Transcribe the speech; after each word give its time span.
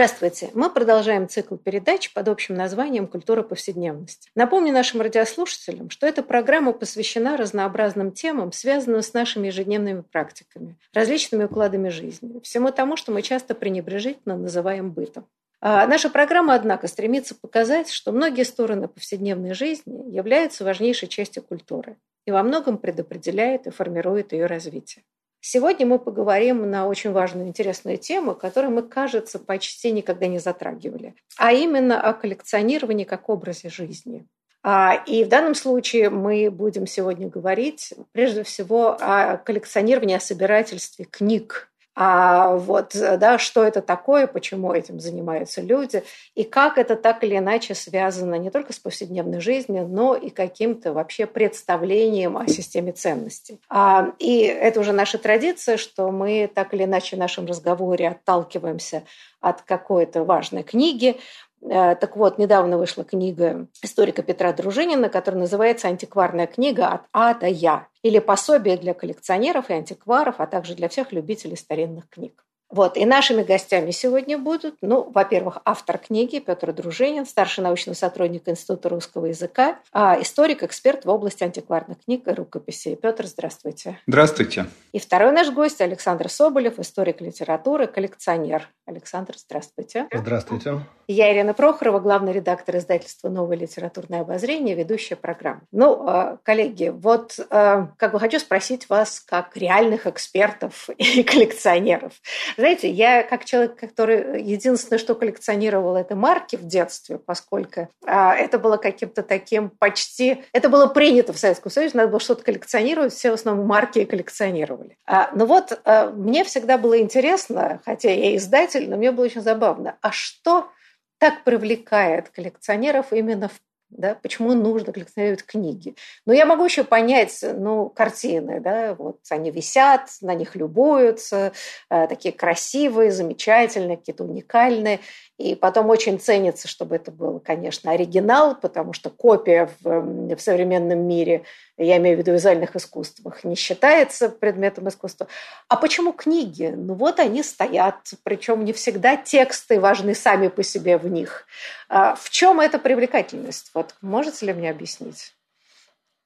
Здравствуйте! 0.00 0.48
Мы 0.54 0.70
продолжаем 0.70 1.28
цикл 1.28 1.56
передач 1.56 2.14
под 2.14 2.28
общим 2.28 2.54
названием 2.54 3.06
«Культура 3.06 3.42
повседневности». 3.42 4.30
Напомню 4.34 4.72
нашим 4.72 5.02
радиослушателям, 5.02 5.90
что 5.90 6.06
эта 6.06 6.22
программа 6.22 6.72
посвящена 6.72 7.36
разнообразным 7.36 8.10
темам, 8.10 8.50
связанным 8.50 9.02
с 9.02 9.12
нашими 9.12 9.48
ежедневными 9.48 10.00
практиками, 10.00 10.78
различными 10.94 11.44
укладами 11.44 11.90
жизни, 11.90 12.40
всему 12.40 12.70
тому, 12.70 12.96
что 12.96 13.12
мы 13.12 13.20
часто 13.20 13.54
пренебрежительно 13.54 14.38
называем 14.38 14.90
бытом. 14.90 15.26
А 15.60 15.86
наша 15.86 16.08
программа, 16.08 16.54
однако, 16.54 16.88
стремится 16.88 17.34
показать, 17.34 17.90
что 17.90 18.10
многие 18.10 18.44
стороны 18.44 18.88
повседневной 18.88 19.52
жизни 19.52 20.10
являются 20.10 20.64
важнейшей 20.64 21.08
частью 21.08 21.42
культуры 21.42 21.98
и 22.24 22.30
во 22.30 22.42
многом 22.42 22.78
предопределяют 22.78 23.66
и 23.66 23.70
формируют 23.70 24.32
ее 24.32 24.46
развитие. 24.46 25.04
Сегодня 25.40 25.86
мы 25.86 25.98
поговорим 25.98 26.70
на 26.70 26.86
очень 26.86 27.12
важную 27.12 27.48
интересную 27.48 27.96
тему, 27.96 28.34
которую 28.34 28.72
мы, 28.72 28.82
кажется, 28.82 29.38
почти 29.38 29.90
никогда 29.90 30.26
не 30.26 30.38
затрагивали, 30.38 31.14
а 31.38 31.52
именно 31.52 32.00
о 32.00 32.12
коллекционировании 32.12 33.04
как 33.04 33.28
образе 33.30 33.70
жизни. 33.70 34.26
А, 34.62 35.02
и 35.06 35.24
в 35.24 35.28
данном 35.28 35.54
случае 35.54 36.10
мы 36.10 36.50
будем 36.50 36.86
сегодня 36.86 37.28
говорить 37.28 37.94
прежде 38.12 38.42
всего 38.42 38.96
о 39.00 39.38
коллекционировании, 39.38 40.16
о 40.16 40.20
собирательстве 40.20 41.06
книг 41.06 41.69
а 41.96 42.54
вот, 42.56 42.92
да, 42.94 43.38
что 43.38 43.64
это 43.64 43.82
такое, 43.82 44.26
почему 44.26 44.72
этим 44.72 45.00
занимаются 45.00 45.60
люди, 45.60 46.04
и 46.34 46.44
как 46.44 46.78
это 46.78 46.96
так 46.96 47.24
или 47.24 47.36
иначе 47.36 47.74
связано 47.74 48.36
не 48.36 48.50
только 48.50 48.72
с 48.72 48.78
повседневной 48.78 49.40
жизнью, 49.40 49.86
но 49.88 50.14
и 50.14 50.30
каким-то 50.30 50.92
вообще 50.92 51.26
представлением 51.26 52.36
о 52.36 52.46
системе 52.46 52.92
ценностей. 52.92 53.60
А, 53.68 54.12
и 54.18 54.40
это 54.40 54.80
уже 54.80 54.92
наша 54.92 55.18
традиция, 55.18 55.76
что 55.76 56.10
мы 56.10 56.50
так 56.52 56.72
или 56.74 56.84
иначе 56.84 57.16
в 57.16 57.18
нашем 57.18 57.46
разговоре 57.46 58.08
отталкиваемся 58.08 59.02
от 59.40 59.62
какой-то 59.62 60.24
важной 60.24 60.62
книги, 60.62 61.16
Э, 61.16 61.49
так 61.62 62.16
вот, 62.16 62.38
недавно 62.38 62.78
вышла 62.78 63.04
книга 63.04 63.66
историка 63.82 64.22
Петра 64.22 64.52
Дружинина, 64.52 65.08
которая 65.08 65.42
называется 65.42 65.88
«Антикварная 65.88 66.46
книга 66.46 66.88
от 66.88 67.02
А 67.12 67.34
до 67.34 67.46
Я» 67.46 67.88
или 68.02 68.18
«Пособие 68.18 68.76
для 68.76 68.94
коллекционеров 68.94 69.70
и 69.70 69.74
антикваров, 69.74 70.36
а 70.38 70.46
также 70.46 70.74
для 70.74 70.88
всех 70.88 71.12
любителей 71.12 71.56
старинных 71.56 72.08
книг». 72.08 72.44
Вот. 72.70 72.96
И 72.96 73.04
нашими 73.04 73.42
гостями 73.42 73.90
сегодня 73.90 74.38
будут, 74.38 74.76
ну, 74.80 75.10
во-первых, 75.12 75.58
автор 75.64 75.98
книги 75.98 76.38
Петр 76.38 76.72
Дружинин, 76.72 77.26
старший 77.26 77.64
научный 77.64 77.94
сотрудник 77.94 78.48
Института 78.48 78.88
русского 78.88 79.26
языка, 79.26 79.78
а 79.92 80.20
историк, 80.20 80.62
эксперт 80.62 81.04
в 81.04 81.10
области 81.10 81.42
антикварных 81.42 81.98
книг 82.04 82.28
и 82.28 82.30
рукописей. 82.30 82.96
Петр, 82.96 83.26
здравствуйте. 83.26 83.98
Здравствуйте. 84.06 84.66
И 84.92 84.98
второй 84.98 85.32
наш 85.32 85.50
гость 85.50 85.80
Александр 85.80 86.28
Соболев, 86.28 86.78
историк 86.78 87.20
литературы, 87.20 87.86
коллекционер. 87.86 88.68
Александр, 88.86 89.34
здравствуйте. 89.36 90.06
Здравствуйте. 90.12 90.80
Я 91.08 91.32
Ирина 91.32 91.54
Прохорова, 91.54 91.98
главный 91.98 92.32
редактор 92.32 92.76
издательства 92.76 93.28
«Новое 93.28 93.56
литературное 93.56 94.20
обозрение», 94.20 94.76
ведущая 94.76 95.16
программы. 95.16 95.62
Ну, 95.72 96.08
э, 96.08 96.36
коллеги, 96.44 96.92
вот 96.94 97.38
э, 97.38 97.86
как 97.96 98.12
бы 98.12 98.20
хочу 98.20 98.38
спросить 98.38 98.88
вас, 98.88 99.18
как 99.18 99.56
реальных 99.56 100.06
экспертов 100.06 100.88
и 100.96 101.24
коллекционеров. 101.24 102.12
Знаете, 102.60 102.90
я 102.90 103.22
как 103.22 103.46
человек, 103.46 103.76
который 103.76 104.42
единственное, 104.42 104.98
что 104.98 105.14
коллекционировал, 105.14 105.96
это 105.96 106.14
марки 106.14 106.56
в 106.56 106.66
детстве, 106.66 107.16
поскольку 107.18 107.88
а, 108.04 108.34
это 108.34 108.58
было 108.58 108.76
каким-то 108.76 109.22
таким 109.22 109.70
почти... 109.70 110.44
Это 110.52 110.68
было 110.68 110.86
принято 110.86 111.32
в 111.32 111.38
Советском 111.38 111.72
Союзе, 111.72 111.96
надо 111.96 112.10
было 112.10 112.20
что-то 112.20 112.42
коллекционировать, 112.42 113.14
все 113.14 113.30
в 113.30 113.34
основном 113.34 113.66
марки 113.66 114.04
коллекционировали. 114.04 114.98
А, 115.06 115.30
но 115.34 115.46
вот 115.46 115.80
а, 115.84 116.10
мне 116.10 116.44
всегда 116.44 116.76
было 116.76 117.00
интересно, 117.00 117.80
хотя 117.86 118.10
я 118.10 118.36
издатель, 118.36 118.90
но 118.90 118.98
мне 118.98 119.10
было 119.10 119.24
очень 119.24 119.40
забавно, 119.40 119.96
а 120.02 120.12
что 120.12 120.68
так 121.16 121.44
привлекает 121.44 122.28
коллекционеров 122.28 123.06
именно 123.12 123.48
в 123.48 123.58
да, 123.90 124.14
почему 124.14 124.54
нужно 124.54 124.92
коллекционировать 124.92 125.44
книги. 125.44 125.94
Но 126.26 126.32
я 126.32 126.46
могу 126.46 126.64
еще 126.64 126.84
понять, 126.84 127.38
ну, 127.42 127.88
картины, 127.88 128.60
да, 128.60 128.94
вот 128.94 129.18
они 129.30 129.50
висят, 129.50 130.08
на 130.20 130.34
них 130.34 130.54
любуются, 130.56 131.52
э, 131.90 132.06
такие 132.08 132.32
красивые, 132.32 133.10
замечательные, 133.10 133.96
какие-то 133.96 134.24
уникальные. 134.24 135.00
И 135.40 135.54
потом 135.54 135.88
очень 135.88 136.20
ценится, 136.20 136.68
чтобы 136.68 136.96
это 136.96 137.10
был, 137.10 137.40
конечно, 137.40 137.92
оригинал, 137.92 138.54
потому 138.54 138.92
что 138.92 139.08
копия 139.08 139.70
в, 139.80 140.36
в 140.36 140.38
современном 140.38 140.98
мире, 140.98 141.44
я 141.78 141.96
имею 141.96 142.16
в 142.16 142.18
виду 142.20 142.32
визуальных 142.32 142.76
искусствах, 142.76 143.42
не 143.42 143.54
считается 143.54 144.28
предметом 144.28 144.90
искусства. 144.90 145.28
А 145.66 145.76
почему 145.76 146.12
книги? 146.12 146.70
Ну 146.76 146.92
вот 146.92 147.20
они 147.20 147.42
стоят, 147.42 148.12
причем 148.22 148.66
не 148.66 148.74
всегда 148.74 149.16
тексты 149.16 149.80
важны 149.80 150.14
сами 150.14 150.48
по 150.48 150.62
себе 150.62 150.98
в 150.98 151.06
них. 151.06 151.46
А 151.88 152.16
в 152.16 152.28
чем 152.28 152.60
эта 152.60 152.78
привлекательность? 152.78 153.70
Вот 153.72 153.94
можете 154.02 154.44
ли 154.44 154.52
мне 154.52 154.68
объяснить? 154.68 155.32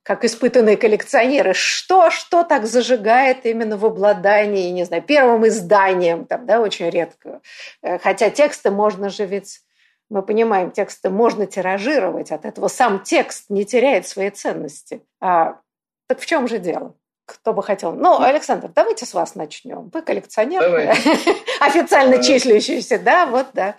Как 0.04 0.22
испытанные 0.22 0.76
коллекционеры, 0.76 1.54
что, 1.54 2.10
что 2.10 2.44
так 2.44 2.66
зажигает 2.66 3.46
именно 3.46 3.78
в 3.78 3.86
обладании, 3.86 4.70
не 4.70 4.84
знаю, 4.84 5.02
первым 5.02 5.48
изданием, 5.48 6.26
там, 6.26 6.46
да, 6.46 6.60
очень 6.60 6.90
редко. 6.90 7.40
Э, 7.82 7.98
хотя 7.98 8.28
тексты 8.28 8.70
можно 8.70 9.08
же 9.08 9.24
ведь, 9.24 9.62
мы 10.10 10.22
понимаем, 10.22 10.70
тексты 10.70 11.08
можно 11.08 11.46
тиражировать, 11.46 12.30
от 12.30 12.44
этого 12.44 12.68
сам 12.68 13.02
текст 13.02 13.46
не 13.48 13.64
теряет 13.64 14.06
своей 14.06 14.28
ценности. 14.28 15.02
А, 15.20 15.58
так 16.06 16.20
в 16.20 16.26
чем 16.26 16.48
же 16.48 16.58
дело? 16.58 16.94
Кто 17.26 17.54
бы 17.54 17.62
хотел? 17.62 17.94
Ну, 17.94 18.20
Александр, 18.20 18.68
давайте 18.74 19.06
с 19.06 19.14
вас 19.14 19.34
начнем. 19.34 19.90
Вы 19.94 20.02
коллекционер, 20.02 20.62
официально 21.60 22.22
числящийся, 22.22 22.98
да, 22.98 23.24
вот, 23.24 23.46
да. 23.54 23.76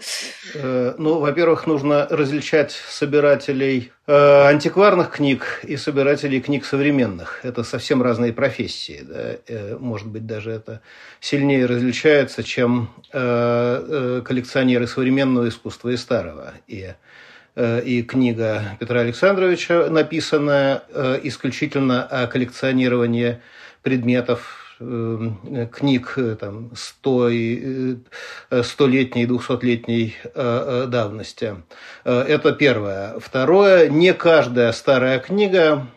Э, 0.56 0.95
ну, 0.97 1.19
во-первых, 1.19 1.67
нужно 1.67 2.07
различать 2.09 2.72
собирателей 2.72 3.91
э, 4.07 4.47
антикварных 4.47 5.11
книг 5.11 5.61
и 5.61 5.78
собирателей 5.78 6.41
книг 6.41 6.66
современных. 6.66 7.45
Это 7.45 7.63
совсем 7.63 8.01
разные 8.01 8.33
профессии. 8.33 9.06
Да? 9.07 9.35
Э, 9.47 9.77
может 9.79 10.07
быть, 10.07 10.25
даже 10.25 10.50
это 10.50 10.81
сильнее 11.19 11.67
различается, 11.67 12.44
чем 12.44 12.89
коллекционеры 13.12 14.88
современного 14.88 15.50
искусства 15.50 15.89
и 15.89 15.97
старого. 15.97 16.53
И 16.66 16.94
и 17.56 18.04
книга 18.04 18.78
Петра 18.80 19.00
Александровича, 19.02 19.90
написанная 19.90 20.84
э, 20.90 21.20
исключительно 21.24 22.04
о 22.04 22.28
коллекционировании 22.28 23.42
предметов 23.82 24.76
э, 24.80 25.68
книг 25.72 26.18
там, 26.40 26.72
100, 26.76 27.30
100-летней, 28.52 29.26
200-летней 29.26 30.16
давности. 30.88 31.56
Это 32.04 32.52
первое. 32.52 33.20
Второе, 33.20 33.88
не 33.90 34.14
каждая 34.14 34.72
старая 34.74 35.20
книга 35.20 35.88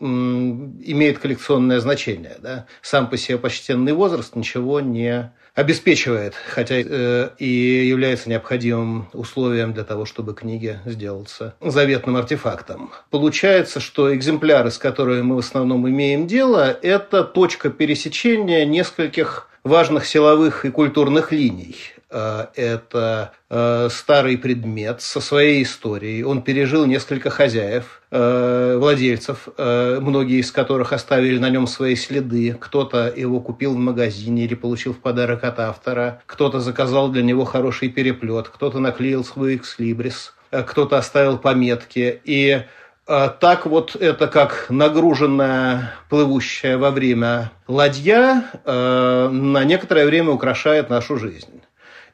имеет 0.00 1.18
коллекционное 1.18 1.80
значение. 1.80 2.36
Да? 2.40 2.66
Сам 2.82 3.08
по 3.08 3.16
себе 3.16 3.38
почтенный 3.38 3.92
возраст 3.92 4.36
ничего 4.36 4.80
не 4.80 5.32
обеспечивает, 5.54 6.34
хотя 6.34 6.76
э, 6.76 7.30
и 7.38 7.86
является 7.86 8.28
необходимым 8.28 9.08
условием 9.12 9.72
для 9.72 9.84
того, 9.84 10.04
чтобы 10.04 10.34
книги 10.34 10.78
сделаться 10.84 11.54
заветным 11.60 12.16
артефактом. 12.16 12.90
Получается, 13.10 13.80
что 13.80 14.14
экземпляры, 14.14 14.70
с 14.70 14.78
которыми 14.78 15.22
мы 15.22 15.36
в 15.36 15.40
основном 15.40 15.88
имеем 15.88 16.26
дело, 16.26 16.78
это 16.82 17.24
точка 17.24 17.70
пересечения 17.70 18.64
нескольких 18.64 19.48
важных 19.64 20.06
силовых 20.06 20.64
и 20.64 20.70
культурных 20.70 21.32
линий. 21.32 21.76
Э, 22.10 22.46
это 22.56 23.32
э, 23.48 23.88
старый 23.90 24.36
предмет 24.36 25.00
со 25.00 25.20
своей 25.20 25.62
историей. 25.62 26.24
Он 26.24 26.42
пережил 26.42 26.84
несколько 26.86 27.30
хозяев, 27.30 28.02
э, 28.10 28.76
владельцев, 28.78 29.48
многие 29.56 30.40
из 30.40 30.50
которых 30.50 30.92
оставили 30.92 31.38
на 31.38 31.50
нем 31.50 31.66
свои 31.66 31.94
следы. 31.94 32.56
Кто-то 32.58 33.12
его 33.14 33.40
купил 33.40 33.74
в 33.74 33.78
магазине 33.78 34.44
или 34.44 34.54
получил 34.54 34.92
в 34.92 34.98
подарок 34.98 35.44
от 35.44 35.60
автора. 35.60 36.22
Кто-то 36.26 36.60
заказал 36.60 37.10
для 37.10 37.22
него 37.22 37.44
хороший 37.44 37.88
переплет. 37.88 38.48
Кто-то 38.48 38.80
наклеил 38.80 39.24
свой 39.24 39.56
экслибрис. 39.56 40.34
Кто-то 40.50 40.98
оставил 40.98 41.38
пометки. 41.38 42.20
И 42.24 42.62
так 43.06 43.66
вот 43.66 43.96
это 43.96 44.26
как 44.26 44.66
нагруженная, 44.68 45.94
плывущая 46.08 46.78
во 46.78 46.90
время 46.90 47.52
ладья 47.68 48.44
на 48.64 49.64
некоторое 49.64 50.06
время 50.06 50.30
украшает 50.30 50.90
нашу 50.90 51.18
жизнь. 51.18 51.60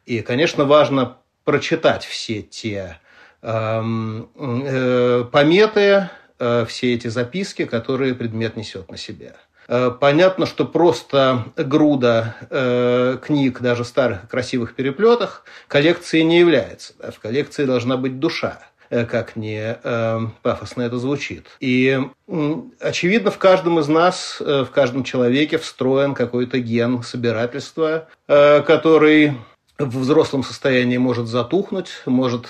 И, 0.06 0.22
конечно, 0.22 0.64
важно 0.64 1.18
прочитать 1.44 2.04
все 2.04 2.42
те 2.42 2.98
эм, 3.42 4.30
э, 4.36 5.24
пометы, 5.30 6.08
э, 6.38 6.64
все 6.66 6.94
эти 6.94 7.08
записки, 7.08 7.64
которые 7.64 8.14
предмет 8.14 8.56
несет 8.56 8.90
на 8.90 8.96
себе. 8.96 9.34
Э, 9.68 9.90
понятно, 9.90 10.46
что 10.46 10.64
просто 10.64 11.44
груда 11.56 12.36
э, 12.50 13.18
книг, 13.20 13.60
даже 13.60 13.84
старых 13.84 14.28
красивых 14.28 14.74
переплетах, 14.74 15.44
коллекцией 15.66 16.24
не 16.24 16.38
является. 16.38 16.94
Да? 16.98 17.10
В 17.10 17.18
коллекции 17.18 17.64
должна 17.64 17.96
быть 17.96 18.18
душа 18.18 18.60
как 18.88 19.34
не 19.34 19.76
э, 19.82 20.20
пафосно 20.42 20.82
это 20.82 20.98
звучит. 20.98 21.46
И 21.58 22.00
э, 22.28 22.54
очевидно, 22.78 23.32
в 23.32 23.38
каждом 23.38 23.80
из 23.80 23.88
нас, 23.88 24.38
э, 24.40 24.62
в 24.62 24.70
каждом 24.70 25.02
человеке 25.02 25.58
встроен 25.58 26.14
какой-то 26.14 26.60
ген 26.60 27.02
собирательства, 27.02 28.06
э, 28.28 28.62
который 28.62 29.34
в 29.78 29.99
взрослом 29.99 30.43
состоянии 30.43 30.96
может 30.96 31.26
затухнуть, 31.26 32.02
может 32.06 32.46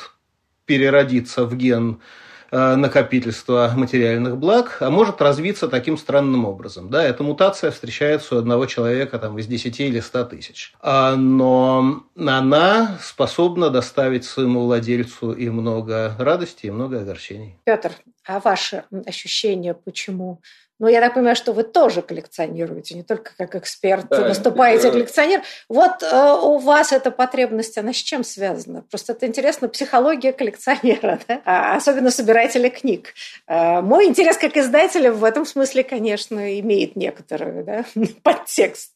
переродиться 0.67 1.45
в 1.45 1.57
ген 1.57 2.01
Э, 2.53 2.77
накопительства 2.77 3.73
материальных 3.77 4.39
благ, 4.39 4.77
а 4.81 4.89
может 4.89 5.21
развиться 5.21 5.69
таким 5.69 5.99
странным 5.99 6.45
образом. 6.45 6.89
Да, 6.91 7.03
эта 7.03 7.25
мутация 7.25 7.73
встречается 7.73 8.37
у 8.37 8.39
одного 8.39 8.67
человека 8.67 9.19
там, 9.19 9.37
из 9.39 9.47
10 9.47 9.81
или 9.81 9.99
100 9.99 10.25
тысяч. 10.27 10.73
А, 10.81 11.17
но 11.17 12.05
она 12.17 12.99
способна 13.03 13.71
доставить 13.71 14.25
своему 14.25 14.65
владельцу 14.65 15.33
и 15.33 15.49
много 15.51 16.15
радости, 16.19 16.67
и 16.67 16.71
много 16.71 17.01
огорчений. 17.01 17.59
Петр, 17.65 17.91
а 18.25 18.39
ваши 18.39 18.85
ощущения, 19.07 19.75
почему 19.75 20.41
ну, 20.79 20.89
я 20.89 21.01
так 21.01 21.15
понимаю, 21.15 21.37
что 21.37 21.53
вы 21.53 21.63
тоже 21.63 22.03
коллекционируете, 22.03 22.97
не 22.97 23.03
только 23.03 23.33
как 23.39 23.55
эксперт 23.55 24.09
да, 24.11 24.29
выступаете, 24.29 24.89
это... 24.89 24.93
коллекционер. 24.93 25.41
Вот 25.71 26.03
э, 26.03 26.39
у 26.43 26.59
вас 26.59 26.93
эта 26.93 27.11
потребность, 27.11 27.79
она 27.79 27.95
с 27.95 27.97
чем 27.97 28.23
связана? 28.23 28.83
Просто 28.83 29.13
это 29.13 29.27
интересно, 29.27 29.69
психология 29.69 30.35
коллекционера, 30.35 31.19
да? 31.29 31.41
а, 31.47 31.77
особенно 31.77 32.11
собирателя 32.11 32.69
книг. 32.69 33.15
Э, 33.49 33.81
мой 33.81 34.05
интерес 34.05 34.37
как 34.37 34.59
издателя 34.59 35.13
в 35.13 35.25
этом 35.25 35.47
смысле, 35.47 35.83
конечно, 35.83 36.61
имеет 36.61 36.95
некоторый 36.95 37.65
да, 37.65 37.85
подтекст. 38.23 38.93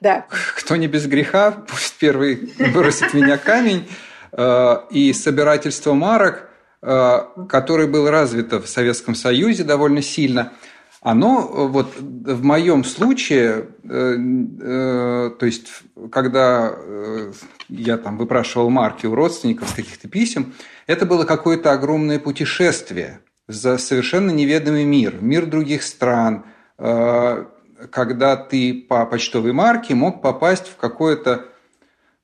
Да. 0.00 0.26
Кто 0.56 0.76
не 0.76 0.86
без 0.86 1.06
греха, 1.06 1.50
пусть 1.50 1.94
первый 1.98 2.48
бросит 2.72 3.12
меня 3.12 3.38
камень. 3.38 3.88
Э, 4.30 4.82
и 4.90 5.12
собирательство 5.12 5.94
марок, 5.94 6.48
э, 6.80 7.18
которое 7.48 7.88
было 7.88 8.12
развито 8.12 8.60
в 8.60 8.68
Советском 8.68 9.16
Союзе 9.16 9.64
довольно 9.64 10.00
сильно– 10.00 10.52
оно 11.04 11.40
э, 11.42 11.66
вот 11.66 11.94
в 11.98 12.42
моем 12.42 12.82
случае, 12.82 13.68
э, 13.84 14.16
э, 14.60 15.30
то 15.38 15.46
есть 15.46 15.68
когда 16.10 16.72
э, 16.74 17.32
я 17.68 17.98
там 17.98 18.16
выпрашивал 18.16 18.70
марки 18.70 19.04
у 19.04 19.14
родственников 19.14 19.68
с 19.68 19.74
каких-то 19.74 20.08
писем, 20.08 20.54
это 20.86 21.04
было 21.04 21.24
какое-то 21.24 21.72
огромное 21.72 22.18
путешествие 22.18 23.20
за 23.46 23.76
совершенно 23.76 24.30
неведомый 24.30 24.84
мир, 24.84 25.18
мир 25.20 25.44
других 25.44 25.82
стран, 25.82 26.46
э, 26.78 27.44
когда 27.90 28.36
ты 28.36 28.72
по 28.88 29.04
почтовой 29.04 29.52
марке 29.52 29.94
мог 29.94 30.22
попасть 30.22 30.68
в 30.68 30.76
какое-то, 30.76 31.44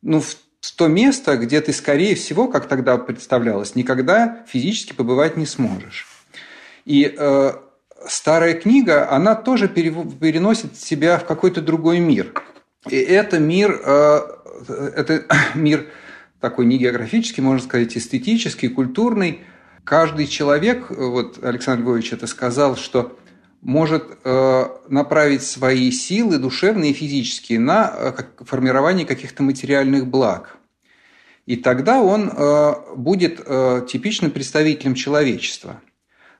ну, 0.00 0.22
в 0.22 0.36
то 0.76 0.88
место, 0.88 1.36
где 1.36 1.60
ты, 1.60 1.74
скорее 1.74 2.14
всего, 2.14 2.48
как 2.48 2.66
тогда 2.66 2.96
представлялось, 2.96 3.74
никогда 3.74 4.42
физически 4.48 4.94
побывать 4.94 5.36
не 5.36 5.44
сможешь. 5.44 6.06
И 6.86 7.14
э, 7.14 7.52
старая 8.10 8.54
книга, 8.54 9.10
она 9.10 9.34
тоже 9.34 9.68
переносит 9.68 10.76
себя 10.76 11.18
в 11.18 11.24
какой-то 11.24 11.60
другой 11.60 12.00
мир. 12.00 12.32
И 12.88 12.96
это 12.96 13.38
мир, 13.38 13.80
э, 13.84 14.20
это 14.96 15.24
мир 15.54 15.86
такой 16.40 16.66
не 16.66 16.78
географический, 16.78 17.42
можно 17.42 17.62
сказать, 17.62 17.96
эстетический, 17.96 18.68
культурный. 18.68 19.40
Каждый 19.84 20.26
человек, 20.26 20.90
вот 20.90 21.42
Александр 21.42 21.84
Львович 21.84 22.12
это 22.12 22.26
сказал, 22.26 22.76
что 22.76 23.16
может 23.60 24.04
э, 24.24 24.64
направить 24.88 25.42
свои 25.42 25.90
силы 25.90 26.38
душевные 26.38 26.92
и 26.92 26.94
физические 26.94 27.60
на 27.60 27.92
э, 27.94 28.12
формирование 28.44 29.06
каких-то 29.06 29.42
материальных 29.42 30.06
благ. 30.06 30.56
И 31.46 31.56
тогда 31.56 32.00
он 32.00 32.30
будет 32.96 33.38
типичным 33.88 34.30
представителем 34.30 34.94
человечества– 34.94 35.80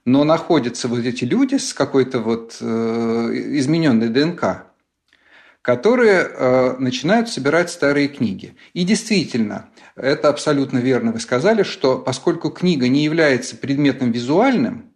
но 0.04 0.24
находятся 0.24 0.88
вот 0.88 1.00
эти 1.00 1.24
люди 1.24 1.56
с 1.56 1.74
какой-то 1.74 2.20
вот 2.20 2.56
э, 2.60 2.64
измененной 2.64 4.08
ДНК, 4.08 4.66
которые 5.62 6.22
э, 6.22 6.76
начинают 6.78 7.28
собирать 7.28 7.70
старые 7.70 8.08
книги. 8.08 8.54
И 8.72 8.84
действительно, 8.84 9.68
это 9.96 10.28
абсолютно 10.28 10.78
верно 10.78 11.12
вы 11.12 11.20
сказали, 11.20 11.62
что 11.62 11.98
поскольку 11.98 12.50
книга 12.50 12.88
не 12.88 13.04
является 13.04 13.56
предметом 13.56 14.10
визуальным, 14.10 14.92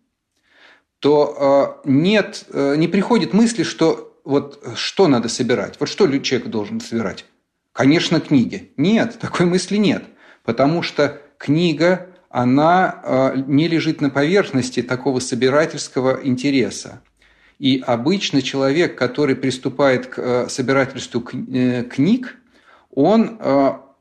то 1.00 1.82
э, 1.84 1.88
нет, 1.90 2.46
э, 2.50 2.76
не 2.76 2.88
приходит 2.88 3.34
мысли, 3.34 3.62
что 3.62 4.18
вот 4.24 4.66
что 4.74 5.06
надо 5.06 5.28
собирать, 5.28 5.76
вот 5.78 5.90
что 5.90 6.06
человек 6.18 6.48
должен 6.48 6.80
собирать. 6.80 7.26
Конечно, 7.72 8.20
книги. 8.20 8.72
Нет, 8.78 9.18
такой 9.20 9.44
мысли 9.44 9.76
нет, 9.76 10.04
потому 10.44 10.82
что 10.82 11.20
книга 11.36 12.13
она 12.34 13.00
э, 13.04 13.44
не 13.46 13.68
лежит 13.68 14.00
на 14.00 14.10
поверхности 14.10 14.82
такого 14.82 15.20
собирательского 15.20 16.18
интереса. 16.24 17.00
И 17.60 17.80
обычно 17.86 18.42
человек, 18.42 18.98
который 18.98 19.36
приступает 19.36 20.08
к 20.08 20.18
э, 20.18 20.48
собирательству 20.48 21.22
э, 21.22 21.84
книг, 21.84 22.36
он 22.90 23.38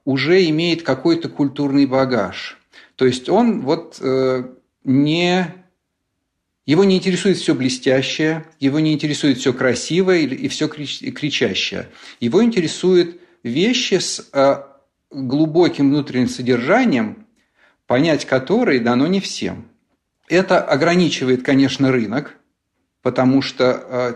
уже 0.05 0.47
имеет 0.49 0.81
какой-то 0.83 1.29
культурный 1.29 1.85
багаж. 1.85 2.59
То 2.95 3.05
есть 3.05 3.27
он 3.29 3.61
вот 3.61 3.99
не 4.83 5.47
его 6.67 6.83
не 6.83 6.97
интересует 6.97 7.37
все 7.37 7.55
блестящее, 7.55 8.45
его 8.59 8.79
не 8.79 8.93
интересует 8.93 9.39
все 9.39 9.51
красивое 9.51 10.19
и 10.19 10.47
все 10.47 10.67
кричащее. 10.67 11.89
Его 12.19 12.43
интересуют 12.43 13.19
вещи 13.41 13.95
с 13.95 14.29
глубоким 15.09 15.89
внутренним 15.89 16.29
содержанием, 16.29 17.23
понять 17.87 18.25
который 18.25 18.79
дано 18.79 19.07
не 19.07 19.19
всем. 19.19 19.67
Это 20.27 20.61
ограничивает, 20.61 21.43
конечно, 21.43 21.91
рынок, 21.91 22.37
потому 23.01 23.41
что 23.41 23.83
э, 23.87 24.13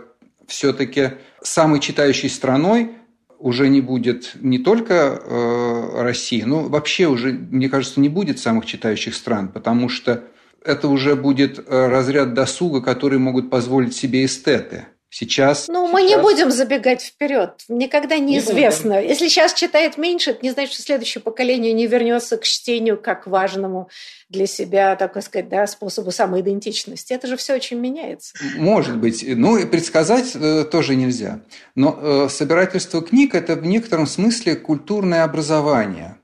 все-таки 0.47 1.11
самой 1.41 1.79
читающей 1.79 2.29
страной 2.29 2.91
уже 3.39 3.69
не 3.69 3.81
будет 3.81 4.31
не 4.35 4.57
только 4.57 4.93
э, 4.93 6.01
Россия, 6.01 6.45
но 6.45 6.63
вообще 6.63 7.07
уже, 7.07 7.33
мне 7.33 7.69
кажется, 7.69 7.99
не 7.99 8.09
будет 8.09 8.39
самых 8.39 8.65
читающих 8.65 9.13
стран, 9.13 9.49
потому 9.49 9.89
что 9.89 10.23
это 10.63 10.87
уже 10.87 11.15
будет 11.15 11.59
э, 11.59 11.87
разряд 11.87 12.33
досуга, 12.33 12.81
который 12.81 13.19
могут 13.19 13.49
позволить 13.49 13.95
себе 13.95 14.25
эстеты– 14.25 14.87
Сейчас. 15.09 15.69
Ну, 15.69 15.87
мы 15.87 16.03
не 16.03 16.17
будем 16.17 16.51
забегать 16.51 17.01
вперед. 17.01 17.63
Никогда 17.69 18.17
неизвестно. 18.17 19.01
Не 19.01 19.07
Если 19.07 19.29
сейчас 19.29 19.53
читает 19.53 19.97
меньше, 19.97 20.31
это 20.31 20.39
не 20.43 20.51
значит, 20.51 20.73
что 20.73 20.83
следующее 20.83 21.21
поколение 21.21 21.71
не 21.71 21.87
вернется 21.87 22.37
к 22.37 22.43
чтению 22.43 22.97
как 23.01 23.25
важному 23.25 23.89
для 24.29 24.47
себя, 24.47 24.97
так 24.97 25.11
сказать, 25.23 25.47
да, 25.47 25.65
способу 25.65 26.11
самоидентичности. 26.11 27.13
Это 27.13 27.27
же 27.27 27.37
все 27.37 27.55
очень 27.55 27.79
меняется. 27.79 28.33
Может 28.57 28.97
быть. 28.97 29.23
Ну, 29.25 29.57
и 29.57 29.65
предсказать 29.65 30.35
э, 30.35 30.65
тоже 30.65 30.95
нельзя. 30.95 31.39
Но 31.73 31.97
э, 31.99 32.29
собирательство 32.29 33.01
книг– 33.01 33.33
это 33.35 33.55
в 33.55 33.65
некотором 33.65 34.07
смысле 34.07 34.57
культурное 34.57 35.23
образование, 35.23 36.17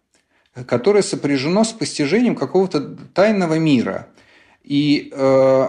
которое 0.67 1.03
сопряжено 1.03 1.63
с 1.63 1.71
постижением 1.71 2.35
какого-то 2.35 2.81
тайного 3.13 3.57
мира. 3.57 4.09
И 4.61 5.09
э, 5.13 5.67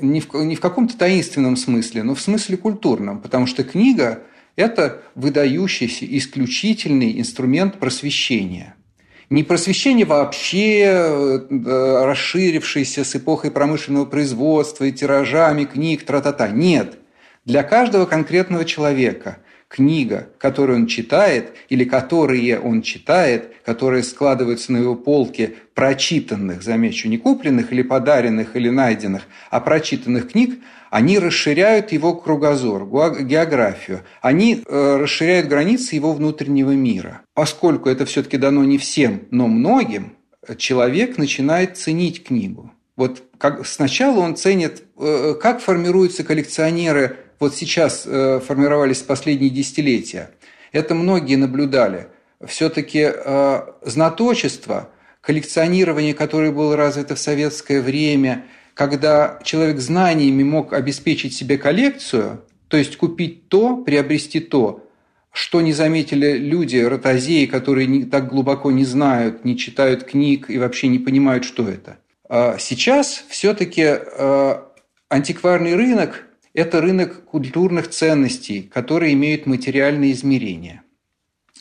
не 0.00 0.20
в, 0.20 0.32
не 0.34 0.56
в 0.56 0.60
каком-то 0.60 0.96
таинственном 0.96 1.56
смысле, 1.56 2.02
но 2.02 2.14
в 2.14 2.20
смысле 2.20 2.56
культурном, 2.56 3.20
потому 3.20 3.46
что 3.46 3.64
книга– 3.64 4.22
это 4.56 5.02
выдающийся, 5.14 6.04
исключительный 6.04 7.20
инструмент 7.20 7.78
просвещения. 7.78 8.74
Не 9.30 9.42
просвещение 9.42 10.06
вообще, 10.06 10.80
э, 10.80 12.04
расширившееся 12.04 13.04
с 13.04 13.14
эпохой 13.14 13.50
промышленного 13.50 14.06
производства 14.06 14.84
и 14.84 14.92
тиражами 14.92 15.64
книг, 15.64 16.04
тра-та-та. 16.04 16.48
Нет. 16.48 16.98
Для 17.44 17.62
каждого 17.62 18.06
конкретного 18.06 18.64
человека– 18.64 19.38
книга, 19.68 20.30
которую 20.38 20.80
он 20.80 20.86
читает 20.86 21.52
или 21.68 21.84
которые 21.84 22.58
он 22.58 22.82
читает, 22.82 23.52
которые 23.64 24.02
складываются 24.02 24.72
на 24.72 24.78
его 24.78 24.94
полке 24.94 25.54
прочитанных, 25.74 26.62
замечу, 26.62 27.08
не 27.08 27.18
купленных 27.18 27.72
или 27.72 27.82
подаренных 27.82 28.56
или 28.56 28.70
найденных, 28.70 29.22
а 29.50 29.60
прочитанных 29.60 30.32
книг, 30.32 30.58
они 30.90 31.18
расширяют 31.18 31.92
его 31.92 32.14
кругозор, 32.14 32.86
географию, 33.22 34.00
они 34.22 34.62
э, 34.66 34.96
расширяют 34.96 35.46
границы 35.46 35.94
его 35.94 36.14
внутреннего 36.14 36.70
мира. 36.70 37.20
Поскольку 37.34 37.90
это 37.90 38.06
все-таки 38.06 38.38
дано 38.38 38.64
не 38.64 38.78
всем, 38.78 39.24
но 39.30 39.48
многим, 39.48 40.16
человек 40.56 41.18
начинает 41.18 41.76
ценить 41.76 42.24
книгу. 42.24 42.72
Вот 42.96 43.22
как, 43.36 43.66
сначала 43.66 44.20
он 44.20 44.34
ценит, 44.34 44.82
э, 44.98 45.34
как 45.40 45.60
формируются 45.60 46.24
коллекционеры 46.24 47.16
вот 47.40 47.54
сейчас 47.54 48.04
э, 48.06 48.40
формировались 48.44 49.02
последние 49.02 49.50
десятилетия, 49.50 50.30
это 50.72 50.94
многие 50.94 51.36
наблюдали. 51.36 52.08
все-таки 52.46 53.08
э, 53.12 53.60
знаточество, 53.82 54.90
коллекционирование, 55.20 56.14
которое 56.14 56.52
было 56.52 56.76
развито 56.76 57.14
в 57.14 57.18
советское 57.18 57.80
время, 57.80 58.46
когда 58.74 59.40
человек 59.42 59.80
знаниями 59.80 60.44
мог 60.44 60.72
обеспечить 60.72 61.34
себе 61.34 61.58
коллекцию, 61.58 62.44
то 62.68 62.76
есть 62.76 62.96
купить 62.96 63.48
то, 63.48 63.76
приобрести 63.76 64.40
то, 64.40 64.84
что 65.32 65.60
не 65.60 65.72
заметили 65.72 66.38
люди, 66.38 66.76
ротозеи, 66.76 67.46
которые 67.46 67.86
не, 67.86 68.04
так 68.04 68.28
глубоко 68.28 68.70
не 68.70 68.84
знают, 68.84 69.44
не 69.44 69.56
читают 69.56 70.04
книг 70.04 70.48
и 70.48 70.58
вообще 70.58 70.88
не 70.88 70.98
понимают, 70.98 71.44
что 71.44 71.68
это. 71.68 71.98
А 72.28 72.56
сейчас 72.58 73.24
все-таки 73.28 73.84
э, 73.84 74.54
антикварный 75.08 75.74
рынок– 75.74 76.24
это 76.58 76.80
рынок 76.80 77.24
культурных 77.24 77.88
ценностей, 77.88 78.62
которые 78.62 79.12
имеют 79.12 79.46
материальные 79.46 80.10
измерения. 80.10 80.82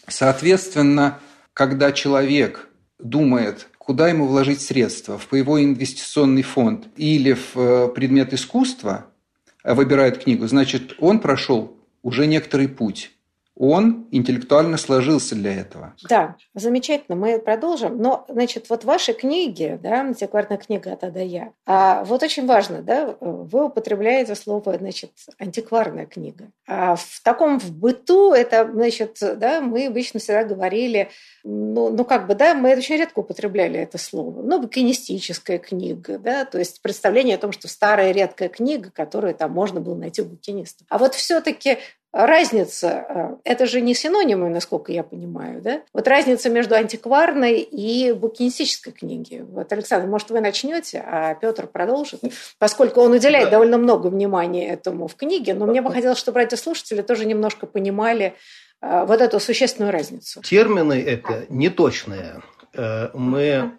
Соответственно, 0.08 1.20
когда 1.54 1.92
человек 1.92 2.68
думает, 2.98 3.68
куда 3.78 4.08
ему 4.10 4.26
вложить 4.26 4.60
средства, 4.60 5.20
в 5.20 5.32
его 5.36 5.64
инвестиционный 5.64 6.42
фонд 6.42 6.88
или 6.98 7.34
в 7.34 7.56
э, 7.56 7.88
предмет 7.90 8.34
искусства, 8.34 9.06
выбирает 9.64 10.24
книгу, 10.24 10.48
значит, 10.48 10.96
он 10.98 11.20
прошел 11.20 11.78
уже 12.02 12.26
некоторый 12.26 12.68
путь 12.68 13.12
он 13.60 14.08
интеллектуально 14.12 14.78
сложился 14.78 15.36
для 15.36 15.54
этого. 15.54 15.96
Да, 16.08 16.36
замечательно, 16.54 17.16
мы 17.16 17.40
продолжим. 17.40 17.98
Но, 17.98 18.26
значит, 18.30 18.70
вот 18.70 18.84
ваши 18.84 19.14
книги, 19.14 19.80
да, 19.82 20.02
антикварная 20.02 20.58
книга 20.58 20.94
от 20.94 21.04
А 21.04 21.20
Я, 21.20 21.52
а 21.66 22.04
вот 22.04 22.22
очень 22.24 22.46
важно, 22.46 22.82
да, 22.82 23.16
вы 23.20 23.66
употребляете 23.66 24.36
слово, 24.36 24.78
значит, 24.78 25.12
антикварная 25.40 26.06
книга. 26.06 26.52
А 26.68 26.96
в 26.96 27.22
таком 27.24 27.60
в 27.60 27.72
быту 27.72 28.34
это, 28.34 28.70
значит, 28.72 29.18
да, 29.22 29.62
мы 29.62 29.88
обычно 29.88 30.20
всегда 30.20 30.44
говорили, 30.44 31.10
ну, 31.44 31.90
ну 31.90 32.06
как 32.06 32.28
бы, 32.28 32.36
да, 32.36 32.54
мы 32.54 32.76
очень 32.76 32.98
редко 32.98 33.20
употребляли 33.20 33.80
это 33.80 33.98
слово. 33.98 34.42
Ну, 34.44 34.62
букинистическая 34.62 35.58
книга, 35.58 36.20
да, 36.20 36.46
то 36.46 36.60
есть 36.60 36.82
представление 36.82 37.36
о 37.36 37.40
том, 37.40 37.52
что 37.52 37.68
старая 37.68 38.12
редкая 38.12 38.50
книга, 38.50 38.92
которую 38.92 39.34
там 39.34 39.52
можно 39.52 39.82
было 39.82 39.96
найти 39.96 40.22
у 40.22 40.26
букиниста. 40.26 40.86
А 40.90 40.98
вот 40.98 41.16
все-таки 41.16 41.80
разница, 42.12 43.06
э, 43.10 43.36
это 43.44 43.66
же 43.66 43.82
не 43.82 43.94
синонимы, 43.94 44.50
насколько 44.50 44.92
я 44.92 45.04
понимаю, 45.04 45.62
да? 45.62 45.82
Вот 45.94 46.08
разница 46.08 46.50
между 46.50 46.76
антикварной 46.76 47.60
и 47.60 48.12
букинистической 48.14 48.94
книги. 48.94 49.46
Вот, 49.48 49.72
Александр, 49.72 50.08
может, 50.08 50.30
вы 50.30 50.40
начнете, 50.40 51.04
а 51.06 51.36
Петр 51.36 51.68
продолжит, 51.68 52.22
поскольку 52.60 53.02
он 53.02 53.12
уделяет 53.12 53.46
да. 53.46 53.52
довольно 53.52 53.78
много 53.78 54.08
внимания 54.08 54.70
этому 54.70 55.08
в 55.08 55.16
книге, 55.16 55.54
но 55.54 55.66
мне 55.66 55.82
бы 55.82 55.92
хотелось, 55.92 56.18
чтобы 56.18 56.40
радиослушатели 56.40 57.02
тоже 57.02 57.26
немножко 57.26 57.68
понимали 57.68 58.36
э, 58.82 59.06
вот 59.06 59.22
эту 59.22 59.40
существенную 59.40 59.92
разницу. 59.92 60.42
Термины 60.42 61.02
это 61.02 61.46
неточные. 61.50 62.42
Э, 62.74 63.10
мы 63.14 63.74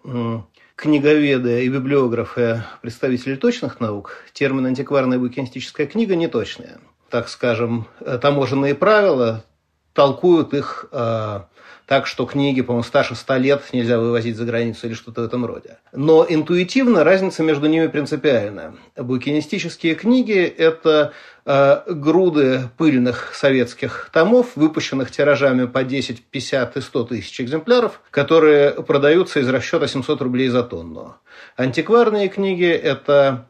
книговеды 0.75 1.65
и 1.65 1.67
библиографы, 1.67 2.63
представители 2.81 3.35
точных 3.35 3.81
наук, 3.81 4.23
термин 4.31 4.65
антикварная 4.65 5.19
букинистическая 5.19 5.87
книга 5.87 6.15
неточные 6.15 6.77
так 7.09 7.29
скажем, 7.29 7.87
таможенные 8.21 8.75
правила, 8.75 9.43
толкуют 9.93 10.53
их 10.53 10.85
э, 10.91 11.41
так, 11.85 12.05
что 12.05 12.25
книги, 12.25 12.61
по-моему, 12.61 12.83
старше 12.83 13.15
100 13.15 13.35
лет 13.37 13.63
нельзя 13.73 13.99
вывозить 13.99 14.37
за 14.37 14.45
границу 14.45 14.87
или 14.87 14.93
что-то 14.93 15.21
в 15.21 15.25
этом 15.25 15.45
роде. 15.45 15.77
Но 15.91 16.25
интуитивно 16.29 17.03
разница 17.03 17.41
между 17.43 17.67
ними 17.67 17.87
принципиальна. 17.87 18.75
Букинистические 18.95 19.95
книги– 19.95 20.39
это 20.57 21.13
э, 21.45 21.81
груды 21.87 22.69
пыльных 22.77 23.33
советских 23.33 24.09
томов, 24.13 24.55
выпущенных 24.55 25.09
тиражами 25.09 25.65
по 25.65 25.83
10, 25.83 26.23
50 26.25 26.77
и 26.77 26.81
100 26.81 27.03
тысяч 27.05 27.41
экземпляров, 27.41 28.01
которые 28.11 28.71
продаются 28.83 29.39
из 29.39 29.49
расчета 29.49 29.87
700 29.87 30.21
рублей 30.21 30.49
за 30.49 30.61
тонну. 30.61 31.15
Антикварные 31.57 32.29
книги– 32.29 32.69
это 32.69 33.47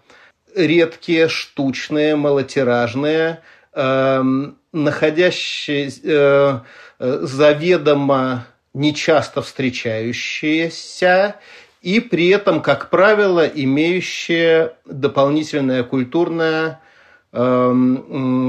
редкие, 0.56 1.28
штучные, 1.28 2.16
малотиражные, 2.16 3.42
э, 3.74 4.24
находящиеся 4.72 6.64
э, 7.00 7.20
заведомо 7.22 8.48
нечасто 8.74 9.42
встречающиеся 9.42 11.36
и 11.82 12.00
при 12.00 12.30
этом, 12.30 12.62
как 12.62 12.90
правило, 12.90 13.46
имеющие 13.46 14.74
дополнительное 14.86 15.84
культурное 15.84 16.82
э, 17.32 17.74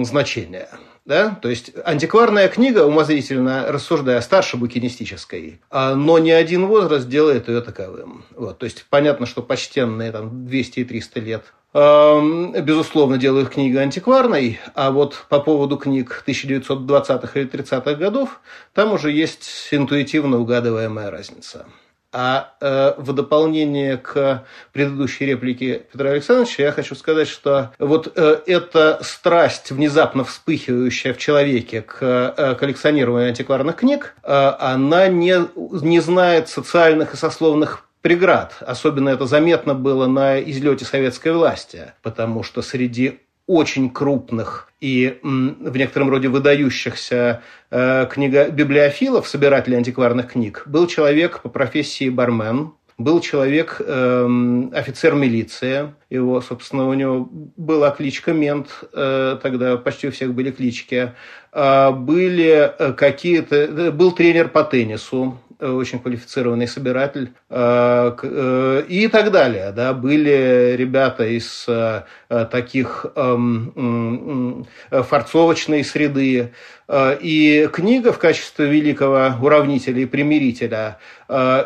значение. 0.04 0.69
Да? 1.07 1.38
То 1.42 1.49
есть 1.49 1.73
антикварная 1.85 2.49
книга, 2.49 2.87
умозрительно 2.87 3.66
рассуждая, 3.69 4.21
старше 4.21 4.57
букинистической, 4.57 5.61
а, 5.71 5.95
но 5.95 6.19
ни 6.19 6.30
один 6.30 6.66
возраст 6.66 7.09
делает 7.09 7.49
ее 7.49 7.62
таковым. 7.62 8.25
Вот. 8.37 8.59
То 8.59 8.64
есть 8.64 8.85
понятно, 8.88 9.26
что 9.26 9.42
почтенные 9.42 10.12
там, 10.12 10.47
200 10.47 10.80
и 10.80 10.85
300 10.85 11.21
лет 11.21 11.45
безусловно, 11.72 13.16
делают 13.16 13.50
книгу 13.50 13.78
антикварной, 13.78 14.58
а 14.74 14.90
вот 14.90 15.26
по 15.28 15.40
поводу 15.40 15.76
книг 15.76 16.24
1920-х 16.26 17.38
или 17.38 17.48
30-х 17.48 17.94
годов, 17.94 18.40
там 18.74 18.92
уже 18.92 19.12
есть 19.12 19.68
интуитивно 19.70 20.38
угадываемая 20.40 21.10
разница. 21.10 21.66
А 22.12 22.54
э, 22.60 22.94
в 22.96 23.12
дополнение 23.12 23.96
к 23.96 24.44
предыдущей 24.72 25.26
реплике 25.26 25.86
Петра 25.92 26.10
Александровича 26.10 26.64
я 26.64 26.72
хочу 26.72 26.96
сказать, 26.96 27.28
что 27.28 27.70
вот 27.78 28.12
э, 28.16 28.40
эта 28.46 28.98
страсть, 29.02 29.70
внезапно 29.70 30.24
вспыхивающая 30.24 31.14
в 31.14 31.18
человеке 31.18 31.82
к 31.82 31.98
э, 32.02 32.56
коллекционированию 32.56 33.28
антикварных 33.28 33.76
книг, 33.76 34.16
э, 34.24 34.32
она 34.58 35.06
не, 35.06 35.36
не 35.54 36.00
знает 36.00 36.48
социальных 36.48 37.14
и 37.14 37.16
сословных 37.16 37.84
преград. 38.02 38.57
Особенно 38.61 39.09
это 39.11 39.26
заметно 39.26 39.75
было 39.75 40.07
на 40.07 40.40
излете 40.40 40.85
советской 40.85 41.33
власти, 41.33 41.92
потому 42.02 42.42
что 42.42 42.62
среди 42.62 43.21
очень 43.47 43.90
крупных 43.90 44.69
и 44.80 45.19
в 45.23 45.76
некотором 45.76 46.09
роде 46.09 46.28
выдающихся 46.28 47.42
э, 47.71 48.07
книга 48.11 48.49
библиофилов, 48.49 49.26
собирателей 49.26 49.76
антикварных 49.76 50.33
книг, 50.33 50.62
был 50.66 50.87
человек 50.87 51.40
по 51.40 51.49
профессии 51.49 52.09
бармен, 52.09 52.73
был 52.97 53.21
человек, 53.21 53.80
э, 53.80 54.62
офицер 54.73 55.14
милиции, 55.14 55.95
его, 56.11 56.40
собственно, 56.40 56.88
у 56.88 56.95
него 56.95 57.28
была 57.57 57.90
кличка 57.90 58.33
Мент, 58.33 58.85
э, 58.92 59.38
тогда 59.42 59.76
почти 59.78 60.09
у 60.09 60.11
всех 60.12 60.33
были 60.33 60.50
клички, 60.50 61.12
э, 61.52 61.90
были 61.90 62.73
какие-то, 62.97 63.57
э, 63.57 63.90
был 63.90 64.12
тренер 64.12 64.49
по 64.49 64.62
теннису, 64.62 65.38
очень 65.61 65.99
квалифицированный 65.99 66.67
собиратель 66.67 67.33
э, 67.49 68.17
э, 68.23 68.83
и 68.88 69.09
так 69.09 69.31
далее. 69.31 69.73
Да, 69.73 69.93
были 69.93 70.75
ребята 70.76 71.25
из 71.25 71.67
э, 71.69 72.02
таких 72.50 73.07
эм, 73.14 74.67
форцовочной 74.90 75.85
среды, 75.85 76.52
Э, 76.93 77.17
и 77.21 77.69
книга 77.73 78.12
в 78.12 78.19
качестве 78.19 78.67
великого 78.67 79.33
уравнителя 79.40 80.02
и 80.02 80.07
примирителя 80.07 80.99
э, 81.19 81.19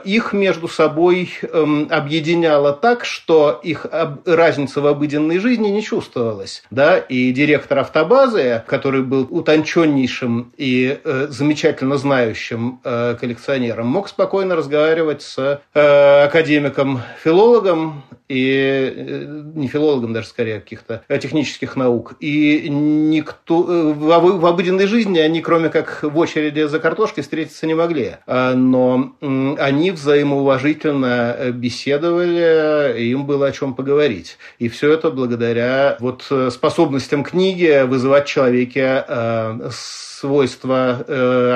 их 0.04 0.32
между 0.32 0.68
собой 0.68 1.30
эм, 1.42 1.88
объединяла 1.90 2.72
так, 2.72 3.04
что 3.04 3.60
их 3.62 3.86
разница 4.26 4.80
в 4.80 4.86
обыденной 4.86 5.38
жизни 5.38 5.68
не 5.68 5.82
чувствовалась. 5.82 6.62
Да? 6.70 6.98
И 6.98 7.32
директор 7.32 7.78
автобазы, 7.78 8.62
который 8.66 9.02
был 9.02 9.26
утонченнейшим 9.30 10.52
и 10.56 10.98
э, 11.02 11.26
замечательно 11.30 11.96
знающим 11.96 12.80
коллекционером, 12.82 13.86
мог 13.86 14.08
спокойно 14.08 14.56
разговаривать 14.56 15.22
с 15.22 15.60
академиком-филологом 15.72 18.02
и 18.28 19.24
не 19.54 19.68
филологом 19.68 20.12
даже 20.12 20.28
скорее 20.28 20.60
каких-то 20.60 21.02
технических 21.20 21.76
наук. 21.76 22.14
И 22.20 22.68
никто 22.68 23.62
в 23.62 24.46
обыденной 24.46 24.86
жизни 24.86 25.18
они, 25.18 25.40
кроме 25.40 25.68
как 25.68 26.02
в 26.02 26.16
очереди 26.18 26.66
за 26.66 26.78
картошкой, 26.78 27.22
встретиться 27.22 27.66
не 27.66 27.74
могли. 27.74 28.16
А, 28.26 28.54
но 28.54 29.14
они 29.58 29.90
взаимоуважительно 29.90 31.34
э, 31.36 31.50
беседовали, 31.50 33.00
им 33.00 33.26
было 33.26 33.48
о 33.48 33.52
чем 33.52 33.74
поговорить. 33.74 34.38
И 34.58 34.68
все 34.68 34.92
это 34.92 35.10
благодаря 35.10 35.96
вот 36.00 36.26
э, 36.30 36.50
способностям 36.50 37.24
книги 37.24 37.84
вызывать 37.84 38.26
в 38.26 38.30
человеке 38.30 39.04
э, 39.06 39.70
свойства 39.70 41.04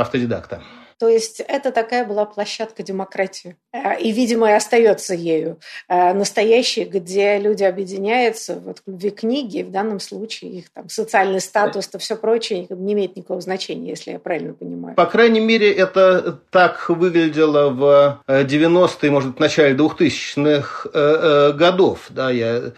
автодидакта. 0.01 0.63
То 0.99 1.09
есть 1.09 1.41
это 1.41 1.71
такая 1.71 2.05
была 2.05 2.25
площадка 2.25 2.83
демократии. 2.83 3.57
Э, 3.73 3.99
и, 4.01 4.11
видимо, 4.11 4.51
и 4.51 4.53
остается 4.53 5.15
ею. 5.15 5.59
Э, 5.89 6.13
настоящей, 6.13 6.85
где 6.85 7.39
люди 7.39 7.63
объединяются 7.63 8.57
вот, 8.57 8.79
в 8.85 8.91
любви 8.91 9.11
книги, 9.11 9.63
в 9.63 9.71
данном 9.71 10.01
случае 10.01 10.51
их 10.51 10.71
там, 10.71 10.89
социальный 10.89 11.41
статус, 11.41 11.87
то 11.87 11.99
все 11.99 12.17
прочее 12.17 12.67
не 12.71 12.95
имеет 12.95 13.17
никакого 13.17 13.41
значения, 13.41 13.91
если 13.91 14.13
я 14.13 14.19
правильно 14.19 14.55
понимаю. 14.55 14.97
По 14.97 15.07
крайней 15.07 15.41
мере, 15.41 15.73
это 15.73 16.41
так 16.51 16.89
выглядело 16.89 17.71
в 17.71 18.23
90-е, 18.27 19.11
может, 19.11 19.37
в 19.37 19.41
начале 19.41 19.77
2000-х 19.77 20.89
э, 20.93 21.53
годов. 21.53 22.07
Да, 22.11 22.31
я, 22.31 22.73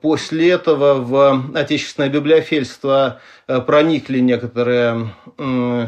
после 0.00 0.50
этого 0.50 0.94
в 0.94 1.58
отечественное 1.58 2.08
библиофильство 2.08 3.20
проникли 3.46 4.20
некоторые 4.20 5.12
э, 5.38 5.86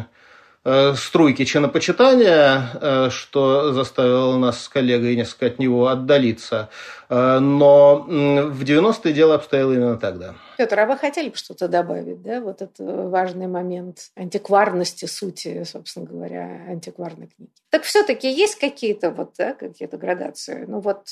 струйки 0.96 1.44
чинопочитания, 1.44 2.70
э, 2.80 3.10
что 3.10 3.72
заставило 3.72 4.36
нас 4.36 4.64
с 4.64 4.68
коллегой 4.68 5.14
несколько 5.14 5.46
от 5.46 5.58
него 5.60 5.86
отдалиться. 5.86 6.70
Э, 7.08 7.38
но 7.38 8.00
в 8.00 8.62
90-е 8.62 9.12
дело 9.12 9.36
обстояло 9.36 9.72
именно 9.72 9.96
тогда. 9.96 10.34
Петр, 10.58 10.80
а 10.80 10.86
вы 10.86 10.96
хотели 10.96 11.28
бы 11.28 11.36
что-то 11.36 11.68
добавить, 11.68 12.20
да? 12.22 12.40
Вот 12.40 12.62
этот 12.62 12.78
важный 12.78 13.46
момент 13.46 14.10
антикварности 14.16 15.04
сути, 15.04 15.62
собственно 15.64 16.06
говоря, 16.06 16.62
антикварной 16.68 17.28
книги. 17.28 17.50
Так 17.70 17.84
все-таки 17.84 18.28
есть 18.28 18.58
какие-то 18.58 19.10
вот, 19.10 19.34
да, 19.38 19.52
какие-то 19.52 19.98
градации? 19.98 20.64
Ну 20.66 20.80
вот 20.80 21.02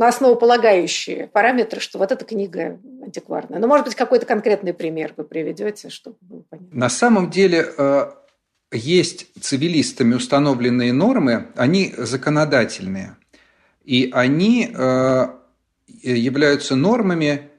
основополагающие 0.00 1.26
параметры, 1.26 1.80
что 1.80 1.98
вот 1.98 2.10
эта 2.10 2.24
книга 2.24 2.78
антикварная. 3.02 3.58
Ну, 3.58 3.66
может 3.66 3.84
быть, 3.84 3.94
какой-то 3.94 4.24
конкретный 4.26 4.72
пример 4.72 5.12
вы 5.16 5.24
приведете, 5.24 5.90
чтобы 5.90 6.16
было 6.20 6.42
понятно. 6.48 6.78
На 6.78 6.88
самом 6.88 7.30
деле 7.30 7.66
э, 7.76 8.10
есть 8.76 9.26
цивилистами 9.40 10.14
установленные 10.14 10.92
нормы, 10.92 11.48
они 11.56 11.94
законодательные. 11.96 13.16
И 13.84 14.10
они 14.12 14.70
э, 14.72 15.26
являются 16.02 16.76
нормами 16.76 17.50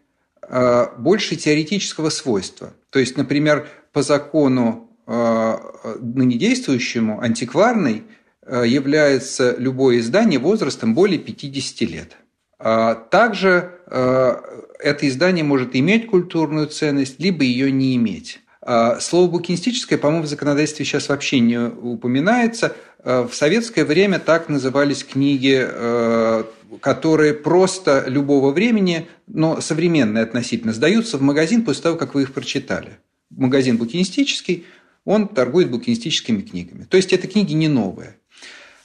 э, 0.42 0.88
больше 0.98 1.36
теоретического 1.36 2.10
свойства. 2.10 2.74
То 2.90 3.00
есть, 3.00 3.18
например, 3.18 3.68
по 3.92 4.02
закону 4.02 4.82
ныне 5.08 6.38
действующему, 6.40 7.22
антикварный, 7.22 8.06
является 8.44 9.56
любое 9.56 10.00
издание 10.00 10.40
возрастом 10.40 10.96
более 10.96 11.20
50 11.20 11.82
лет. 11.82 12.18
А 12.58 12.96
также 12.96 13.82
это 13.86 15.08
издание 15.08 15.44
может 15.44 15.76
иметь 15.76 16.08
культурную 16.08 16.66
ценность, 16.68 17.20
либо 17.20 17.44
ее 17.44 17.72
не 17.72 17.96
иметь. 17.96 18.40
А, 18.66 19.00
слово 19.00 19.30
«букинистическое», 19.30 20.00
по-моему, 20.00 20.24
в 20.24 20.28
законодательстве 20.28 20.86
сейчас 20.86 21.10
вообще 21.10 21.40
не 21.40 21.60
упоминается. 21.60 22.76
А, 23.04 23.28
в 23.28 23.36
советское 23.36 23.86
время 23.86 24.18
так 24.18 24.50
назывались 24.50 25.04
книги, 25.04 25.64
а, 25.64 26.46
которые 26.82 27.36
просто 27.36 28.06
любого 28.08 28.52
времени, 28.52 29.08
но 29.28 29.62
современные 29.62 30.24
относительно, 30.24 30.74
сдаются 30.74 31.20
в 31.20 31.22
магазин 31.22 31.64
после 31.64 31.84
того, 31.84 31.96
как 31.96 32.16
вы 32.16 32.24
их 32.24 32.34
прочитали. 32.34 32.98
Магазин 33.30 33.78
букинистический, 33.78 34.66
он 35.06 35.28
торгует 35.28 35.70
букинистическими 35.70 36.42
книгами. 36.42 36.86
То 36.86 36.98
есть, 36.98 37.14
это 37.14 37.28
книги 37.28 37.54
не 37.54 37.68
новые. 37.68 38.18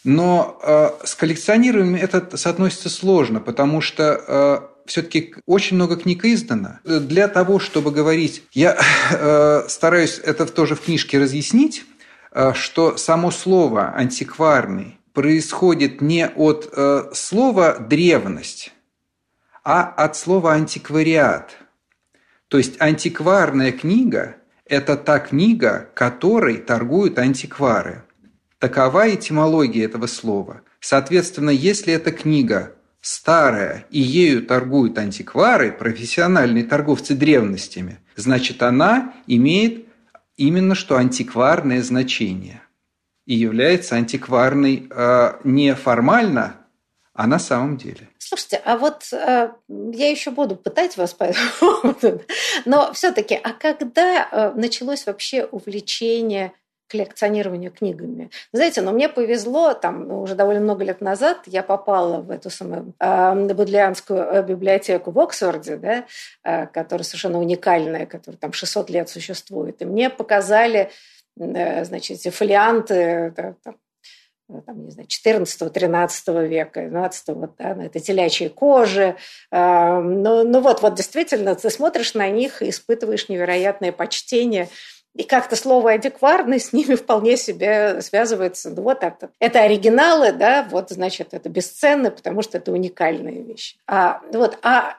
Но 0.04 0.58
с 1.04 1.14
коллекционированием 1.14 1.94
это 1.94 2.36
соотносится 2.36 2.88
сложно, 2.88 3.40
потому 3.40 3.82
что 3.82 4.69
все-таки 4.90 5.34
очень 5.46 5.76
много 5.76 5.96
книг 5.96 6.24
издано. 6.24 6.80
Для 6.84 7.28
того, 7.28 7.60
чтобы 7.60 7.92
говорить, 7.92 8.42
я 8.52 8.76
э, 9.12 9.68
стараюсь 9.68 10.18
это 10.18 10.46
тоже 10.46 10.74
в 10.74 10.80
книжке 10.80 11.20
разъяснить, 11.20 11.84
э, 12.32 12.52
что 12.54 12.96
само 12.96 13.30
слово 13.30 13.94
антикварный 13.94 14.98
происходит 15.12 16.00
не 16.00 16.26
от 16.26 16.68
э, 16.72 17.04
слова 17.12 17.78
древность, 17.78 18.72
а 19.62 19.82
от 19.82 20.16
слова 20.16 20.54
антиквариат. 20.54 21.56
То 22.48 22.58
есть 22.58 22.80
антикварная 22.80 23.70
книга– 23.70 24.38
это 24.64 24.96
та 24.96 25.20
книга, 25.20 25.88
которой 25.94 26.56
торгуют 26.56 27.16
антиквары. 27.20 28.02
Такова 28.58 29.08
этимология 29.08 29.84
этого 29.84 30.08
слова. 30.08 30.62
Соответственно, 30.80 31.50
если 31.50 31.94
эта 31.94 32.10
книга 32.10 32.74
старая, 33.00 33.86
и 33.90 34.00
ею 34.00 34.44
торгуют 34.44 34.98
антиквары, 34.98 35.72
профессиональные 35.72 36.64
торговцы 36.64 37.14
древностями, 37.14 37.98
значит, 38.16 38.62
она 38.62 39.14
имеет 39.26 39.86
именно 40.36 40.74
что 40.74 40.96
антикварное 40.96 41.82
значение 41.82 42.62
и 43.26 43.34
является 43.34 43.96
антикварной 43.96 44.88
э, 44.90 45.32
не 45.44 45.74
формально, 45.74 46.56
а 47.12 47.26
на 47.26 47.38
самом 47.38 47.76
деле. 47.76 48.08
Слушайте, 48.18 48.60
а 48.64 48.76
вот 48.76 49.12
э, 49.12 49.50
я 49.68 50.10
еще 50.10 50.30
буду 50.30 50.56
пытать 50.56 50.96
вас 50.96 51.12
по 51.14 51.24
этому 51.24 51.50
поводу, 51.60 52.22
но 52.64 52.92
все-таки, 52.92 53.34
а 53.34 53.52
когда 53.52 54.28
э, 54.30 54.52
началось 54.54 55.06
вообще 55.06 55.44
увлечение 55.44 56.52
коллекционированию 56.90 57.70
книгами. 57.70 58.30
Знаете, 58.52 58.82
но 58.82 58.92
мне 58.92 59.08
повезло, 59.08 59.74
там 59.74 60.08
ну, 60.08 60.22
уже 60.22 60.34
довольно 60.34 60.60
много 60.60 60.84
лет 60.84 61.00
назад 61.00 61.38
я 61.46 61.62
попала 61.62 62.20
в 62.20 62.30
эту 62.30 62.50
самую 62.50 62.94
э, 62.98 63.54
Бодлианскую 63.54 64.20
э, 64.20 64.42
библиотеку 64.42 65.12
в 65.12 65.20
Оксфорде, 65.20 65.76
да, 65.76 66.04
э, 66.42 66.66
которая 66.66 67.04
совершенно 67.04 67.38
уникальная, 67.38 68.06
которая 68.06 68.38
там 68.38 68.52
600 68.52 68.90
лет 68.90 69.08
существует. 69.08 69.80
И 69.82 69.84
мне 69.84 70.10
показали, 70.10 70.90
э, 71.38 71.84
значит, 71.84 72.18
эти 72.18 72.30
фолианты, 72.30 73.32
да, 73.36 73.54
там, 73.62 73.76
э, 74.48 74.60
там, 74.66 74.84
не 74.84 74.90
знаю, 74.90 75.06
14-13 75.06 76.48
века, 76.48 76.88
12 76.88 77.28
вот, 77.28 77.52
да, 77.56 77.76
на 77.76 77.82
этой 77.82 78.00
телячьей 78.00 78.48
коже. 78.48 79.14
Ну, 79.52 80.44
ну 80.44 80.60
вот, 80.60 80.82
вот 80.82 80.94
действительно, 80.94 81.54
ты 81.54 81.70
смотришь 81.70 82.14
на 82.14 82.28
них 82.30 82.62
и 82.62 82.70
испытываешь 82.70 83.28
невероятное 83.28 83.92
почтение 83.92 84.68
и 85.16 85.24
как-то 85.24 85.56
слово 85.56 85.92
«адекварный» 85.92 86.60
с 86.60 86.72
ними 86.72 86.94
вполне 86.96 87.36
себе 87.36 88.00
связывается. 88.00 88.70
Ну, 88.70 88.82
вот 88.82 89.02
это. 89.02 89.30
Это 89.38 89.60
оригиналы, 89.60 90.32
да, 90.32 90.66
вот, 90.70 90.90
значит, 90.90 91.34
это 91.34 91.48
бесценно, 91.48 92.10
потому 92.10 92.42
что 92.42 92.58
это 92.58 92.72
уникальные 92.72 93.42
вещи. 93.42 93.76
А, 93.86 94.20
вот, 94.32 94.58
а 94.62 94.96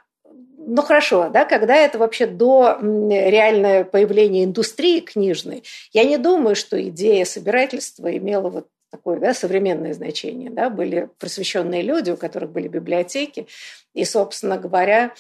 ну 0.58 0.82
хорошо, 0.84 1.30
да, 1.30 1.45
когда 1.45 1.76
это 1.76 1.97
вообще 1.97 2.28
до 2.28 2.78
реального 2.80 3.84
появления 3.84 4.43
индустрии 4.43 5.00
книжной, 5.00 5.63
я 5.91 6.04
не 6.04 6.17
думаю, 6.17 6.56
что 6.56 6.82
идея 6.82 7.26
собирательства 7.26 8.15
имела 8.15 8.50
вот 8.50 8.67
такое 8.91 9.19
да, 9.19 9.34
современное 9.34 9.93
значение. 9.93 10.50
Да? 10.52 10.69
Были 10.69 11.10
просвещенные 11.17 11.82
люди, 11.82 12.12
у 12.12 12.17
которых 12.17 12.52
были 12.52 12.67
библиотеки, 12.67 13.47
и, 13.93 14.06
собственно 14.06 14.58
говоря, 14.58 15.13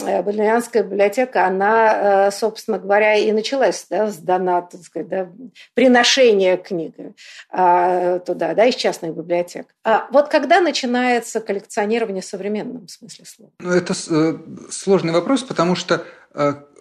Э, 0.00 0.22
Бодлианская 0.22 0.82
библиотека, 0.82 1.46
она, 1.46 2.26
э, 2.26 2.30
собственно 2.30 2.78
говоря, 2.78 3.14
и 3.16 3.32
началась 3.32 3.86
да, 3.88 4.10
с 4.10 4.18
доната, 4.18 4.76
так 4.76 4.86
сказать, 4.86 5.08
да, 5.08 5.30
приношения 5.74 6.58
книги 6.58 7.14
а, 7.50 8.18
туда, 8.18 8.54
да, 8.54 8.66
из 8.66 8.74
частных 8.74 9.16
библиотек. 9.16 9.66
А 9.84 10.06
вот 10.10 10.28
когда 10.28 10.60
начинается 10.60 11.40
коллекционирование 11.40 12.20
в 12.20 12.26
современном 12.26 12.86
смысле 12.86 13.24
слова? 13.24 13.50
Ну, 13.60 13.70
это 13.70 13.94
э, 14.10 14.38
сложный 14.70 15.12
вопрос, 15.12 15.42
потому 15.42 15.74
что 15.74 16.04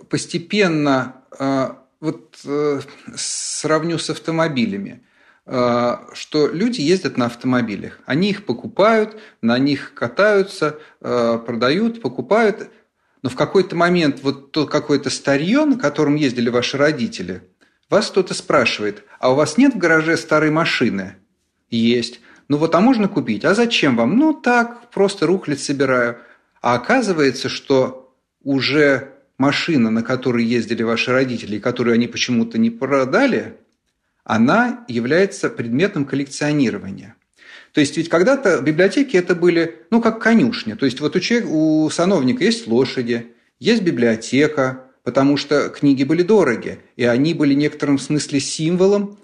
постепенно, 0.10 1.24
вот 2.02 2.38
сравню 3.16 3.98
с 3.98 4.10
автомобилями, 4.10 5.02
что 5.46 6.48
люди 6.52 6.82
ездят 6.82 7.18
на 7.18 7.26
автомобилях. 7.26 8.00
Они 8.06 8.30
их 8.30 8.46
покупают, 8.46 9.18
на 9.42 9.58
них 9.58 9.94
катаются, 9.96 10.78
продают, 11.00 12.02
покупают. 12.02 12.70
Но 13.22 13.30
в 13.30 13.36
какой-то 13.36 13.76
момент 13.76 14.20
вот 14.22 14.52
то 14.52 14.66
какое-то 14.66 15.10
старье, 15.10 15.66
на 15.66 15.78
котором 15.78 16.16
ездили 16.16 16.50
ваши 16.50 16.78
родители, 16.78 17.42
вас 17.90 18.10
кто-то 18.10 18.34
спрашивает, 18.34 19.04
а 19.20 19.32
у 19.32 19.36
вас 19.36 19.58
нет 19.58 19.74
в 19.74 19.78
гараже 19.78 20.18
старой 20.18 20.52
машины? 20.52 21.16
Есть. 21.70 22.20
Ну 22.48 22.58
вот, 22.58 22.76
а 22.76 22.80
можно 22.80 23.08
купить? 23.08 23.44
А 23.46 23.54
зачем 23.54 23.96
вам? 23.96 24.18
Ну 24.18 24.34
так, 24.34 24.90
просто 24.92 25.26
рухлядь 25.26 25.62
собираю. 25.62 26.20
А 26.62 26.76
оказывается, 26.76 27.50
что 27.50 28.16
уже 28.44 29.14
машина, 29.38 29.90
на 29.90 30.04
которой 30.04 30.46
ездили 30.46 30.84
ваши 30.84 31.12
родители, 31.12 31.60
которую 31.60 31.94
они 31.96 32.08
почему-то 32.08 32.58
не 32.58 32.70
продали, 32.70 33.58
она 34.24 34.86
является 34.88 35.50
предметом 35.50 36.06
коллекционирования. 36.06 37.17
То 37.78 37.82
есть 37.82 37.96
ведь 37.96 38.10
когда-то 38.10 38.60
библиотеки 38.62 39.18
это 39.18 39.36
были, 39.36 39.84
ну, 39.92 40.02
как 40.02 40.20
конюшня. 40.20 40.76
То 40.76 40.88
есть 40.88 41.00
вот 41.00 41.16
у, 41.16 41.20
человека, 41.20 41.48
у 41.52 41.88
сановника 41.92 42.44
есть 42.44 42.66
лошади, 42.66 43.28
есть 43.60 43.84
библиотека, 43.84 44.86
потому 45.04 45.38
что 45.38 45.70
книги 45.70 46.04
были 46.04 46.24
дороги, 46.24 46.80
и 46.96 47.04
они 47.06 47.36
были 47.36 47.54
в 47.54 47.58
некотором 47.58 48.00
смысле 48.00 48.40
символом, 48.40 49.20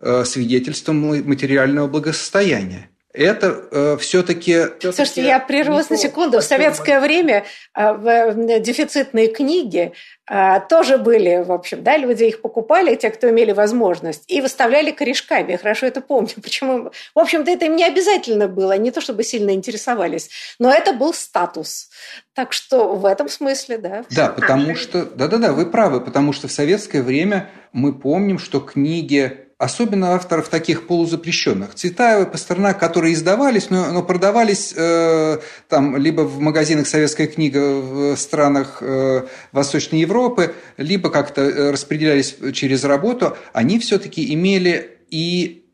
э, 0.00 0.22
свидетельством 0.24 0.98
материального 1.26 1.88
благосостояния 1.88 2.88
это 3.24 3.64
э, 3.70 3.96
все-таки... 3.98 4.58
Слушайте, 4.80 5.24
я 5.24 5.40
прервалась 5.40 5.90
на 5.90 5.96
секунду. 5.96 6.38
В 6.38 6.44
советское 6.44 7.00
время 7.00 7.44
э, 7.74 7.92
в 7.92 8.60
дефицитные 8.60 9.28
книги 9.28 9.92
э, 10.30 10.60
тоже 10.68 10.98
были, 10.98 11.42
в 11.44 11.50
общем, 11.50 11.82
да, 11.82 11.96
люди 11.96 12.24
их 12.24 12.40
покупали, 12.40 12.94
те, 12.94 13.10
кто 13.10 13.28
имели 13.28 13.52
возможность, 13.52 14.24
и 14.28 14.40
выставляли 14.40 14.92
корешками. 14.92 15.52
Я 15.52 15.58
хорошо 15.58 15.86
это 15.86 16.00
помню. 16.00 16.30
Почему? 16.42 16.90
В 17.14 17.18
общем-то, 17.18 17.50
это 17.50 17.66
им 17.66 17.76
не 17.76 17.84
обязательно 17.84 18.46
было, 18.46 18.76
не 18.78 18.90
то 18.90 19.00
чтобы 19.00 19.24
сильно 19.24 19.50
интересовались, 19.50 20.30
но 20.58 20.72
это 20.72 20.92
был 20.92 21.12
статус. 21.12 21.90
Так 22.34 22.52
что 22.52 22.94
в 22.94 23.04
этом 23.04 23.28
смысле, 23.28 23.78
да. 23.78 24.04
Да, 24.10 24.28
потому 24.28 24.76
что... 24.76 25.04
Да-да-да, 25.04 25.52
вы 25.52 25.66
правы, 25.66 26.00
потому 26.00 26.32
что 26.32 26.46
в 26.46 26.52
советское 26.52 27.02
время 27.02 27.50
мы 27.72 27.92
помним, 27.92 28.38
что 28.38 28.60
книги 28.60 29.47
особенно 29.58 30.14
авторов 30.14 30.48
таких 30.48 30.86
полузапрещенных. 30.86 31.74
Цветаева, 31.74 32.24
Пастернак, 32.26 32.78
которые 32.78 33.14
издавались, 33.14 33.70
но, 33.70 33.90
но 33.90 34.04
продавались 34.04 34.72
э, 34.76 35.38
там 35.68 35.96
либо 35.96 36.22
в 36.22 36.38
магазинах 36.38 36.86
«Советская 36.86 37.26
книга» 37.26 37.58
в 37.58 38.16
странах 38.16 38.78
э, 38.80 39.26
Восточной 39.50 40.00
Европы, 40.00 40.54
либо 40.76 41.10
как-то 41.10 41.42
э, 41.42 41.70
распределялись 41.72 42.36
через 42.52 42.84
работу, 42.84 43.36
они 43.52 43.80
все-таки 43.80 44.32
имели 44.32 44.98
и 45.10 45.64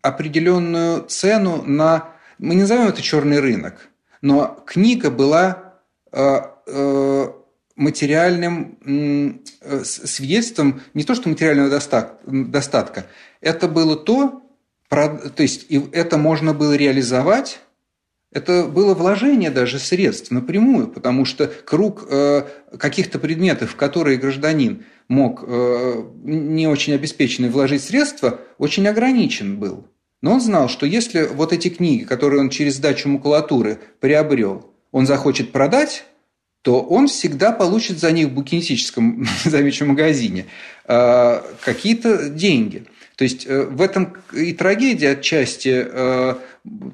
определенную 0.00 1.04
цену 1.04 1.62
на, 1.62 2.14
мы 2.38 2.54
не 2.54 2.62
назовем 2.62 2.88
это 2.88 3.02
черный 3.02 3.40
рынок, 3.40 3.90
но 4.22 4.58
книга 4.66 5.10
была 5.10 5.74
э, 6.12 6.40
э, 6.66 7.28
материальным 7.76 8.78
свидетельством 9.82 10.80
не 10.94 11.02
то 11.02 11.14
что 11.14 11.28
материального 11.28 11.68
достатка, 12.24 13.06
это 13.44 13.68
было 13.68 13.96
то, 13.96 14.42
то 14.88 15.42
есть 15.42 15.66
это 15.92 16.18
можно 16.18 16.54
было 16.54 16.74
реализовать 16.74 17.60
это 18.34 18.64
было 18.64 18.94
вложение 18.94 19.50
даже 19.50 19.78
средств 19.78 20.32
напрямую, 20.32 20.88
потому 20.88 21.24
что 21.24 21.46
круг 21.46 22.04
э, 22.10 22.42
каких-то 22.78 23.20
предметов, 23.20 23.70
в 23.70 23.76
которые 23.76 24.18
гражданин 24.18 24.84
мог 25.06 25.44
э, 25.46 26.02
не 26.24 26.66
очень 26.66 26.94
обеспеченный 26.94 27.48
вложить 27.48 27.84
средства, 27.84 28.40
очень 28.58 28.88
ограничен 28.88 29.56
был. 29.58 29.86
Но 30.20 30.32
он 30.32 30.40
знал, 30.40 30.68
что 30.68 30.84
если 30.84 31.28
вот 31.32 31.52
эти 31.52 31.68
книги, 31.68 32.02
которые 32.02 32.40
он 32.40 32.50
через 32.50 32.74
сдачу 32.74 33.08
макулатуры 33.08 33.78
приобрел, 34.00 34.68
он 34.90 35.06
захочет 35.06 35.52
продать, 35.52 36.04
то 36.62 36.80
он 36.80 37.06
всегда 37.06 37.52
получит 37.52 38.00
за 38.00 38.10
них 38.10 38.28
в 38.28 38.32
букинистическом, 38.32 39.28
замечу, 39.44 39.86
магазине 39.86 40.46
э, 40.88 41.40
какие-то 41.60 42.30
деньги. 42.30 42.84
То 43.16 43.24
есть 43.24 43.46
в 43.46 43.80
этом 43.80 44.16
и 44.32 44.52
трагедия 44.52 45.10
отчасти 45.10 45.86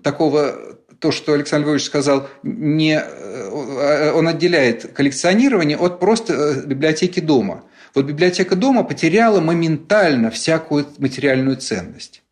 такого 0.02 0.76
то, 1.00 1.11
что 1.12 1.33
Александр 1.33 1.68
Львович 1.68 1.85
сказал, 1.85 2.28
не, 2.42 3.02
э, 3.02 4.12
он 4.12 4.28
отделяет 4.28 4.92
коллекционирование 4.92 5.76
от 5.76 5.98
просто 5.98 6.35
э, 6.35 6.66
библиотеки 6.66 7.20
дома. 7.20 7.64
Вот 7.94 8.04
библиотека 8.04 8.54
дома 8.54 8.85
потеряла 8.85 9.40
моментально 9.40 10.30
всякую 10.30 10.87
материальную 10.98 11.56
ценность. 11.56 12.22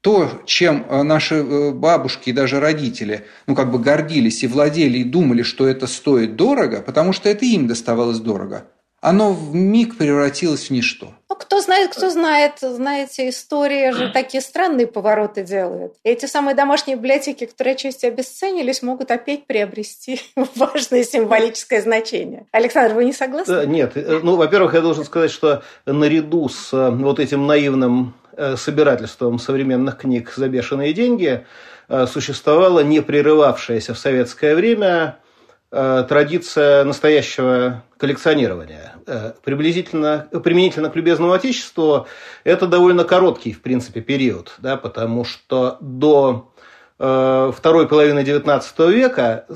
То, 0.00 0.42
чем 0.44 0.84
э, 0.88 1.02
наши 1.04 1.42
бабушки 1.72 2.30
и 2.30 2.32
даже 2.32 2.58
родители 2.58 3.24
ну, 3.46 3.54
как 3.54 3.70
бы 3.70 3.78
гордились 3.78 4.42
и 4.42 4.48
владели, 4.48 4.98
и 4.98 5.04
думали, 5.04 5.42
что 5.42 5.68
это 5.68 5.86
стоит 5.86 6.34
дорого, 6.34 6.82
потому 6.82 7.12
что 7.12 7.28
это 7.28 7.44
им 7.44 7.68
доставалось 7.68 8.18
дорого, 8.18 8.66
оно 9.04 9.34
в 9.34 9.54
миг 9.54 9.98
превратилось 9.98 10.68
в 10.68 10.70
ничто. 10.70 11.12
Ну, 11.28 11.36
кто 11.36 11.60
знает, 11.60 11.94
кто 11.94 12.08
знает. 12.08 12.54
Знаете, 12.60 13.28
история 13.28 13.92
же 13.92 14.10
такие 14.10 14.40
странные 14.40 14.86
повороты 14.86 15.42
делает. 15.44 15.94
эти 16.04 16.24
самые 16.24 16.54
домашние 16.54 16.96
библиотеки, 16.96 17.44
которые 17.44 17.74
отчасти 17.74 18.06
обесценились, 18.06 18.82
могут 18.82 19.10
опять 19.10 19.46
приобрести 19.46 20.22
важное 20.56 21.04
символическое 21.04 21.82
значение. 21.82 22.46
Александр, 22.50 22.94
вы 22.94 23.04
не 23.04 23.12
согласны? 23.12 23.66
Нет. 23.66 23.92
Э, 23.94 24.20
ну, 24.22 24.36
во-первых, 24.36 24.72
я 24.72 24.80
должен 24.80 25.04
сказать, 25.04 25.30
что 25.30 25.62
наряду 25.84 26.48
с 26.48 26.72
э, 26.72 26.88
вот 26.88 27.20
этим 27.20 27.46
наивным 27.46 28.14
э, 28.32 28.56
собирательством 28.56 29.38
современных 29.38 29.98
книг 29.98 30.32
за 30.34 30.48
бешеные 30.48 30.94
деньги 30.94 31.44
существовала 32.06 32.80
не 32.80 33.02
прерывавшаяся 33.02 33.92
в 33.92 33.98
советское 33.98 34.54
время 34.54 35.18
Э, 35.18 35.23
традиция 36.08 36.84
настоящего 36.84 37.82
коллекционирования. 37.98 38.94
Э, 39.06 39.32
приблизительно, 39.42 40.28
применительно 40.42 40.88
к 40.90 40.96
любезному 40.96 41.32
отечеству 41.32 42.06
это 42.42 42.66
довольно 42.66 43.04
короткий, 43.04 43.52
в 43.52 43.60
принципе, 43.60 44.00
период, 44.00 44.54
да, 44.58 44.76
потому 44.76 45.24
что 45.24 45.76
до 45.80 46.52
э, 46.53 46.53
второй 46.96 47.88
половины 47.88 48.20
XIX 48.20 48.92
века 48.92 49.46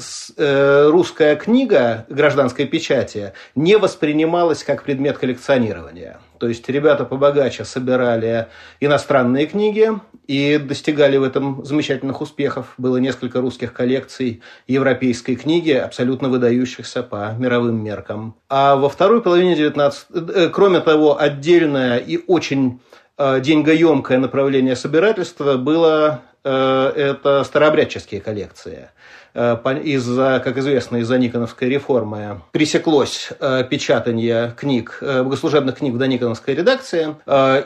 русская 0.90 1.36
книга 1.36 2.04
гражданской 2.08 2.66
печати 2.66 3.32
не 3.54 3.76
воспринималась 3.76 4.64
как 4.64 4.82
предмет 4.82 5.18
коллекционирования– 5.18 6.20
то 6.38 6.48
есть 6.48 6.68
ребята 6.68 7.04
побогаче 7.04 7.64
собирали 7.64 8.46
иностранные 8.80 9.46
книги 9.46 9.90
и 10.26 10.58
достигали 10.58 11.16
в 11.16 11.22
этом 11.22 11.64
замечательных 11.64 12.20
успехов. 12.20 12.74
Было 12.78 12.98
несколько 12.98 13.40
русских 13.40 13.72
коллекций 13.72 14.42
европейской 14.66 15.34
книги, 15.34 15.72
абсолютно 15.72 16.28
выдающихся 16.28 17.02
по 17.02 17.34
мировым 17.38 17.82
меркам. 17.82 18.36
А 18.48 18.76
во 18.76 18.88
второй 18.88 19.20
половине 19.20 19.56
19... 19.56 20.06
Э, 20.10 20.48
кроме 20.52 20.80
того, 20.80 21.20
отдельное 21.20 21.98
и 21.98 22.18
очень 22.26 22.80
э, 23.16 23.40
деньгоемкое 23.40 24.18
направление 24.18 24.76
собирательства 24.76 25.56
было 25.56 26.20
э, 26.24 26.27
это 26.48 27.44
старообрядческие 27.44 28.20
коллекции. 28.20 28.90
Э, 29.34 29.56
из-за, 29.84 30.40
как 30.44 30.58
известно, 30.58 30.96
из-за 30.96 31.16
Никоновской 31.18 31.68
реформы 31.68 32.42
пресеклось 32.50 33.30
э, 33.38 33.64
печатание 33.70 34.54
книг, 34.58 34.98
э, 35.00 35.22
богослужебных 35.22 35.76
книг 35.76 35.94
в 35.94 35.98
дониконовской 35.98 36.54
редакции. 36.54 37.14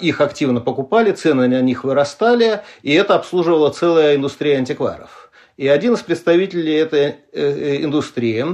Их 0.01 0.21
активно 0.21 0.61
покупали, 0.61 1.13
цены 1.13 1.49
на 1.49 1.61
них 1.63 1.85
вырастали, 1.85 2.61
и 2.83 2.93
это 2.93 3.15
обслуживала 3.15 3.71
целая 3.71 4.17
индустрия 4.17 4.59
антикваров. 4.59 5.31
И 5.57 5.69
один 5.69 5.95
из 5.95 6.01
представителей 6.01 6.75
этой 6.75 7.17
индустрии, 7.33 8.45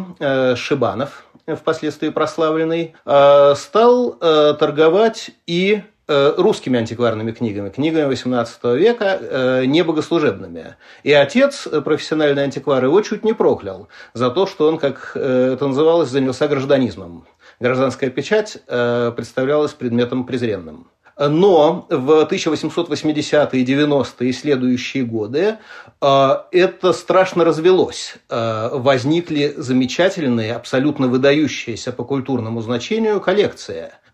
Шибанов, 0.56 1.24
впоследствии 1.46 2.10
прославленный, 2.10 2.94
стал 3.04 4.12
торговать 4.12 5.30
и 5.46 5.82
Э, 5.82 5.97
русскими 6.08 6.78
антикварными 6.78 7.32
книгами, 7.32 7.68
книгами 7.68 8.12
XVIII 8.12 8.76
века, 8.76 9.18
э, 9.20 9.64
не 9.66 9.84
богослужебными. 9.84 10.76
И 11.02 11.12
отец, 11.12 11.66
э, 11.66 11.80
профессиональный 11.82 12.44
антиквар, 12.44 12.84
его 12.84 13.00
чуть 13.02 13.24
не 13.24 13.34
проклял 13.34 13.88
за 14.14 14.30
то, 14.30 14.46
что 14.46 14.68
он, 14.68 14.78
как 14.78 15.12
это 15.14 15.66
называлось, 15.66 16.08
занялся 16.08 16.48
гражданизмом. 16.48 17.26
Гражданская 17.60 18.10
печать 18.10 18.58
представлялась 18.66 19.72
предметом 19.72 20.24
презренным. 20.24 20.86
Но 21.18 21.86
в 21.90 22.28
1880-е, 22.30 23.64
90-е 23.64 24.30
и 24.30 24.32
следующие 24.32 25.04
годы 25.04 25.56
это 26.00 26.92
страшно 26.92 27.44
развелось. 27.44 28.14
Возникли 28.28 29.54
замечательные, 29.56 30.54
абсолютно 30.54 31.08
выдающиеся 31.08 31.90
по 31.90 32.04
культурному 32.04 32.60
значению 32.60 33.20
коллекции– 33.20 33.90
Э, 34.00 34.07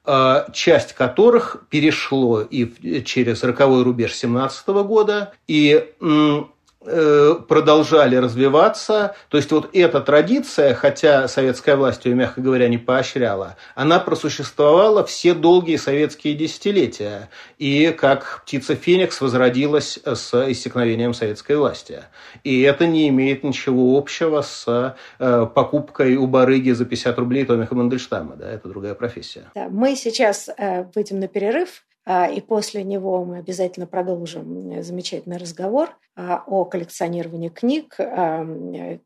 часть 0.53 0.93
которых 0.93 1.65
перешло 1.71 2.43
и 2.43 3.03
через 3.05 3.43
роковой 3.43 3.83
рубеж 3.83 4.15
17 4.15 4.67
года, 4.69 5.33
и 5.47 5.75
Э, 6.01 6.43
продолжали 6.85 8.17
развиваться. 8.17 9.17
То 9.29 9.37
есть 9.37 9.51
вот 9.51 9.71
эта 9.73 10.01
традиция, 10.01 10.75
хотя 10.75 11.29
советская 11.29 11.77
власть 11.77 12.05
ее, 12.05 12.15
мягко 12.15 12.41
говоря, 12.41 12.69
не 12.69 12.79
поощряла, 12.79 13.57
она 13.75 14.01
просуществовала 14.01 15.05
все 15.05 15.35
долгие 15.35 15.77
советские 15.77 16.35
десятилетия. 16.35 17.31
И 17.59 17.95
как 17.99 18.43
птица 18.45 18.75
Феникс 18.75 19.21
возродилась 19.21 19.99
с 20.05 20.51
иссякновением 20.51 21.15
советской 21.15 21.57
власти. 21.57 22.03
И 22.43 22.63
это 22.63 22.87
не 22.87 23.09
имеет 23.09 23.45
ничего 23.45 23.97
общего 23.97 24.43
с 24.43 24.97
э, 25.19 25.47
покупкой 25.55 26.17
у 26.17 26.27
барыги 26.27 26.71
за 26.73 26.85
50 26.85 27.19
рублей 27.19 27.45
Томиха 27.45 27.75
Мандельштама. 27.75 28.37
Да, 28.37 28.51
это 28.51 28.69
другая 28.69 28.95
профессия. 28.95 29.45
Да, 29.55 29.69
мы 29.69 29.97
сейчас 29.97 30.49
э, 30.57 30.85
выйдем 30.95 31.21
на 31.21 31.29
перерыв. 31.29 31.85
А, 32.07 32.27
и 32.27 32.41
после 32.41 32.85
него 32.85 33.25
мы 33.25 33.39
обязательно 33.39 33.87
продолжим 33.87 34.83
замечательный 34.83 35.39
разговор 35.39 35.97
а, 36.17 36.43
о 36.47 36.65
коллекционировании 36.67 37.49
книг 37.49 37.95
а, 37.99 38.47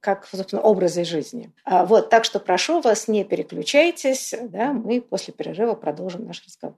как, 0.01 0.27
собственно, 0.27 0.63
образе 0.63 1.05
жизни. 1.05 1.53
Вот, 1.65 2.11
так 2.11 2.25
что 2.25 2.41
прошу 2.41 2.81
вас, 2.81 3.07
не 3.07 3.25
переключайтесь, 3.25 4.35
да, 4.43 4.73
мы 4.73 5.01
после 5.01 5.33
перерыва 5.33 5.75
продолжим 5.75 6.27
наш 6.27 6.43
разговор. 6.45 6.77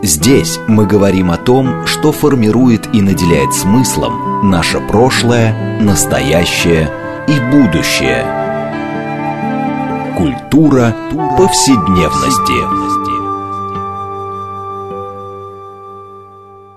Здесь 0.00 0.58
мы 0.68 0.86
говорим 0.86 1.30
о 1.32 1.36
том, 1.36 1.84
что 1.86 2.12
формирует 2.12 2.86
и 2.94 3.02
наделяет 3.02 3.52
смыслом 3.52 4.48
наше 4.48 4.80
прошлое, 4.80 5.80
настоящее 5.80 6.88
и 7.26 7.40
будущее– 7.50 8.24
Культура 10.18 10.92
повседневности. 11.38 12.64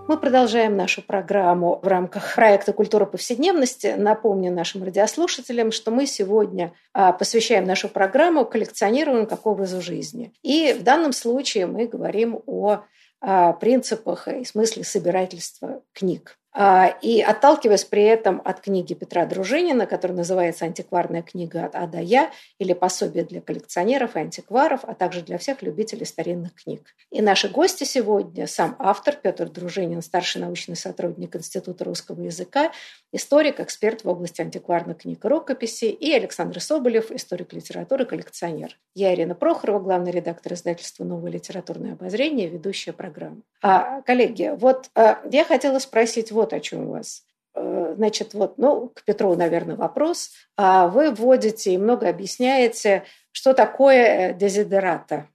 Мы 0.08 0.16
продолжаем 0.18 0.78
нашу 0.78 1.02
программу 1.02 1.80
в 1.82 1.88
рамках 1.88 2.36
проекта 2.36 2.72
«Культура 2.72 3.06
повседневности». 3.06 3.96
Напомню 3.98 4.52
нашим 4.54 4.84
радиослушателям, 4.84 5.72
что 5.72 5.90
мы 5.90 6.06
сегодня 6.06 6.74
а, 6.94 7.14
посвящаем 7.14 7.66
нашу 7.66 7.90
программу 7.90 8.46
коллекционированию 8.46 9.26
как 9.26 9.48
образу 9.48 9.82
жизни. 9.82 10.32
И 10.44 10.74
в 10.80 10.84
данном 10.84 11.12
случае 11.12 11.66
мы 11.66 11.88
говорим 11.88 12.44
о 12.46 12.82
а, 13.22 13.54
принципах 13.54 14.28
и 14.28 14.46
смысле 14.46 14.84
собирательства 14.84 15.82
книг. 15.94 16.38
А, 16.54 16.88
и 17.02 17.22
отталкиваясь 17.22 17.86
при 17.86 18.04
этом 18.04 18.42
от 18.44 18.60
книги 18.60 18.94
Петра 18.94 19.26
Дружинина, 19.26 19.86
которая 19.86 20.18
называется 20.18 20.66
«Антикварная 20.66 21.22
книга 21.22 21.66
от 21.66 21.76
А 21.76 21.88
до 21.88 22.00
Я» 22.00 22.30
или 22.60 22.74
«Пособие 22.74 23.24
для 23.24 23.40
коллекционеров 23.40 24.16
и 24.16 24.20
антикваров», 24.20 24.82
а 24.84 24.94
также 24.94 25.22
для 25.22 25.38
всех 25.38 25.62
любителей 25.62 26.06
старинных 26.06 26.54
книг. 26.56 26.94
И 27.10 27.22
наши 27.22 27.48
гости 27.48 27.86
сегодня– 27.86 28.48
сам 28.48 28.76
автор 28.80 29.16
Петр 29.16 29.50
Дружинин, 29.50 30.02
старший 30.02 30.42
научный 30.42 30.76
сотрудник 30.76 31.36
Института 31.38 31.86
русского 31.86 32.22
языка, 32.22 32.72
историк, 33.12 33.60
эксперт 33.60 34.04
в 34.04 34.10
области 34.10 34.42
антикварных 34.42 35.00
книг 35.00 35.24
и 35.24 35.28
рукописи, 35.28 35.86
и 35.86 36.12
Александр 36.14 36.60
Соболев, 36.60 37.12
историк 37.12 37.54
литературы, 37.54 38.06
коллекционер. 38.06 38.78
Я 38.96 39.14
Ирина 39.14 39.36
Прохорова, 39.36 39.80
главный 39.80 40.12
редактор 40.12 40.54
издательства 40.54 41.04
«Новое 41.04 41.32
литературное 41.32 41.94
обозрение», 41.94 42.48
ведущая 42.48 42.94
программы. 42.94 43.42
А, 43.62 44.02
коллеги, 44.02 44.54
вот 44.58 44.90
а, 44.96 45.22
я 45.32 45.44
хотела 45.44 45.80
спросить 45.80 46.32
вот 46.32 46.54
о 46.54 46.60
чем 46.60 46.88
у 46.88 46.92
вас. 46.92 47.24
Э, 47.54 47.94
значит, 47.98 48.34
вот, 48.34 48.58
ну, 48.58 48.90
к 48.90 49.04
Петру, 49.04 49.36
наверное, 49.36 49.76
вопрос. 49.76 50.32
А 50.58 50.88
вы 50.88 51.12
вводите 51.12 51.74
и 51.74 51.78
много 51.78 52.08
объясняете, 52.08 53.04
что 53.32 53.54
такое 53.54 54.34
дезидерата 54.34 55.16
а, 55.16 55.28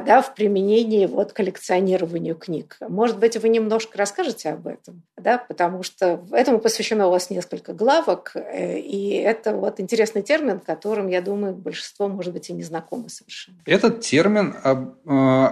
да, 0.00 0.22
в 0.22 0.34
применении 0.34 1.06
вот 1.06 1.32
коллекционированию 1.32 2.34
книг. 2.34 2.76
Может 2.80 3.18
быть, 3.18 3.36
вы 3.36 3.48
немножко 3.48 3.98
расскажете 3.98 4.50
об 4.50 4.66
этом, 4.66 5.02
да, 5.16 5.38
потому 5.38 5.82
что 5.82 6.24
этому 6.32 6.58
посвящено 6.58 7.08
у 7.08 7.10
вас 7.10 7.30
несколько 7.30 7.72
главок, 7.72 8.32
э, 8.34 8.78
и 8.78 9.10
это 9.10 9.54
вот 9.54 9.78
интересный 9.78 10.22
термин, 10.22 10.60
которым, 10.60 11.08
я 11.08 11.20
думаю, 11.20 11.54
большинство, 11.54 12.08
может 12.08 12.32
быть, 12.32 12.50
и 12.50 12.52
не 12.52 12.62
знакомы 12.62 13.08
совершенно. 13.08 13.58
Этот 13.66 14.00
термин 14.00 14.54
э, 14.64 14.76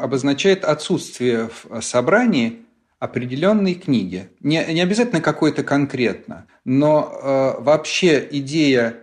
обозначает 0.02 0.64
отсутствие 0.64 1.50
в 1.62 1.80
собрании 1.80 2.64
определенной 2.98 3.74
книги. 3.74 4.28
Не, 4.40 4.64
не 4.72 4.80
обязательно 4.80 5.20
какой-то 5.20 5.62
конкретно, 5.62 6.46
но 6.64 7.12
э, 7.12 7.62
вообще 7.62 8.26
идея 8.30 8.96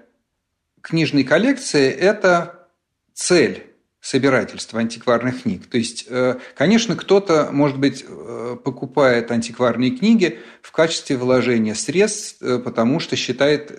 книжной 0.82 1.24
коллекции– 1.24 1.90
это 1.92 2.68
цель 3.14 3.67
собирательства 4.08 4.80
антикварных 4.80 5.44
книг. 5.44 5.66
То 5.66 5.78
есть, 5.78 6.06
э, 6.08 6.38
конечно, 6.56 6.96
кто-то, 6.96 7.50
может 7.52 7.78
быть, 7.78 8.06
э, 8.08 8.56
покупает 8.64 9.32
антикварные 9.32 9.92
книги 9.92 10.40
в 10.62 10.72
качестве 10.72 11.18
вложения 11.18 11.76
средств, 11.76 12.42
э, 12.42 12.58
потому 12.58 13.02
что 13.02 13.18
считает 13.18 13.70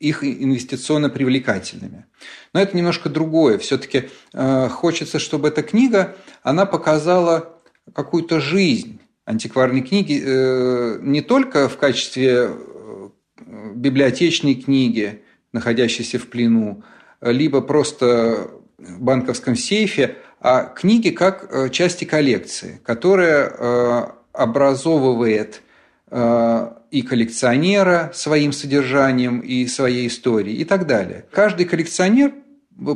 их 0.00 0.24
инвестиционно 0.24 1.10
привлекательными. 1.10 2.06
Но 2.52 2.60
это 2.60 2.76
немножко 2.76 3.08
другое. 3.08 3.58
Все-таки 3.58 4.08
хочется, 4.32 5.18
чтобы 5.18 5.48
эта 5.48 5.62
книга, 5.62 6.16
она 6.42 6.66
показала 6.66 7.60
какую-то 7.92 8.40
жизнь 8.40 8.98
антикварные 9.24 9.82
книги 9.82 10.14
не 11.02 11.20
только 11.22 11.68
в 11.68 11.76
качестве 11.78 12.50
библиотечной 13.74 14.56
книги, 14.56 15.22
находящейся 15.52 16.18
в 16.18 16.26
плену, 16.26 16.82
либо 17.22 17.60
просто 17.60 18.50
банковском 18.78 19.56
сейфе, 19.56 20.16
а 20.40 20.64
книги 20.64 21.10
как 21.10 21.48
э, 21.50 21.70
части 21.70 22.04
коллекции, 22.04 22.80
которая 22.84 24.12
образовывает 24.32 25.62
и 26.12 27.02
коллекционера 27.02 28.12
своим 28.14 28.52
содержанием 28.52 29.40
и 29.40 29.66
своей 29.66 30.06
историей 30.06 30.58
и 30.58 30.64
так 30.64 30.86
далее. 30.86 31.24
Каждый 31.32 31.64
коллекционер, 31.64 32.34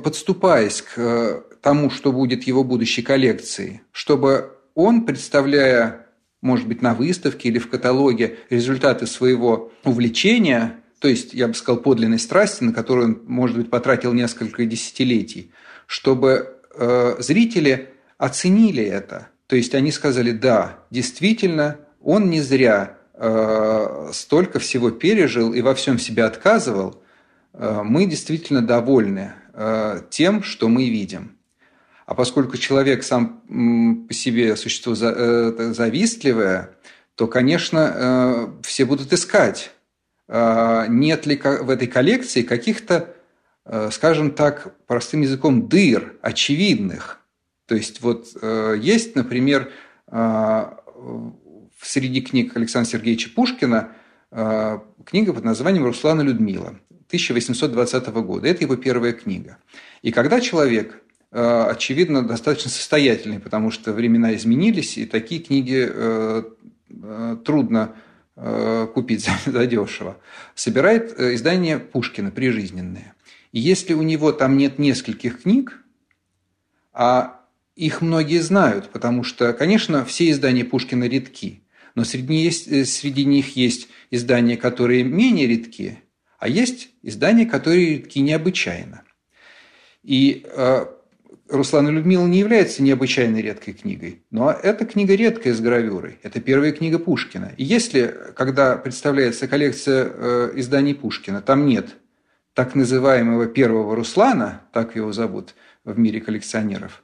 подступаясь 0.04 0.82
к 0.82 1.42
тому, 1.62 1.88
что 1.88 2.12
будет 2.12 2.44
его 2.44 2.62
будущей 2.62 3.02
коллекцией, 3.02 3.80
чтобы 3.90 4.52
он, 4.74 5.06
представляя 5.06 6.06
может 6.42 6.66
быть, 6.66 6.82
на 6.82 6.94
выставке 6.94 7.48
или 7.48 7.58
в 7.58 7.68
каталоге 7.68 8.38
результаты 8.48 9.06
своего 9.06 9.72
увлечения, 9.84 10.76
то 10.98 11.08
есть, 11.08 11.34
я 11.34 11.48
бы 11.48 11.54
сказал, 11.54 11.82
подлинной 11.82 12.18
страсти, 12.18 12.64
на 12.64 12.72
которую 12.72 13.06
он, 13.06 13.22
может 13.26 13.56
быть, 13.56 13.70
потратил 13.70 14.12
несколько 14.12 14.64
десятилетий, 14.64 15.52
чтобы 15.90 16.56
э, 16.72 17.16
зрители 17.18 17.88
оценили 18.16 18.84
это. 18.84 19.26
То 19.48 19.56
есть 19.56 19.74
они 19.74 19.90
сказали, 19.90 20.30
да, 20.30 20.78
действительно, 20.90 21.78
он 22.00 22.30
не 22.30 22.40
зря 22.40 22.96
э, 23.14 24.10
столько 24.12 24.60
всего 24.60 24.92
пережил 24.92 25.52
и 25.52 25.62
во 25.62 25.74
всем 25.74 25.98
себе 25.98 26.22
отказывал. 26.22 27.02
Э, 27.54 27.80
мы 27.82 28.06
действительно 28.06 28.62
довольны 28.62 29.32
э, 29.52 30.02
тем, 30.10 30.44
что 30.44 30.68
мы 30.68 30.88
видим. 30.88 31.36
А 32.06 32.14
поскольку 32.14 32.56
человек 32.56 33.02
сам 33.02 34.06
по 34.06 34.14
себе 34.14 34.54
существо 34.54 34.94
э, 34.94 35.72
завистливое, 35.74 36.70
то, 37.16 37.26
конечно, 37.26 37.92
э, 37.92 38.46
все 38.62 38.84
будут 38.84 39.12
искать, 39.12 39.72
а, 40.28 40.86
нет 40.86 41.26
ли 41.26 41.36
в 41.36 41.68
этой 41.68 41.88
коллекции 41.88 42.42
каких-то, 42.42 42.94
э, 42.94 43.19
скажем 43.90 44.32
так, 44.32 44.74
простым 44.86 45.20
языком, 45.22 45.68
дыр 45.68 46.16
очевидных. 46.22 47.20
То 47.66 47.74
есть 47.74 48.00
вот 48.00 48.26
есть, 48.42 49.14
например, 49.14 49.70
среди 51.80 52.20
книг 52.20 52.56
Александра 52.56 52.90
Сергеевича 52.90 53.30
Пушкина 53.30 53.92
книга 55.04 55.32
под 55.32 55.44
названием 55.44 55.84
«Руслана 55.84 56.22
Людмила» 56.22 56.80
1820 57.06 58.08
года. 58.08 58.48
Это 58.48 58.64
его 58.64 58.74
первая 58.74 59.12
книга. 59.12 59.58
И 60.02 60.10
когда 60.10 60.40
человек 60.40 61.00
Э, 61.32 61.66
очевидно, 61.70 62.26
достаточно 62.26 62.70
состоятельный, 62.70 63.38
потому 63.38 63.70
что 63.70 63.92
времена 63.92 64.34
изменились, 64.34 64.98
и 64.98 65.06
такие 65.06 65.40
книги 65.40 65.88
э, 65.88 66.42
э, 67.02 67.36
трудно 67.44 67.94
купить 68.94 69.28
за, 69.44 69.66
дешево. 69.66 70.16
Собирает 70.54 71.20
издание 71.20 71.78
Пушкина 71.78 72.30
прижизненные. 72.30 73.12
Если 73.52 73.94
у 73.94 74.02
него 74.02 74.32
там 74.32 74.56
нет 74.56 74.78
нескольких 74.78 75.42
книг, 75.42 75.82
а 76.92 77.40
их 77.74 78.00
многие 78.00 78.38
знают, 78.38 78.90
потому 78.90 79.24
что, 79.24 79.52
конечно, 79.52 80.04
все 80.04 80.30
издания 80.30 80.64
Пушкина 80.64 81.04
редки, 81.04 81.64
но 81.94 82.04
среди, 82.04 82.34
есть, 82.34 82.88
среди 82.88 83.24
них 83.24 83.56
есть 83.56 83.88
издания, 84.10 84.56
которые 84.56 85.02
менее 85.02 85.46
редки, 85.46 85.98
а 86.38 86.48
есть 86.48 86.90
издания, 87.02 87.46
которые 87.46 87.96
редки 87.96 88.20
необычайно. 88.20 89.02
И 90.02 90.46
Руслан 91.50 91.88
и 91.88 91.90
Людмила 91.90 92.26
не 92.26 92.38
является 92.38 92.82
необычайно 92.82 93.38
редкой 93.38 93.74
книгой, 93.74 94.22
но 94.30 94.50
эта 94.50 94.86
книга 94.86 95.14
редкая 95.14 95.52
с 95.52 95.60
гравюрой. 95.60 96.18
Это 96.22 96.40
первая 96.40 96.72
книга 96.72 96.98
Пушкина. 96.98 97.52
И 97.56 97.64
если, 97.64 98.14
когда 98.36 98.76
представляется 98.76 99.48
коллекция 99.48 100.10
э, 100.12 100.52
изданий 100.56 100.94
Пушкина, 100.94 101.42
там 101.42 101.66
нет 101.66 101.96
так 102.54 102.74
называемого 102.74 103.46
первого 103.46 103.94
Руслана, 103.94 104.62
так 104.72 104.96
его 104.96 105.12
зовут 105.12 105.54
в 105.84 105.98
мире 105.98 106.20
коллекционеров, 106.20 107.02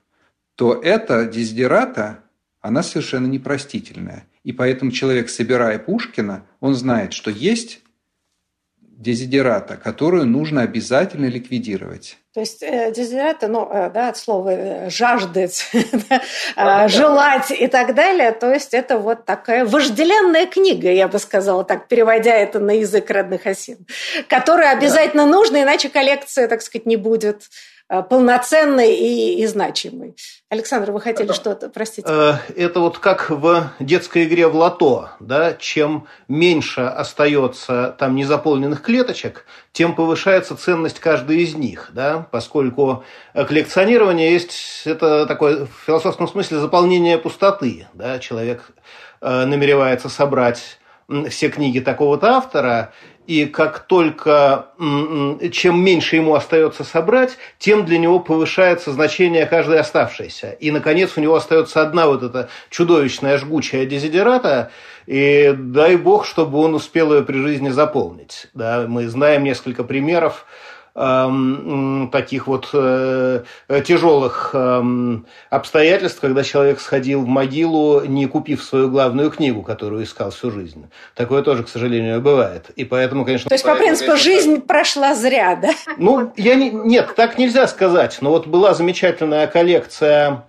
то 0.54 0.74
эта 0.74 1.26
дезидерата, 1.26 2.24
она 2.60 2.82
совершенно 2.82 3.26
непростительная. 3.26 4.26
И 4.42 4.52
поэтому 4.52 4.90
человек, 4.90 5.28
собирая 5.28 5.78
Пушкина, 5.78 6.46
он 6.60 6.74
знает, 6.74 7.12
что 7.12 7.30
есть 7.30 7.82
дезидерата, 8.96 9.76
которую 9.76 10.26
нужно 10.26 10.62
обязательно 10.62 11.26
ликвидировать. 11.26 12.16
То 12.32 12.40
есть 12.40 12.62
э, 12.62 12.92
дезидерата, 12.92 13.46
ну, 13.48 13.68
э, 13.70 13.90
да, 13.90 14.08
от 14.08 14.16
слова 14.16 14.50
э, 14.50 14.90
жаждать, 14.90 15.70
желать 16.88 17.50
и 17.50 17.66
так 17.66 17.94
далее. 17.94 18.32
То 18.32 18.52
есть 18.52 18.74
это 18.74 18.98
вот 18.98 19.24
такая 19.24 19.64
вожделенная 19.66 20.46
книга, 20.46 20.90
я 20.90 21.08
бы 21.08 21.18
сказала 21.18 21.64
так, 21.64 21.88
переводя 21.88 22.34
это 22.34 22.58
на 22.58 22.72
язык 22.72 23.10
родных 23.10 23.46
осин, 23.46 23.86
которая 24.28 24.76
обязательно 24.76 25.26
нужна, 25.26 25.62
иначе 25.62 25.88
коллекция, 25.88 26.48
так 26.48 26.62
сказать, 26.62 26.86
не 26.86 26.96
будет 26.96 27.42
Э, 27.42 27.75
полноценной 27.88 28.94
и, 28.94 29.42
и 29.42 29.46
значимой. 29.46 30.16
Александр, 30.48 30.90
вы 30.90 31.00
хотели 31.00 31.30
что-то, 31.32 31.68
простите? 31.68 32.08
Э, 32.10 32.34
это 32.56 32.80
вот 32.80 32.98
как 32.98 33.30
в 33.30 33.70
детской 33.78 34.24
игре 34.24 34.48
в 34.48 34.56
лото, 34.56 35.10
да, 35.20 35.54
чем 35.54 36.06
меньше 36.28 36.80
остается 36.80 37.94
там 37.98 38.16
незаполненных 38.16 38.82
клеточек, 38.82 39.46
тем 39.72 39.94
повышается 39.94 40.56
ценность 40.56 40.98
каждой 40.98 41.38
из 41.38 41.54
них, 41.54 41.90
да, 41.92 42.26
поскольку 42.30 43.04
коллекционирование 43.34 44.32
есть, 44.32 44.82
это 44.84 45.26
такое 45.26 45.66
в 45.66 45.86
философском 45.86 46.26
смысле 46.26 46.58
заполнение 46.58 47.18
пустоты, 47.18 47.86
да, 47.94 48.18
человек 48.18 48.62
э, 49.20 49.44
намеревается 49.44 50.08
собрать 50.08 50.78
все 51.28 51.48
книги 51.50 51.78
такого-то 51.78 52.36
автора, 52.36 52.92
и 53.26 53.46
как 53.46 53.80
только 53.80 54.66
чем 55.52 55.82
меньше 55.82 56.16
ему 56.16 56.34
остается 56.34 56.84
собрать, 56.84 57.36
тем 57.58 57.84
для 57.84 57.98
него 57.98 58.20
повышается 58.20 58.92
значение 58.92 59.46
каждой 59.46 59.80
оставшейся. 59.80 60.52
И, 60.52 60.70
наконец, 60.70 61.12
у 61.16 61.20
него 61.20 61.34
остается 61.34 61.82
одна 61.82 62.06
вот 62.06 62.22
эта 62.22 62.48
чудовищная 62.70 63.38
жгучая 63.38 63.86
дезидерата, 63.86 64.70
и 65.06 65.54
дай 65.56 65.96
бог, 65.96 66.26
чтобы 66.26 66.58
он 66.58 66.74
успел 66.74 67.14
ее 67.14 67.22
при 67.22 67.38
жизни 67.38 67.68
заполнить. 67.68 68.48
Да, 68.54 68.86
мы 68.88 69.08
знаем 69.08 69.44
несколько 69.44 69.84
примеров 69.84 70.46
таких 70.96 72.46
вот 72.46 72.70
э, 72.72 73.42
тяжелых 73.84 74.50
э, 74.54 74.82
обстоятельств, 75.50 76.20
когда 76.20 76.42
человек 76.42 76.80
сходил 76.80 77.20
в 77.20 77.26
могилу, 77.26 78.02
не 78.06 78.24
купив 78.24 78.62
свою 78.62 78.88
главную 78.88 79.30
книгу, 79.30 79.62
которую 79.62 80.04
искал 80.04 80.30
всю 80.30 80.50
жизнь. 80.50 80.88
Такое 81.14 81.42
тоже, 81.42 81.64
к 81.64 81.68
сожалению, 81.68 82.22
бывает. 82.22 82.70
И 82.76 82.84
поэтому, 82.84 83.26
конечно... 83.26 83.50
То 83.50 83.54
есть, 83.54 83.64
по 83.64 83.74
принципу, 83.74 84.12
конечно, 84.12 84.32
жизнь 84.32 84.60
прошла 84.62 85.14
зря, 85.14 85.56
да? 85.56 85.72
Ну, 85.98 86.32
я 86.36 86.54
не... 86.54 86.70
нет, 86.70 87.14
так 87.14 87.36
нельзя 87.36 87.66
сказать. 87.66 88.16
Но 88.22 88.30
вот 88.30 88.46
была 88.46 88.72
замечательная 88.72 89.46
коллекция 89.48 90.44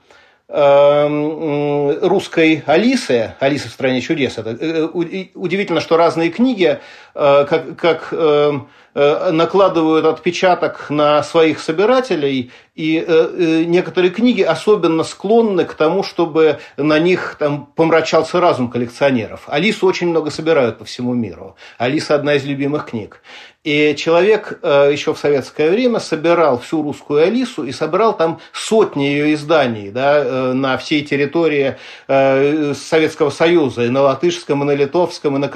Эм, 0.50 2.00
русской 2.08 2.64
Алисы, 2.66 3.34
Алисы 3.42 3.68
в 3.68 3.74
стране 3.74 4.00
чудес. 4.00 4.38
Это 4.38 4.52
э, 4.52 4.86
удивительно, 4.86 5.82
что 5.82 5.98
разные 5.98 6.30
книги, 6.30 6.80
э, 7.16 7.46
как, 7.50 7.76
как 7.76 8.14
эм, 8.14 8.56
э, 8.56 8.60
накладывают 8.98 10.06
отпечаток 10.06 10.90
на 10.90 11.22
своих 11.22 11.60
собирателей, 11.60 12.52
и 12.74 13.66
некоторые 13.68 14.10
книги 14.10 14.42
особенно 14.42 15.04
склонны 15.04 15.66
к 15.66 15.76
тому, 15.76 16.02
чтобы 16.02 16.60
на 16.78 16.98
них 16.98 17.36
там 17.38 17.68
помрачался 17.76 18.40
разум 18.40 18.70
коллекционеров. 18.70 19.44
Алису 19.48 19.86
очень 19.86 20.10
много 20.10 20.32
собирают 20.32 20.80
по 20.80 20.86
всему 20.86 21.14
миру. 21.14 21.56
Алиса 21.78 22.16
одна 22.16 22.36
из 22.36 22.46
любимых 22.46 22.88
книг. 22.88 23.22
И 23.68 23.96
человек 23.98 24.60
э, 24.62 24.92
еще 24.94 25.14
в 25.14 25.20
советское 25.20 25.70
время 25.70 26.00
собирал 26.00 26.58
всю 26.58 26.82
русскую 26.82 27.24
Алису 27.24 27.66
и 27.66 27.74
собрал 27.74 28.16
там 28.16 28.40
сотни 28.54 29.04
ее 29.04 29.34
изданий 29.34 29.90
да, 29.90 30.24
э, 30.24 30.54
на 30.54 30.78
всей 30.78 31.04
территории 31.04 31.76
э, 32.08 32.74
Советского 32.74 33.30
Союза, 33.30 33.84
и 33.84 33.90
на 33.90 34.04
латышском, 34.04 34.64
и 34.64 34.66
на 34.66 34.72
литовском, 34.74 35.36
и 35.36 35.40
на 35.40 35.50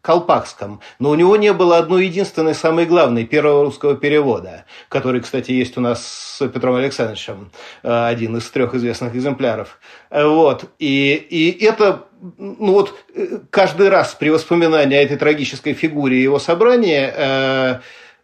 Колпакском. 0.00 0.80
Но 0.98 1.10
у 1.10 1.14
него 1.14 1.36
не 1.36 1.52
было 1.52 1.78
одной 1.78 2.06
единственной, 2.06 2.54
самой 2.54 2.86
главной, 2.86 3.24
первого 3.24 3.64
русского 3.64 3.96
перевода, 3.96 4.64
который, 4.88 5.20
кстати, 5.20 5.52
есть 5.52 5.76
у 5.76 5.80
нас 5.80 6.06
с 6.06 6.48
Петром 6.48 6.76
Александровичем, 6.76 7.50
один 7.82 8.36
из 8.36 8.48
трех 8.50 8.74
известных 8.74 9.14
экземпляров. 9.14 9.78
Вот. 10.10 10.64
И, 10.78 11.14
и 11.14 11.64
это 11.64 12.04
ну 12.38 12.72
вот 12.72 12.94
э, 13.14 13.38
каждый 13.50 13.88
раз 13.88 14.14
при 14.14 14.30
воспоминании 14.30 14.96
о 14.96 15.02
этой 15.02 15.16
трагической 15.16 15.74
фигуре 15.74 16.22
его 16.22 16.38
собрания 16.38 17.12
э, 17.14 17.74
э, 17.74 17.80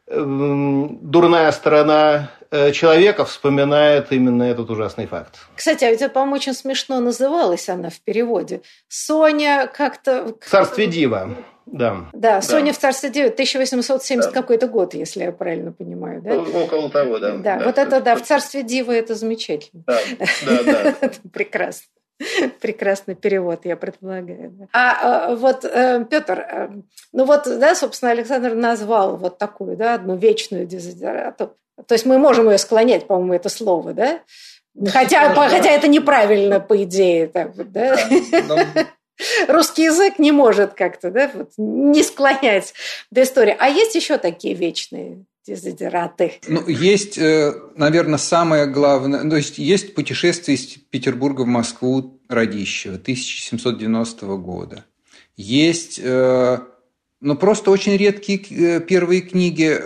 дурная 0.07 1.51
сторона 1.53 2.31
э, 2.51 2.73
человека 2.73 3.25
вспоминает 3.25 4.13
именно 4.13 4.43
этот 4.43 4.71
ужасный 4.71 5.07
факт. 5.07 5.39
Кстати, 5.57 5.85
а 5.85 5.91
ведь, 5.91 6.13
по-моему, 6.13 6.37
очень 6.37 6.55
смешно 6.55 7.01
называлась 7.01 7.69
она 7.69 7.91
в 7.91 8.01
переводе. 8.01 8.63
Соня 8.89 9.71
как-то... 9.73 10.35
Царствие 10.45 10.89
Дива. 10.89 11.37
Да. 11.67 12.07
Да, 12.13 12.43
Соня 12.43 12.67
да. 12.67 12.73
в 12.73 12.79
царстве 12.79 13.09
Дива, 13.09 13.29
1870 13.29 14.31
да. 14.31 14.41
какой-то 14.41 14.69
год, 14.69 14.95
если 14.95 15.25
я 15.25 15.33
правильно 15.33 15.73
понимаю, 15.73 16.21
да? 16.21 16.37
Около 16.37 16.91
того, 16.91 17.19
да. 17.19 17.37
Да, 17.37 17.59
да 17.59 17.65
вот 17.65 17.79
это, 17.79 18.01
да, 18.01 18.17
в 18.17 18.23
царстве 18.23 18.63
Дива 18.63 18.93
это 18.93 19.15
замечательно. 19.15 19.83
Да, 19.87 19.99
да, 20.47 20.63
да. 20.63 21.11
Прекрасно. 21.33 21.87
Прекрасный 22.61 23.15
перевод, 23.15 23.65
я 23.65 23.77
предполагаю. 23.77 24.51
Да. 24.53 24.67
А, 24.73 25.31
а 25.31 25.37
вот, 25.37 25.65
э, 25.65 26.05
Петр, 26.09 26.39
э, 26.39 26.69
ну 27.13 27.25
вот, 27.25 27.45
да, 27.45 27.75
собственно, 27.75 28.13
Александр 28.13 28.55
назвал 28.55 29.17
вот 29.17 29.39
такую, 29.39 29.77
да, 29.77 29.95
одну 29.95 30.17
вечную 30.17 30.67
дезодорату. 30.67 31.57
То 31.87 31.95
есть 31.95 32.07
мы 32.07 32.19
можем 32.19 32.49
ее 32.51 32.59
склонять, 32.59 33.07
по-моему, 33.07 33.35
это 33.35 33.49
слово, 33.49 33.93
да? 33.93 34.21
Хотя, 34.89 35.35
по, 35.35 35.49
хотя 35.49 35.71
это 35.71 35.89
неправильно, 35.89 36.61
по 36.61 36.83
идее, 36.83 37.29
так 37.29 37.55
вот, 37.57 37.71
да? 37.73 37.97
Русский 39.49 39.85
язык 39.85 40.19
не 40.19 40.33
может 40.33 40.75
как-то, 40.75 41.11
да, 41.11 41.31
вот, 41.33 41.53
не 41.57 42.03
склонять 42.03 42.75
до 43.11 43.23
истории. 43.23 43.57
А 43.59 43.69
есть 43.69 43.95
еще 43.95 44.19
такие 44.19 44.55
вечные 44.55 45.25
дезодораты. 45.47 46.35
Ну, 46.49 46.67
есть, 46.69 47.19
э, 47.19 47.53
наверное, 47.77 48.19
самое 48.19 48.67
главное, 48.67 49.29
то 49.29 49.37
есть 49.37 49.59
есть 49.59 49.95
путешествие 49.95 50.57
из 50.57 50.67
Петербурга 50.91 51.43
в 51.43 51.47
Москву 51.47 52.21
Радищева 52.29 52.99
1790 52.99 54.37
года. 54.39 54.85
Есть, 55.37 56.01
э, 56.03 56.59
ну, 57.21 57.37
просто 57.37 57.71
очень 57.71 57.97
редкие 57.97 58.39
э, 58.39 58.81
первые 58.81 59.21
книги 59.21 59.79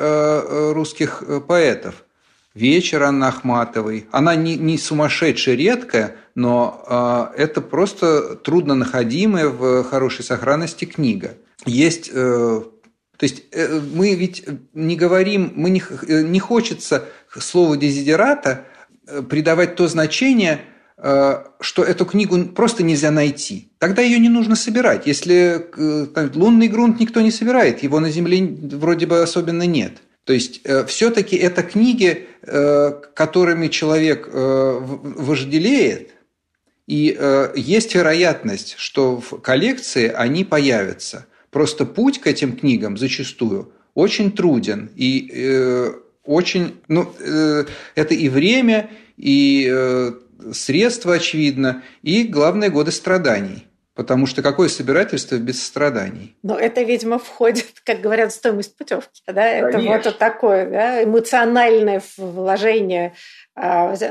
русских 0.73 1.23
поэтов. 1.49 2.05
«Вечер» 2.59 3.03
Анны 3.03 3.25
Ахматовой. 3.25 4.07
Она 4.11 4.35
не, 4.35 4.57
не 4.57 4.79
сумасшедшая 4.79 5.55
редкая, 5.55 6.17
но 6.35 7.31
это 7.37 7.61
просто 7.61 8.37
трудно 8.37 8.75
находимая 8.75 9.49
в 9.49 9.85
хорошей 9.85 10.25
сохранности 10.25 10.85
книга. 10.85 11.35
Есть 11.67 12.11
то 13.19 13.25
есть 13.25 13.43
э, 13.51 13.81
мы 13.95 14.15
ведь 14.15 14.45
не 14.75 14.97
говорим, 14.97 15.53
мы 15.57 15.71
не, 15.71 15.83
э, 16.07 16.23
не 16.23 16.39
хочется 16.39 17.05
слову 17.37 17.77
дезидерата 17.77 18.65
э, 19.07 19.23
придавать 19.23 19.75
то 19.75 19.87
значение, 19.89 20.61
что 21.61 21.85
эту 21.85 22.05
книгу 22.05 22.47
просто 22.47 22.83
нельзя 22.83 23.13
найти. 23.13 23.71
Тогда 23.79 24.03
ее 24.03 24.19
не 24.19 24.29
нужно 24.29 24.57
собирать. 24.57 25.07
Если 25.07 25.65
там, 26.13 26.33
лунный 26.35 26.67
грунт 26.67 26.99
никто 26.99 27.21
не 27.21 27.31
собирает, 27.31 27.85
его 27.85 28.01
на 28.01 28.11
Земле 28.11 28.45
вроде 28.73 29.07
бы 29.07 29.23
особенно 29.23 29.63
нет. 29.63 29.93
То 30.29 30.35
есть 30.35 30.61
все-таки 30.87 31.37
это 31.37 31.63
книги, 31.63 32.29
которыми 32.43 33.69
человек 33.69 34.29
вожделеет, 34.31 36.11
и 36.87 37.19
есть 37.57 37.95
вероятность, 37.95 38.75
что 38.77 39.21
в 39.21 39.41
коллекции 39.41 40.13
они 40.15 40.45
появятся– 40.45 41.27
Просто 41.51 41.87
путь 41.87 42.21
к 42.21 42.27
этим 42.27 42.57
книгам 42.57 42.97
зачастую 42.97 43.73
очень 43.95 44.33
труден 44.33 44.91
и 44.95 45.31
э, 45.33 45.93
очень, 46.25 46.77
ну, 46.89 47.11
э, 47.19 47.65
это 47.95 48.15
и 48.15 48.29
время, 48.29 48.91
и 49.17 49.67
э, 49.71 50.13
средства, 50.53 51.15
очевидно, 51.15 51.83
и, 52.03 52.25
главное, 52.25 52.69
годы 52.69 52.93
страданий. 52.93 53.67
Потому 53.99 54.27
что 54.27 54.43
какое 54.43 54.69
собирательство 54.69 55.39
без 55.39 55.61
страданий? 55.61 56.37
Но 56.45 56.57
это, 56.57 56.83
видимо, 56.83 57.19
входит, 57.19 57.67
как 57.83 58.01
говорят, 58.01 58.31
в 58.31 58.37
стоимость 58.37 58.77
путевки. 58.77 59.25
Да? 59.27 59.45
Это 59.45 59.81
вот 59.81 60.19
такое 60.19 60.71
да? 60.71 61.03
эмоциональное 61.03 62.01
вложение 62.17 63.15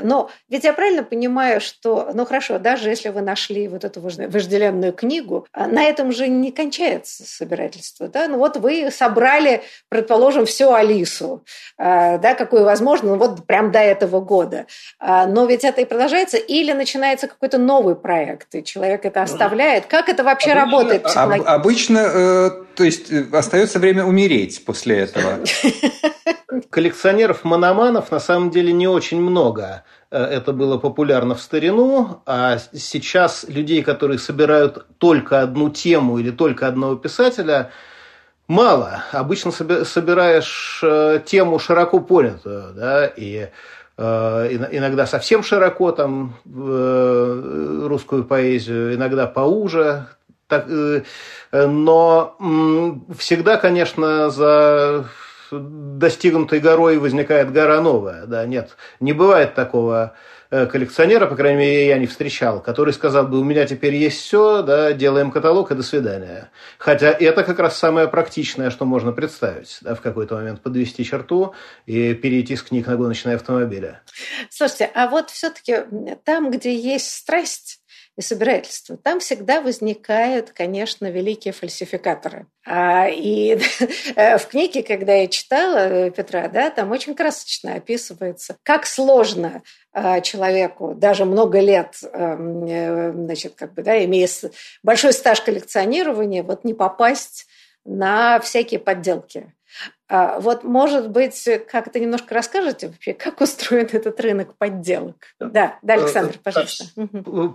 но 0.03 0.29
ведь 0.49 0.63
я 0.63 0.73
правильно 0.73 1.03
понимаю, 1.03 1.62
что, 1.62 2.10
ну 2.13 2.25
хорошо, 2.25 2.60
даже 2.60 2.89
если 2.89 3.10
вы 3.10 3.21
нашли 3.21 3.67
вот 3.67 3.83
эту 3.83 4.01
вожделенную 4.01 4.93
книгу, 4.93 5.47
а, 5.53 5.67
на 5.67 5.83
этом 5.83 6.12
же 6.12 6.27
не 6.27 6.51
кончается 6.51 7.23
собирательство. 7.25 8.07
Да? 8.07 8.27
Ну 8.27 8.38
вот 8.38 8.57
вы 8.57 8.89
собрали, 8.91 9.63
предположим, 9.89 10.45
всю 10.45 10.73
Алису, 10.73 11.43
а, 11.77 12.17
да, 12.17 12.36
какую 12.36 12.63
возможно, 12.63 13.12
ну 13.12 13.17
вот 13.17 13.45
прям 13.45 13.71
до 13.71 13.79
этого 13.79 14.19
года. 14.21 14.65
Но 14.99 15.45
ведь 15.45 15.63
это 15.63 15.81
и 15.81 15.86
продолжается, 15.86 16.38
или 16.38 16.71
начинается 16.73 17.27
какой-то 17.27 17.57
новый 17.57 17.95
проект, 17.95 18.53
и 18.55 18.63
человек 18.63 19.05
это 19.05 19.21
оставляет. 19.21 19.86
Как 19.86 20.10
это 20.10 20.23
вообще 20.23 20.51
обычно, 20.51 20.65
работает? 20.65 21.03
Психолог... 21.03 21.47
Обычно, 21.47 21.99
э, 21.99 22.49
то 22.77 22.83
есть 22.83 23.11
э, 23.11 23.25
остается 23.33 23.79
время 23.79 24.05
умереть 24.05 24.63
после 24.63 24.99
этого. 24.99 25.39
Коллекционеров-мономанов 26.69 28.11
на 28.11 28.19
самом 28.19 28.51
деле 28.51 28.71
не 28.71 28.87
очень 28.87 29.19
много. 29.19 29.83
Э, 30.11 30.23
это 30.23 30.53
было 30.53 30.77
популярно 30.77 31.33
в 31.33 31.41
старину, 31.41 32.21
а 32.27 32.59
сейчас 32.73 33.45
людей, 33.47 33.81
которые 33.81 34.19
собирают 34.19 34.85
только 34.99 35.41
одну 35.41 35.71
тему 35.71 36.19
или 36.19 36.29
только 36.29 36.67
одного 36.67 36.95
писателя, 36.95 37.71
мало. 38.47 39.03
Обычно 39.11 39.51
собираешь 39.51 40.79
э, 40.83 41.19
тему 41.25 41.57
широко 41.57 41.99
понятую, 41.99 42.73
да, 42.75 43.07
и 43.07 43.49
иногда 43.99 45.07
совсем 45.07 45.41
широко 45.41 45.91
там 45.91 46.35
русскую 46.45 48.25
поэзию, 48.25 48.93
иногда 48.93 49.25
поуже, 49.25 50.05
так, 50.47 50.67
но 51.51 52.38
всегда, 53.17 53.57
конечно, 53.57 54.29
за 54.29 55.05
достигнутой 55.51 56.60
горой 56.60 56.97
возникает 56.97 57.51
гора 57.51 57.81
новая. 57.81 58.25
Да, 58.25 58.45
нет, 58.45 58.75
не 58.99 59.13
бывает 59.13 59.55
такого 59.55 60.15
э, 60.49 60.65
коллекционера, 60.65 61.25
по 61.27 61.36
крайней 61.36 61.60
мере, 61.60 61.88
я 61.88 61.97
не 61.97 62.07
встречал, 62.07 62.62
который 62.62 62.93
сказал 62.93 63.27
бы, 63.27 63.39
у 63.39 63.43
меня 63.43 63.65
теперь 63.65 63.95
есть 63.95 64.19
все, 64.19 64.62
да, 64.62 64.93
делаем 64.93 65.31
каталог 65.31 65.71
и 65.71 65.75
до 65.75 65.83
свидания. 65.83 66.51
Хотя 66.77 67.12
это 67.12 67.43
как 67.43 67.60
раз 67.60 67.77
самое 67.77 68.07
практичное, 68.07 68.69
что 68.69 68.86
можно 68.86 69.12
представить, 69.12 69.77
да, 69.81 69.95
в 69.95 70.01
какой-то 70.01 70.36
момент 70.36 70.62
подвести 70.62 71.03
черту 71.05 71.53
и 71.86 72.13
перейти 72.13 72.55
с 72.55 72.63
книг 72.63 72.88
на 72.88 72.95
гоночные 72.95 73.36
автомобили. 73.36 73.99
Слушайте, 74.49 74.91
а 74.93 75.07
вот 75.07 75.29
все-таки 75.29 75.86
там, 76.23 76.51
где 76.51 76.75
есть 76.75 77.12
страсть, 77.12 77.81
и 78.17 78.21
собирательства, 78.21 78.97
там 78.97 79.19
всегда 79.19 79.62
возникают, 79.62 80.51
конечно, 80.51 81.06
великие 81.06 81.53
фальсификаторы. 81.53 82.47
А, 82.65 83.08
и 83.08 83.56
в 84.15 84.45
книге, 84.49 84.82
когда 84.82 85.13
я 85.13 85.27
читала 85.27 85.77
э, 85.77 86.12
Петра, 86.12 86.48
да, 86.48 86.71
там 86.71 86.91
очень 86.91 87.13
красочно 87.13 87.75
описывается, 87.75 88.58
как 88.63 88.87
сложно 88.87 89.62
а, 89.94 90.21
человеку, 90.21 90.96
даже 90.96 91.25
много 91.25 91.60
лет, 91.60 91.96
эм, 92.12 92.65
э, 92.65 93.12
значит, 93.13 93.54
как 93.56 93.75
бы, 93.75 93.83
да, 93.83 94.04
имея 94.04 94.27
большой 94.81 95.13
стаж 95.13 95.41
коллекционирования, 95.41 96.41
вот 96.41 96.63
не 96.63 96.73
попасть 96.73 97.46
на 97.85 98.39
всякие 98.39 98.79
подделки. 98.79 99.54
А, 100.10 100.39
вот, 100.39 100.63
может 100.63 101.10
быть, 101.10 101.47
как-то 101.69 101.99
немножко 101.99 102.33
расскажете 102.33 102.87
вообще, 102.87 103.13
как 103.13 103.41
устроен 103.41 103.89
этот 103.91 104.19
рынок 104.21 104.55
подделок? 104.58 105.15
Да, 105.39 105.77
да, 105.81 105.93
Александр, 105.95 106.35
э, 106.35 106.39
пожалуйста. 106.41 106.85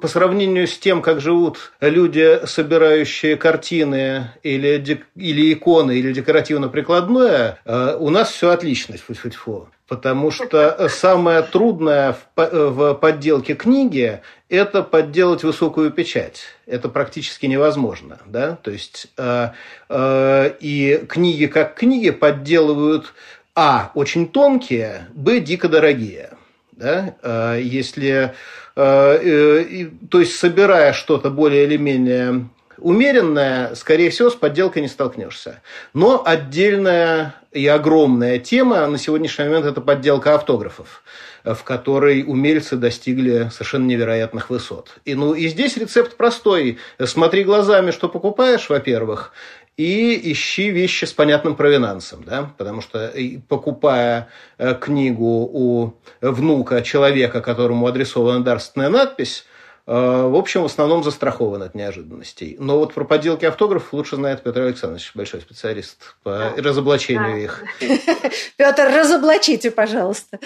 По 0.00 0.08
сравнению 0.08 0.66
с 0.66 0.78
тем, 0.78 1.00
как 1.00 1.20
живут 1.20 1.72
люди, 1.80 2.44
собирающие 2.44 3.36
картины 3.36 4.32
или, 4.42 5.00
или 5.16 5.52
иконы, 5.52 5.92
или 5.92 6.12
декоративно-прикладное, 6.12 7.58
э, 7.64 7.96
у 7.98 8.10
нас 8.10 8.30
все 8.30 8.50
отлично, 8.50 8.96
фу-фу-фу. 8.98 9.68
Потому 9.92 10.30
что 10.30 10.88
самое 10.88 11.42
трудное 11.42 12.16
в 12.34 12.94
подделке 12.94 13.52
книги– 13.52 14.22
это 14.48 14.82
подделать 14.82 15.44
высокую 15.44 15.90
печать. 15.90 16.44
Это 16.64 16.88
практически 16.88 17.44
невозможно. 17.44 18.16
Да? 18.24 18.56
То 18.56 18.70
есть, 18.70 19.08
э, 19.18 19.50
э, 19.90 20.52
и 20.60 21.04
книги 21.06 21.44
как 21.44 21.74
книги 21.74 22.08
подделывают 22.08 23.12
а. 23.54 23.90
очень 23.94 24.28
тонкие, 24.28 25.08
б. 25.12 25.40
дико 25.40 25.68
дорогие. 25.68 26.30
Да? 26.70 27.14
Э, 27.22 27.60
если, 27.62 28.32
э, 28.74 29.88
то 30.10 30.20
есть, 30.20 30.36
собирая 30.36 30.94
что-то 30.94 31.28
более 31.28 31.64
или 31.64 31.76
менее 31.76 32.48
умеренная, 32.78 33.74
скорее 33.74 34.10
всего, 34.10 34.30
с 34.30 34.34
подделкой 34.34 34.82
не 34.82 34.88
столкнешься. 34.88 35.62
Но 35.94 36.22
отдельная 36.24 37.34
и 37.52 37.66
огромная 37.66 38.38
тема 38.38 38.86
на 38.86 38.98
сегодняшний 38.98 39.44
момент– 39.46 39.66
это 39.66 39.80
подделка 39.80 40.34
автографов 40.34 41.02
в 41.44 41.64
которой 41.64 42.22
умельцы 42.24 42.76
достигли 42.76 43.48
совершенно 43.52 43.86
невероятных 43.86 44.48
высот. 44.50 44.90
И, 45.04 45.14
ну, 45.16 45.34
и 45.34 45.48
здесь 45.48 45.76
рецепт 45.76 46.16
простой. 46.16 46.78
Смотри 47.04 47.42
глазами, 47.42 47.90
что 47.90 48.08
покупаешь, 48.08 48.68
во-первых, 48.68 49.32
и 49.76 50.32
ищи 50.32 50.70
вещи 50.70 51.04
с 51.06 51.12
понятным 51.12 51.56
провинансом, 51.56 52.22
да, 52.24 52.52
потому 52.58 52.82
что 52.82 53.12
покупая 53.48 54.28
э, 54.58 54.74
книгу 54.74 55.48
у 55.50 55.94
внука 56.20 56.82
человека, 56.82 57.40
которому 57.40 57.86
адресована 57.86 58.44
дарственная 58.44 58.90
надпись, 58.90 59.46
в 59.84 60.38
общем, 60.38 60.62
в 60.62 60.66
основном 60.66 61.02
застрахован 61.02 61.62
от 61.62 61.74
неожиданностей. 61.74 62.56
Но 62.60 62.78
вот 62.78 62.94
про 62.94 63.04
подделки 63.04 63.44
автографов 63.44 63.92
лучше 63.92 64.16
знает 64.16 64.42
Петр 64.42 64.60
Александрович, 64.60 65.10
большой 65.14 65.40
специалист 65.40 66.16
по 66.22 66.30
да. 66.30 66.62
разоблачению 66.62 67.32
да. 67.32 67.38
их. 67.38 67.64
Петр, 68.56 68.90
разоблачите, 68.94 69.70
пожалуйста. 69.70 70.38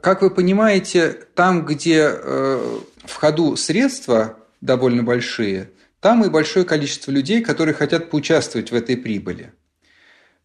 Как 0.00 0.22
вы 0.22 0.30
понимаете, 0.30 1.26
там, 1.34 1.64
где 1.64 2.10
э, 2.10 2.78
в 3.04 3.14
ходу 3.14 3.56
средства 3.56 4.36
довольно 4.60 5.02
большие, 5.02 5.70
там 6.00 6.24
и 6.24 6.28
большое 6.28 6.64
количество 6.64 7.10
людей, 7.10 7.40
которые 7.40 7.74
хотят 7.74 8.10
поучаствовать 8.10 8.72
в 8.72 8.74
этой 8.74 8.96
прибыли. 8.96 9.52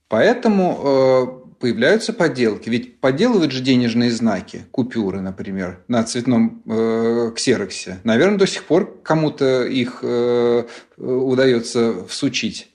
Поэтому 0.08 1.46
э, 1.46 1.49
появляются 1.60 2.14
подделки. 2.14 2.70
Ведь 2.70 2.99
подделывают 2.99 3.51
же 3.51 3.62
денежные 3.62 4.12
знаки, 4.12 4.66
купюры, 4.72 5.22
например, 5.22 5.84
на 5.88 6.03
цветном 6.03 6.64
э, 6.66 7.32
ксероксе. 7.36 7.99
Наверное, 8.03 8.38
до 8.38 8.47
сих 8.47 8.64
пор 8.64 8.99
кому-то 9.03 9.66
их 9.66 9.99
э, 10.01 10.64
удается 10.97 12.05
всучить. 12.07 12.70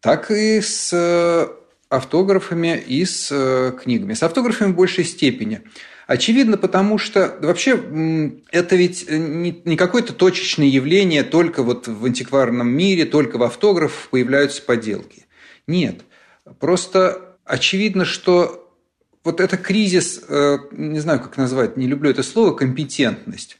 Так 0.00 0.30
и 0.30 0.60
с 0.60 0.90
э, 0.92 1.48
автографами 1.88 2.76
и 2.76 3.04
с 3.04 3.28
э, 3.30 3.72
книгами. 3.82 4.14
С 4.14 4.22
автографами 4.22 4.72
в 4.72 4.76
большей 4.76 5.04
степени. 5.04 5.62
Очевидно, 6.06 6.58
потому 6.58 6.98
что 6.98 7.34
вообще 7.40 7.80
это 8.50 8.76
ведь 8.76 9.10
не, 9.10 9.62
не 9.64 9.76
какое-то 9.76 10.12
точечное 10.12 10.66
явление, 10.66 11.22
только 11.22 11.62
вот 11.62 11.88
в 11.88 12.04
антикварном 12.04 12.68
мире, 12.68 13.06
только 13.06 13.38
в 13.38 13.42
автографах 13.42 14.10
появляются 14.10 14.60
подделки. 14.60 15.24
Нет. 15.66 16.02
Просто 16.60 17.23
очевидно, 17.44 18.04
что 18.04 18.64
вот 19.24 19.40
это 19.40 19.56
кризис, 19.56 20.22
э, 20.28 20.58
не 20.72 21.00
знаю, 21.00 21.20
как 21.20 21.36
назвать, 21.36 21.76
не 21.76 21.86
люблю 21.86 22.10
это 22.10 22.22
слово, 22.22 22.52
компетентность. 22.52 23.58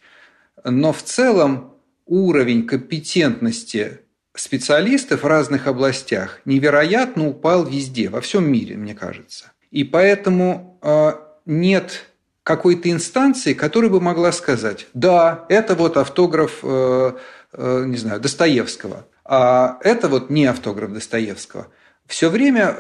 Но 0.63 0.93
в 0.93 1.03
целом 1.03 1.75
уровень 2.07 2.67
компетентности 2.67 4.01
специалистов 4.35 5.23
в 5.23 5.27
разных 5.27 5.67
областях 5.67 6.41
невероятно 6.45 7.29
упал 7.29 7.65
везде, 7.65 8.09
во 8.09 8.21
всем 8.21 8.51
мире, 8.51 8.77
мне 8.77 8.95
кажется. 8.95 9.53
И 9.71 9.85
поэтому 9.85 10.79
э, 10.83 11.13
нет 11.47 12.07
какой-то 12.43 12.91
инстанции, 12.91 13.55
которая 13.55 13.91
бы 13.91 14.01
могла 14.01 14.33
сказать, 14.33 14.87
да, 14.93 15.47
это 15.49 15.75
вот 15.75 15.97
автограф, 15.97 16.59
э, 16.63 17.13
не 17.53 17.97
знаю, 17.97 18.21
Достоевского, 18.21 19.07
а 19.25 19.79
это 19.83 20.09
вот 20.09 20.29
не 20.29 20.45
автограф 20.45 20.93
Достоевского. 20.93 21.69
Все 22.07 22.29
время 22.29 22.77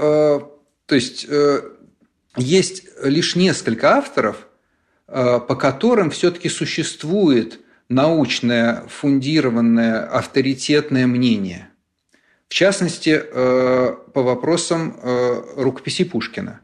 то 0.87 0.95
есть 0.95 1.26
э, 1.28 1.62
есть 2.37 2.85
лишь 3.03 3.37
несколько 3.37 3.97
авторов, 3.97 4.49
э, 5.09 5.41
по 5.41 5.57
которым 5.57 6.11
все-таки 6.11 6.49
существует 6.49 7.61
научное, 7.89 8.85
фундированное, 8.89 10.07
авторитетное 10.07 11.07
мнение. 11.07 11.68
В 12.49 12.55
частности, 12.55 13.22
э, 13.24 13.97
по 14.12 14.22
вопросам 14.22 14.99
рукописи 15.57 16.05
Пушкина. 16.05 16.61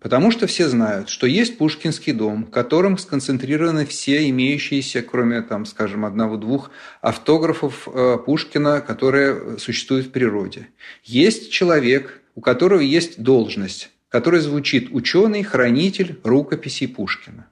Потому 0.00 0.32
что 0.32 0.48
все 0.48 0.68
знают, 0.68 1.08
что 1.08 1.28
есть 1.28 1.58
Пушкинский 1.58 2.12
дом, 2.12 2.46
в 2.46 2.50
котором 2.50 2.98
сконцентрированы 2.98 3.86
все 3.86 4.28
имеющиеся, 4.30 5.00
кроме, 5.00 5.42
там, 5.42 5.64
скажем, 5.64 6.04
одного-двух 6.04 6.72
автографов 7.00 7.86
Пушкина, 8.26 8.80
которые 8.80 9.58
существуют 9.60 10.06
в 10.06 10.10
природе. 10.10 10.70
Есть 11.04 11.52
человек, 11.52 12.21
у 12.34 12.40
которого 12.40 12.80
есть 12.80 13.22
должность, 13.22 13.90
которая 14.08 14.40
звучит 14.40 14.88
ученый-хранитель 14.90 16.20
рукописей 16.22 16.88
Пушкина, 16.88 17.46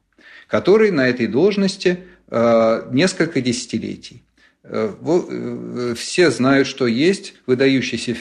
который 0.46 0.90
на 0.90 1.08
этой 1.08 1.26
должности 1.26 2.00
э, 2.28 2.88
несколько 2.92 3.40
десятилетий. 3.40 4.22
Э, 4.62 4.92
э, 5.02 5.94
все 5.96 6.30
знают, 6.30 6.66
что 6.66 6.86
есть 6.86 7.34
выдающийся 7.46 8.16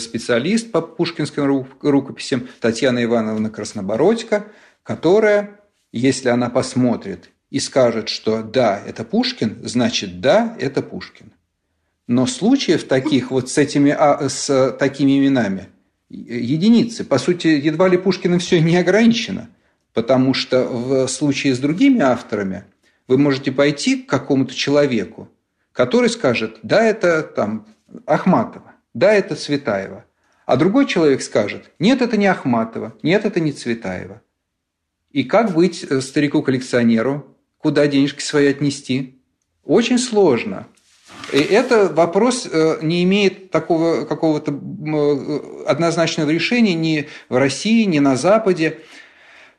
специалист 0.00 0.70
по 0.70 0.80
пушкинским 0.80 1.66
рукописям 1.80 2.48
Татьяна 2.60 3.04
Ивановна 3.04 3.50
Краснобородько, 3.50 4.46
которая, 4.82 5.60
если 5.92 6.28
она 6.28 6.50
посмотрит 6.50 7.30
и 7.50 7.60
скажет, 7.60 8.08
что 8.08 8.42
да, 8.42 8.82
это 8.84 9.04
Пушкин, 9.04 9.58
значит 9.62 10.20
да, 10.20 10.56
это 10.58 10.82
Пушкин. 10.82 11.32
Но 12.06 12.26
случаев 12.26 12.84
таких 12.84 13.30
вот 13.30 13.48
с, 13.48 13.56
этими, 13.56 13.94
а, 13.96 14.28
с 14.28 14.72
такими 14.72 15.18
именами 15.18 15.68
единицы. 16.08 17.04
По 17.04 17.18
сути, 17.18 17.48
едва 17.48 17.88
ли 17.88 17.96
Пушкиным 17.96 18.38
все 18.38 18.60
не 18.60 18.76
ограничено, 18.76 19.48
потому 19.92 20.34
что 20.34 20.64
в 20.64 21.08
случае 21.08 21.54
с 21.54 21.58
другими 21.58 22.00
авторами 22.00 22.64
вы 23.08 23.18
можете 23.18 23.52
пойти 23.52 23.96
к 23.96 24.08
какому-то 24.08 24.54
человеку, 24.54 25.28
который 25.72 26.08
скажет, 26.08 26.58
да, 26.62 26.84
это 26.84 27.22
там 27.22 27.66
Ахматова, 28.06 28.72
да, 28.94 29.12
это 29.12 29.36
Цветаева. 29.36 30.04
А 30.46 30.56
другой 30.56 30.86
человек 30.86 31.22
скажет, 31.22 31.70
нет, 31.78 32.02
это 32.02 32.16
не 32.16 32.26
Ахматова, 32.26 32.94
нет, 33.02 33.24
это 33.24 33.40
не 33.40 33.52
Цветаева. 33.52 34.22
И 35.10 35.24
как 35.24 35.54
быть 35.54 35.84
э, 35.84 36.00
старику-коллекционеру? 36.00 37.36
Куда 37.58 37.86
денежки 37.86 38.20
свои 38.20 38.48
отнести? 38.48 39.20
Очень 39.64 39.98
сложно. 39.98 40.66
И 41.34 41.38
это 41.38 41.88
вопрос 41.88 42.48
э, 42.48 42.78
не 42.80 43.02
имеет 43.02 43.50
такого 43.50 44.04
какого-то 44.04 44.52
э, 44.52 45.64
однозначного 45.66 46.30
решения 46.30 46.74
ни 46.74 47.08
в 47.28 47.36
России, 47.36 47.82
ни 47.82 47.98
на 47.98 48.14
Западе. 48.14 48.78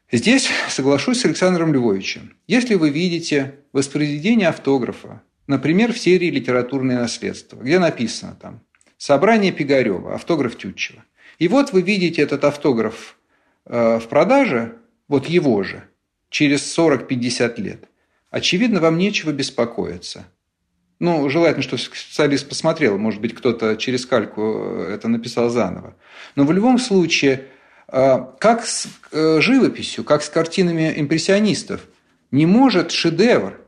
Здесь 0.09 0.47
соглашусь 0.69 1.19
с 1.19 1.25
Александром 1.25 1.73
Львовичем. 1.73 2.37
Если 2.47 2.75
вы 2.75 2.91
видите 2.91 3.55
воспроизведение 3.73 4.47
автографа, 4.47 5.21
например, 5.47 5.91
в 5.91 5.97
серии 5.97 6.29
«Литературное 6.29 6.97
наследство», 6.97 7.57
где 7.57 7.77
написано 7.77 8.37
там 8.41 8.61
«Собрание 8.97 9.51
Пигарева», 9.51 10.15
автограф 10.15 10.57
Тютчева. 10.57 11.03
И 11.39 11.49
вот 11.49 11.73
вы 11.73 11.81
видите 11.81 12.21
этот 12.21 12.45
автограф 12.45 13.17
э, 13.65 13.99
в 13.99 14.07
продаже, 14.07 14.77
вот 15.09 15.25
его 15.25 15.61
же, 15.63 15.83
через 16.29 16.61
40-50 16.77 17.61
лет. 17.61 17.89
Очевидно, 18.31 18.79
вам 18.79 18.97
нечего 18.97 19.31
беспокоиться– 19.33 20.25
ну, 20.99 21.27
желательно, 21.29 21.63
чтобы 21.63 21.81
специалист 21.81 22.47
посмотрел. 22.47 22.97
Может 22.97 23.21
быть, 23.21 23.35
кто-то 23.35 23.75
через 23.75 24.05
кальку 24.05 24.41
э, 24.41 24.93
это 24.93 25.07
написал 25.07 25.49
заново. 25.49 25.95
Но 26.35 26.45
в 26.45 26.51
любом 26.53 26.79
случае, 26.79 27.45
э, 27.89 28.17
как 28.39 28.65
с 28.65 28.87
э, 29.11 29.41
живописью, 29.41 30.05
как 30.05 30.23
с 30.23 30.29
картинами 30.29 30.93
импрессионистов, 30.95 31.81
не 32.31 32.45
может 32.45 32.91
шедевр 32.91 33.59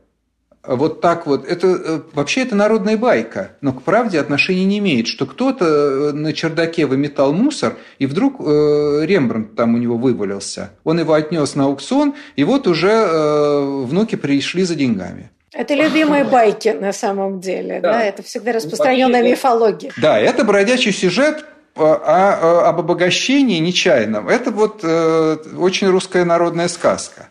вот 0.63 0.99
так 0.99 1.27
вот, 1.27 1.45
это 1.45 2.03
вообще 2.13 2.41
это 2.41 2.53
народная 2.53 2.97
байка, 2.97 3.51
но 3.61 3.71
к 3.71 3.83
правде 3.83 4.19
отношения 4.19 4.65
не 4.65 4.79
имеет, 4.79 5.07
что 5.07 5.25
кто-то 5.25 6.11
на 6.11 6.33
чердаке 6.33 6.85
выметал 6.85 7.31
мусор, 7.31 7.77
и 7.99 8.05
вдруг 8.05 8.41
Рембрандт 8.41 9.55
там 9.55 9.75
у 9.75 9.77
него 9.77 9.97
вывалился. 9.97 10.71
Он 10.83 10.99
его 10.99 11.13
отнес 11.13 11.55
на 11.55 11.65
аукцион, 11.65 12.15
и 12.35 12.43
вот 12.43 12.67
уже 12.67 13.07
внуки 13.85 14.15
пришли 14.17 14.63
за 14.63 14.75
деньгами. 14.75 15.31
Это 15.57 15.73
любимые 15.73 16.23
байки 16.23 16.69
на 16.69 16.93
самом 16.93 17.39
деле, 17.39 17.79
да, 17.81 17.93
да? 17.93 18.03
это 18.03 18.21
всегда 18.21 18.51
распространенная 18.51 19.21
Вообще, 19.21 19.31
мифология. 19.31 19.91
Да, 19.97 20.19
это 20.19 20.43
бродячий 20.43 20.91
сюжет 20.91 21.45
а, 21.75 21.95
а 22.03 22.69
об 22.69 22.79
обогащении 22.79 23.57
нечаянном– 23.57 24.27
это 24.29 24.51
вот 24.51 24.81
э, 24.83 25.37
очень 25.57 25.87
русская 25.87 26.25
народная 26.25 26.67
сказка. 26.67 27.29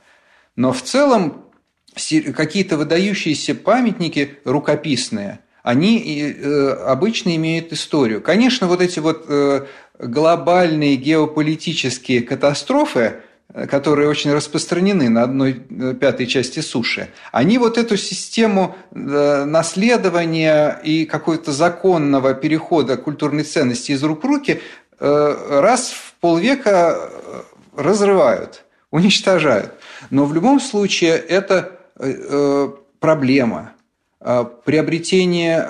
Но 0.56 0.72
в 0.72 0.82
целом 0.82 1.44
какие-то 2.34 2.76
выдающиеся 2.76 3.54
памятники 3.54 4.38
рукописные, 4.44 5.38
они 5.62 6.34
э, 6.36 6.70
обычно 6.84 7.36
имеют 7.36 7.72
историю. 7.72 8.20
Конечно, 8.20 8.66
вот 8.66 8.80
эти 8.80 8.98
вот 8.98 9.26
э, 9.28 9.66
глобальные 10.00 10.96
геополитические 10.96 12.22
катастрофы, 12.22 13.20
которые 13.52 14.08
очень 14.08 14.32
распространены 14.32 15.08
на 15.08 15.22
одной 15.22 15.54
пятой 15.54 16.26
части 16.26 16.60
суши, 16.60 17.08
они 17.32 17.58
вот 17.58 17.78
эту 17.78 17.96
систему 17.96 18.76
наследования 18.92 20.80
и 20.84 21.06
какого-то 21.06 21.52
законного 21.52 22.34
перехода 22.34 22.96
культурной 22.96 23.44
ценности 23.44 23.92
из 23.92 24.02
рук 24.02 24.24
в 24.24 24.26
руки 24.26 24.60
раз 24.98 25.90
в 25.90 26.14
полвека 26.20 27.10
разрывают, 27.76 28.64
уничтожают. 28.90 29.72
Но 30.10 30.26
в 30.26 30.34
любом 30.34 30.60
случае 30.60 31.12
это 31.12 31.76
Э, 31.98 32.12
э, 32.12 32.68
проблема. 33.00 33.72
Э, 34.20 34.44
приобретение 34.64 35.62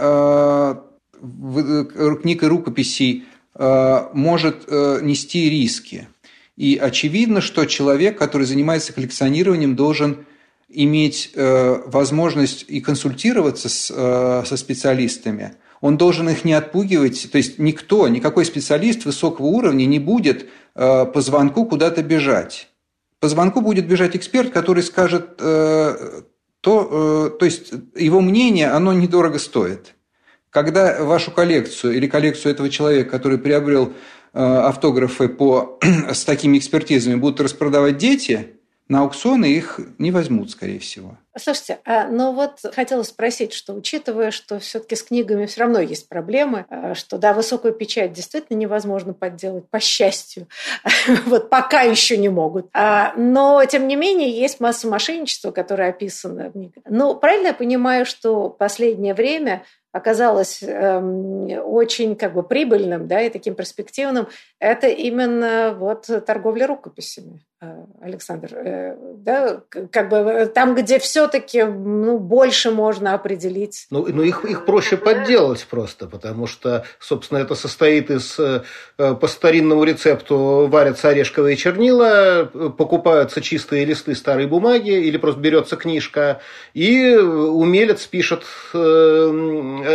книг 2.23 2.43
и 2.43 2.47
рукописей 2.47 3.25
может 3.59 4.71
нести 4.71 5.49
риски. 5.49 6.09
И 6.57 6.77
очевидно, 6.77 7.41
что 7.41 7.65
человек, 7.67 8.19
который 8.19 8.47
занимается 8.47 8.93
коллекционированием, 8.93 9.77
должен 9.77 10.27
иметь 10.69 11.33
возможность 11.35 12.65
и 12.67 12.81
консультироваться 12.81 13.69
с, 13.69 13.87
со 13.87 14.57
специалистами. 14.57 15.55
Он 15.81 15.97
должен 15.97 16.29
их 16.29 16.45
не 16.45 16.55
отпугивать. 16.55 17.31
То 17.31 17.39
есть 17.39 17.59
никто, 17.59 18.09
никакой 18.09 18.45
специалист 18.45 19.05
высокого 19.05 19.47
уровня 19.47 19.85
не 19.85 19.99
будет 19.99 20.49
по 20.75 21.21
звонку 21.21 21.67
куда-то 21.67 22.03
бежать. 22.03 22.69
По 23.21 23.29
звонку 23.29 23.61
будет 23.61 23.89
бежать 23.89 24.15
эксперт, 24.15 24.53
который 24.53 24.83
скажет, 24.83 25.37
э, 25.39 26.23
то, 26.61 27.31
э, 27.33 27.39
то 27.39 27.45
есть 27.45 27.73
его 27.95 28.21
мнение, 28.21 28.69
оно 28.69 28.93
недорого 28.93 29.39
стоит. 29.39 29.95
Когда 30.51 31.03
вашу 31.03 31.31
коллекцию 31.31 31.95
или 31.95 32.07
коллекцию 32.07 32.53
этого 32.53 32.69
человека, 32.69 33.11
который 33.11 33.39
приобрел 33.39 33.87
э, 33.87 33.93
автографы 34.37 35.29
по, 35.29 35.79
с 36.13 36.25
такими 36.25 36.59
экспертизами, 36.59 37.15
будут 37.15 37.41
распродавать 37.41 37.99
дети– 37.99 38.53
на 38.89 39.01
аукционы 39.01 39.47
их 39.47 39.81
не 39.99 40.13
возьмут, 40.13 40.51
скорее 40.51 40.79
всего. 40.79 41.19
Слушайте, 41.39 41.81
а, 41.85 42.09
ну 42.09 42.33
вот 42.33 42.61
хотела 42.75 43.03
спросить, 43.03 43.53
что 43.53 43.75
учитывая, 43.75 44.31
что 44.31 44.59
все-таки 44.59 44.97
с 44.97 45.03
книгами 45.03 45.47
все 45.47 45.61
равно 45.61 45.81
есть 45.81 46.09
проблемы, 46.09 46.65
а, 46.71 46.95
что 46.95 47.19
да, 47.19 47.35
высокую 47.35 47.75
печать 47.75 48.13
действительно 48.13 48.57
невозможно 48.57 49.13
подделать, 49.13 49.69
по 49.69 49.79
счастью, 49.79 50.49
вот 51.27 51.51
пока 51.51 51.83
еще 51.83 52.17
не 52.17 52.29
могут. 52.29 52.69
А, 52.73 53.13
но 53.17 53.65
тем 53.67 53.87
не 53.87 53.97
менее 53.97 54.31
есть 54.31 54.61
масса 54.61 54.89
мошенничества, 54.89 55.51
которое 55.51 55.91
описано 55.91 56.49
в 56.49 56.53
книге. 56.53 56.81
Ну, 56.89 57.15
правильно 57.15 57.49
я 57.49 57.55
понимаю, 57.55 58.07
что 58.07 58.49
последнее 58.49 59.15
время 59.15 59.63
оказалось 59.97 60.63
эм, 60.63 61.49
очень 61.65 62.17
как 62.17 62.35
бы 62.35 62.43
прибыльным 62.43 63.09
да, 63.09 63.23
и 63.23 63.31
таким 63.31 63.55
перспективным, 63.55 64.29
это 64.59 64.89
именно 64.89 65.75
вот 65.77 66.09
торговля 66.27 66.67
рукописями, 66.67 67.41
э, 67.63 67.85
Александр. 68.03 68.55
Э, 68.55 68.97
да, 69.17 69.63
как 69.91 70.09
бы 70.09 70.51
там, 70.55 70.75
где 70.75 70.99
все-таки 71.27 71.65
ну, 71.65 72.19
больше 72.19 72.71
можно 72.71 73.15
определить. 73.15 73.87
Ну, 73.91 74.07
ну 74.09 74.23
их, 74.23 74.45
их 74.45 74.65
проще 74.65 74.97
подделать 74.97 75.67
просто, 75.69 76.07
потому 76.07 76.47
что, 76.47 76.85
собственно, 77.01 77.39
это 77.39 77.55
состоит 77.55 78.11
из 78.11 78.39
по 78.97 79.27
старинному 79.27 79.85
рецепту 79.85 80.69
варятся 80.71 81.09
орешковые 81.09 81.57
чернила, 81.57 82.51
покупаются 82.79 83.41
чистые 83.41 83.85
листы 83.85 84.15
старой 84.15 84.47
бумаги 84.47 84.91
или 84.91 85.17
просто 85.17 85.41
берется 85.41 85.77
книжка, 85.77 86.41
и 86.75 87.17
умелец 87.17 88.07
пишет 88.07 88.45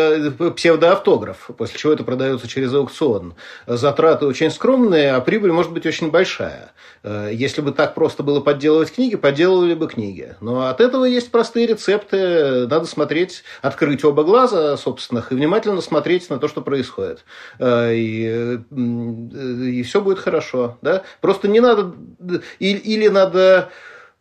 Э, 0.02 0.32
псевдоавтограф, 0.56 1.50
после 1.58 1.80
чего 1.80 1.94
это 1.94 2.04
продается 2.04 2.48
через 2.48 2.74
аукцион. 2.74 3.36
Затраты 3.68 4.26
очень 4.26 4.50
скромные, 4.50 5.14
а 5.14 5.22
прибыль 5.22 5.52
может 5.52 5.72
быть 5.72 5.86
очень 5.86 6.12
большая. 6.12 6.72
Э, 7.04 7.30
если 7.32 7.62
бы 7.62 7.72
так 7.72 7.94
просто 7.94 8.24
было 8.24 8.40
подделывать 8.40 8.94
книги, 8.94 9.16
подделывали 9.16 9.74
бы 9.74 9.88
книги. 9.88 10.36
Но 10.42 10.68
от 10.68 10.82
этого 10.82 11.06
есть 11.06 11.21
простые 11.30 11.68
рецепты. 11.68 12.68
Надо 12.68 12.86
смотреть, 12.86 13.44
открыть 13.62 14.04
оба 14.04 14.24
глаза 14.24 14.78
собственных 14.78 15.32
и 15.32 15.36
внимательно 15.36 15.82
смотреть 15.82 16.30
на 16.30 16.40
то, 16.40 16.48
что 16.48 16.62
происходит. 16.62 17.24
Э, 17.60 17.94
и, 17.94 18.60
и 18.72 19.84
все 19.84 20.02
будет 20.02 20.20
хорошо. 20.20 20.78
Да? 20.82 21.04
Просто 21.20 21.48
не 21.48 21.60
надо... 21.60 21.94
Или 22.60 23.08
надо 23.10 23.70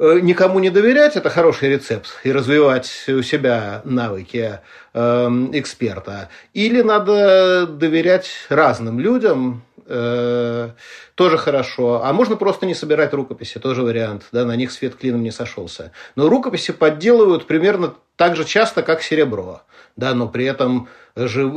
Э, 0.01 0.19
никому 0.19 0.61
не 0.61 0.71
доверять– 0.71 1.15
это 1.17 1.29
хороший 1.29 1.69
рецепт, 1.69 2.09
и 2.25 2.33
развивать 2.33 2.91
у 3.07 3.21
себя 3.21 3.83
навыки 3.85 4.61
э, 4.95 5.29
эксперта. 5.53 6.31
Или 6.55 6.81
надо 6.81 7.67
доверять 7.67 8.31
разным 8.49 8.99
людям, 8.99 9.63
э, 9.91 10.71
тоже 11.15 11.37
хорошо. 11.37 12.03
А 12.05 12.13
можно 12.13 12.37
просто 12.37 12.67
не 12.67 12.75
собирать 12.75 13.13
рукописи, 13.13 13.59
тоже 13.59 13.83
вариант. 13.83 14.25
Да, 14.33 14.45
на 14.45 14.57
них 14.57 14.71
свет 14.71 14.95
клином 14.95 15.23
не 15.23 15.31
сошелся. 15.31 15.93
Но 16.17 16.29
рукописи 16.29 16.73
подделывают 16.73 17.47
примерно 17.47 17.95
так 18.21 18.37
же 18.37 18.45
часто, 18.45 18.83
как 18.83 19.03
серебро. 19.03 19.63
Да, 19.97 20.13
но 20.13 20.29
при 20.29 20.45
этом 20.45 20.89
жив... 21.17 21.53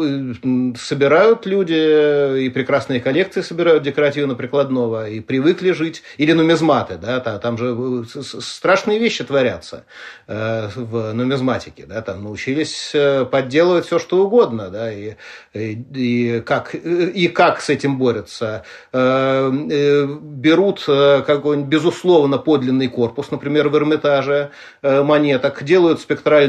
собирают 0.77 1.45
люди 1.45 2.43
и 2.45 2.49
прекрасные 2.49 2.99
коллекции 2.99 3.41
собирают 3.41 3.83
декоративно-прикладного, 3.83 5.09
и 5.09 5.19
привыкли 5.19 5.71
жить, 5.71 6.03
или 6.17 6.33
нумизматы, 6.33 6.97
да, 6.97 7.19
там 7.19 7.57
же 7.57 8.05
страшные 8.41 8.99
вещи 8.99 9.23
творятся 9.23 9.85
э, 10.27 10.69
в 10.75 11.13
нумизматике, 11.13 11.85
да, 11.85 12.01
там 12.01 12.23
научились 12.23 12.91
э, 12.93 13.25
подделывать 13.25 13.85
все, 13.85 13.99
что 13.99 14.25
угодно, 14.25 14.69
да, 14.69 14.91
и, 14.91 15.15
и, 15.53 15.83
и, 15.93 16.41
как, 16.41 16.73
и 16.75 17.27
как 17.27 17.61
с 17.61 17.69
этим 17.69 17.97
борются. 17.97 18.63
Э, 18.91 19.49
берут 19.51 20.83
какой-нибудь 20.85 21.69
безусловно 21.69 22.37
подлинный 22.37 22.87
корпус, 22.87 23.31
например, 23.31 23.69
в 23.69 23.77
Эрмитаже 23.77 24.51
монеток, 24.81 25.63
делают 25.63 25.99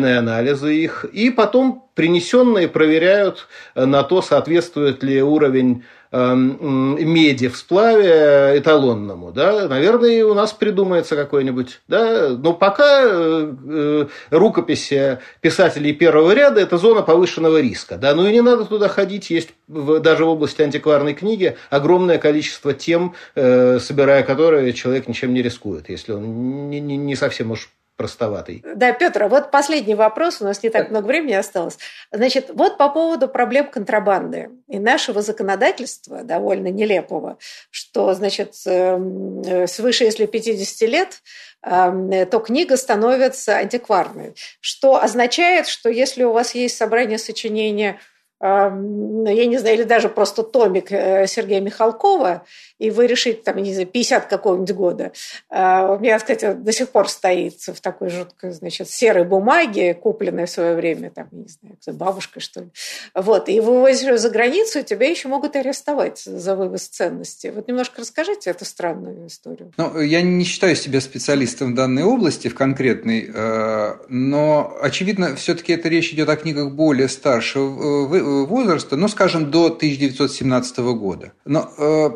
спектральные 0.04 0.18
анализы 0.18 0.74
их, 0.74 1.04
и 1.04 1.30
потом 1.30 1.84
принесенные 1.94 2.68
проверяют 2.68 3.48
э, 3.74 3.84
на 3.84 4.02
то, 4.02 4.20
соответствует 4.20 5.02
ли 5.02 5.22
уровень 5.22 5.84
эм, 6.12 6.96
меди 7.00 7.48
в 7.48 7.56
сплаве 7.56 8.58
эталонному, 8.58 9.32
да, 9.32 9.68
наверное, 9.68 10.24
у 10.26 10.34
нас 10.34 10.52
придумается 10.52 11.16
какой-нибудь, 11.16 11.80
да, 11.88 12.28
но 12.30 12.52
пока 12.52 13.02
э, 13.04 13.54
э, 13.68 14.06
рукописи 14.30 15.18
писателей 15.40 15.92
первого 15.92 16.34
ряда– 16.34 16.60
это 16.62 16.76
зона 16.78 17.02
повышенного 17.02 17.60
риска, 17.60 17.96
да, 17.96 18.14
ну 18.14 18.26
и 18.26 18.32
не 18.32 18.42
надо 18.42 18.64
туда 18.64 18.88
ходить, 18.88 19.30
есть 19.30 19.50
даже 19.68 20.24
в 20.24 20.28
области 20.28 20.62
антикварной 20.62 21.14
книги 21.14 21.56
огромное 21.70 22.18
количество 22.18 22.74
тем, 22.74 23.14
собирая 23.34 24.22
которые 24.22 24.72
человек 24.72 25.08
ничем 25.08 25.32
не 25.32 25.42
рискует, 25.42 25.88
если 25.88 26.12
он 26.12 26.68
не 26.70 27.16
совсем 27.16 27.52
уж 27.52 27.70
простоватый. 27.96 28.62
Да, 28.74 28.92
Петр, 28.92 29.22
а 29.24 29.28
вот 29.28 29.50
последний 29.50 29.94
вопрос, 29.94 30.40
у 30.40 30.44
нас 30.44 30.62
не 30.62 30.70
так 30.70 30.90
много 30.90 31.06
времени 31.06 31.34
осталось. 31.34 31.78
Значит, 32.10 32.50
вот 32.52 32.76
по 32.76 32.88
поводу 32.88 33.28
проблем 33.28 33.70
контрабанды 33.70 34.50
и 34.68 34.78
нашего 34.78 35.22
законодательства, 35.22 36.24
довольно 36.24 36.68
нелепого, 36.68 37.38
что, 37.70 38.12
значит, 38.14 38.54
эм, 38.66 39.66
свыше, 39.66 40.04
если 40.04 40.26
50 40.26 40.88
лет, 40.88 41.22
эм, 41.62 42.26
то 42.26 42.40
книга 42.40 42.76
становится 42.76 43.56
антикварной, 43.56 44.34
что 44.60 45.02
означает, 45.02 45.68
что 45.68 45.88
если 45.88 46.24
у 46.24 46.32
вас 46.32 46.54
есть 46.54 46.76
собрание 46.76 47.18
сочинения 47.18 48.00
я 48.40 49.46
не 49.46 49.58
знаю, 49.58 49.76
или 49.76 49.84
даже 49.84 50.08
просто 50.08 50.42
томик 50.42 50.92
э, 50.92 51.26
Сергея 51.26 51.60
Михалкова, 51.60 52.44
и 52.78 52.90
вы 52.90 53.06
решите, 53.06 53.40
там, 53.40 53.56
не 53.56 53.72
знаю, 53.72 53.86
50 53.86 54.26
какого-нибудь 54.26 54.72
года. 54.72 55.12
А, 55.48 55.94
у 55.94 55.98
меня, 55.98 56.18
кстати, 56.18 56.52
до 56.52 56.72
сих 56.72 56.90
пор 56.90 57.08
стоит 57.08 57.60
в 57.60 57.80
такой 57.80 58.10
жуткой, 58.10 58.50
значит, 58.50 58.90
серой 58.90 59.24
бумаге, 59.24 59.94
купленной 59.94 60.46
в 60.46 60.50
свое 60.50 60.74
время, 60.74 61.10
там, 61.10 61.28
не 61.32 61.46
знаю, 61.48 61.98
бабушкой, 61.98 62.42
что 62.42 62.60
ли. 62.60 62.66
Вот, 63.14 63.48
и 63.48 63.60
вывозишь 63.60 64.02
ее 64.02 64.18
за 64.18 64.30
границу, 64.30 64.80
и 64.80 64.82
тебя 64.82 65.08
еще 65.08 65.28
могут 65.28 65.56
арестовать 65.56 66.18
за 66.18 66.56
вывоз 66.56 66.88
ценностей. 66.88 67.50
Вот 67.50 67.68
немножко 67.68 68.00
расскажите 68.00 68.50
эту 68.50 68.64
странную 68.64 69.28
историю. 69.28 69.72
Ну, 69.76 70.00
я 70.00 70.22
не 70.22 70.44
считаю 70.44 70.76
себя 70.76 71.00
специалистом 71.00 71.72
в 71.72 71.74
данной 71.76 72.02
области, 72.02 72.48
в 72.48 72.54
конкретной, 72.54 73.30
э, 73.32 73.94
но, 74.08 74.76
очевидно, 74.82 75.36
все-таки 75.36 75.72
эта 75.72 75.88
речь 75.88 76.12
идет 76.12 76.28
о 76.28 76.36
книгах 76.36 76.72
более 76.72 77.08
старшего 77.08 78.04
э, 78.04 78.23
возраста, 78.24 78.96
ну, 78.96 79.08
скажем, 79.08 79.50
до 79.50 79.66
1917 79.66 80.78
года. 80.78 81.32
Но 81.44 81.70
э, 81.78 82.10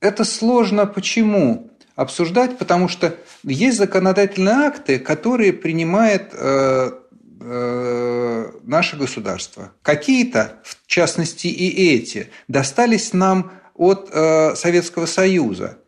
это 0.00 0.24
сложно 0.24 0.86
почему 0.86 1.70
обсуждать? 1.96 2.58
Потому 2.58 2.88
что 2.88 3.14
есть 3.44 3.78
законодательные 3.78 4.54
акты, 4.54 4.98
которые 4.98 5.52
принимает 5.52 6.30
э, 6.32 6.92
э, 7.40 8.50
наше 8.62 8.96
государство. 8.96 9.72
Какие-то, 9.82 10.60
в 10.62 10.86
частности 10.86 11.46
и 11.46 11.94
эти, 11.94 12.30
достались 12.48 13.12
нам 13.12 13.52
от 13.74 14.10
э, 14.12 14.54
Советского 14.56 15.06
Союза, 15.06 15.78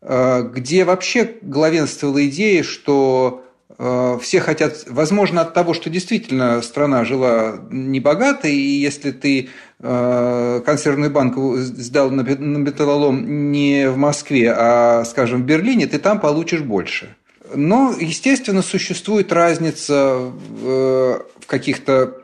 э, 0.00 0.42
где 0.42 0.84
вообще 0.84 1.36
главенствовала 1.42 2.26
идея, 2.26 2.62
что 2.62 3.44
все 3.78 4.40
хотят, 4.40 4.84
возможно, 4.88 5.40
от 5.40 5.54
того, 5.54 5.74
что 5.74 5.88
действительно 5.90 6.60
страна 6.62 7.04
жила 7.04 7.60
небогатой, 7.70 8.54
и 8.54 8.80
если 8.80 9.10
ты 9.10 9.48
э, 9.78 10.62
консервный 10.66 11.08
банк 11.08 11.36
сдал 11.56 12.10
на 12.10 12.20
металлолом 12.22 13.52
не 13.52 13.88
в 13.88 13.96
Москве, 13.96 14.52
а, 14.54 15.04
скажем, 15.04 15.42
в 15.42 15.44
Берлине, 15.46 15.86
ты 15.86 15.98
там 15.98 16.20
получишь 16.20 16.60
больше. 16.60 17.16
Но, 17.54 17.94
естественно, 17.98 18.62
существует 18.62 19.32
разница 19.32 20.18
в 20.18 21.24
каких-то 21.46 22.18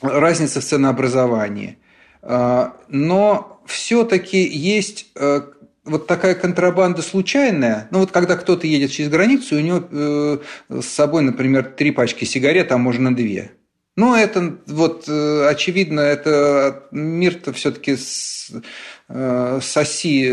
разница 0.00 0.60
в 0.60 0.64
ценообразовании. 0.64 1.78
Но 2.22 3.52
все-таки 3.66 4.42
есть 4.42 5.06
э, 5.14 5.42
вот 5.84 6.06
такая 6.06 6.34
контрабанда 6.34 7.02
случайная, 7.02 7.88
ну 7.90 7.98
вот 8.00 8.12
когда 8.12 8.36
кто-то 8.36 8.66
едет 8.66 8.92
через 8.92 9.10
границу, 9.10 9.56
у 9.56 9.60
него 9.60 9.84
э, 9.90 10.38
с 10.80 10.86
собой, 10.86 11.22
например, 11.22 11.64
три 11.64 11.90
пачки 11.90 12.24
сигарет, 12.24 12.72
а 12.72 12.78
можно 12.78 13.14
две. 13.14 13.52
Ну, 13.96 14.14
это 14.14 14.58
вот 14.66 15.04
э, 15.08 15.48
очевидно, 15.48 16.00
это 16.00 16.84
мир-то 16.92 17.52
все-таки 17.52 17.96
с, 17.96 18.50
с 19.08 19.76
оси 19.76 20.28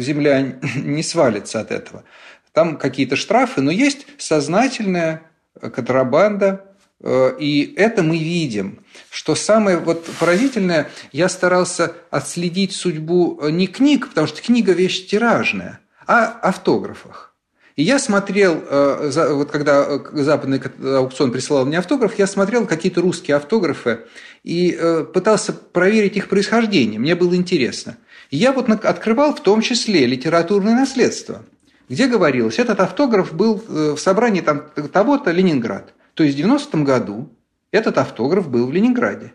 земля 0.00 0.58
не 0.76 1.02
свалится 1.02 1.60
от 1.60 1.70
этого. 1.70 2.04
Там 2.52 2.76
какие-то 2.76 3.14
штрафы, 3.14 3.60
но 3.60 3.70
есть 3.70 4.06
сознательная 4.16 5.22
контрабанда, 5.60 6.67
и 7.04 7.74
это 7.76 8.02
мы 8.02 8.18
видим. 8.18 8.80
Что 9.10 9.34
самое 9.34 9.78
вот 9.78 10.04
поразительное, 10.20 10.90
я 11.12 11.28
старался 11.28 11.92
отследить 12.10 12.74
судьбу 12.74 13.38
э, 13.40 13.50
не 13.50 13.66
книг, 13.66 14.08
потому 14.08 14.26
что 14.26 14.42
книга 14.42 14.72
вещь 14.72 15.06
тиражная, 15.06 15.80
а 16.06 16.26
автографах. 16.26 17.34
И 17.76 17.84
я 17.84 17.98
смотрел, 17.98 18.62
э, 18.68 19.30
вот 19.32 19.50
когда 19.50 19.86
э, 19.86 19.98
западный 20.12 20.60
аукцион 20.96 21.32
присылал 21.32 21.64
мне 21.64 21.78
автограф, 21.78 22.18
я 22.18 22.26
смотрел 22.26 22.66
какие-то 22.66 23.00
русские 23.00 23.36
автографы 23.36 24.00
и 24.42 24.78
пытался 25.12 25.52
проверить 25.52 26.16
их 26.16 26.28
происхождение. 26.28 26.98
Мне 26.98 27.14
было 27.14 27.34
интересно. 27.34 27.96
И 28.30 28.36
я 28.36 28.52
вот 28.52 28.68
открывал 28.84 29.34
в 29.34 29.42
том 29.42 29.62
числе 29.62 30.06
литературное 30.06 30.74
наследство, 30.74 31.44
где 31.88 32.06
говорилось, 32.06 32.58
этот 32.58 32.80
автограф 32.80 33.32
был 33.32 33.62
в 33.66 33.98
собрании 33.98 34.42
там 34.42 34.64
того-то 34.92 35.30
Ленинград. 35.30 35.94
То 36.18 36.24
есть 36.24 36.36
в 36.36 36.40
90-м 36.44 36.82
году 36.82 37.30
этот 37.70 37.96
автограф 37.96 38.50
был 38.50 38.66
в 38.66 38.72
Ленинграде. 38.72 39.34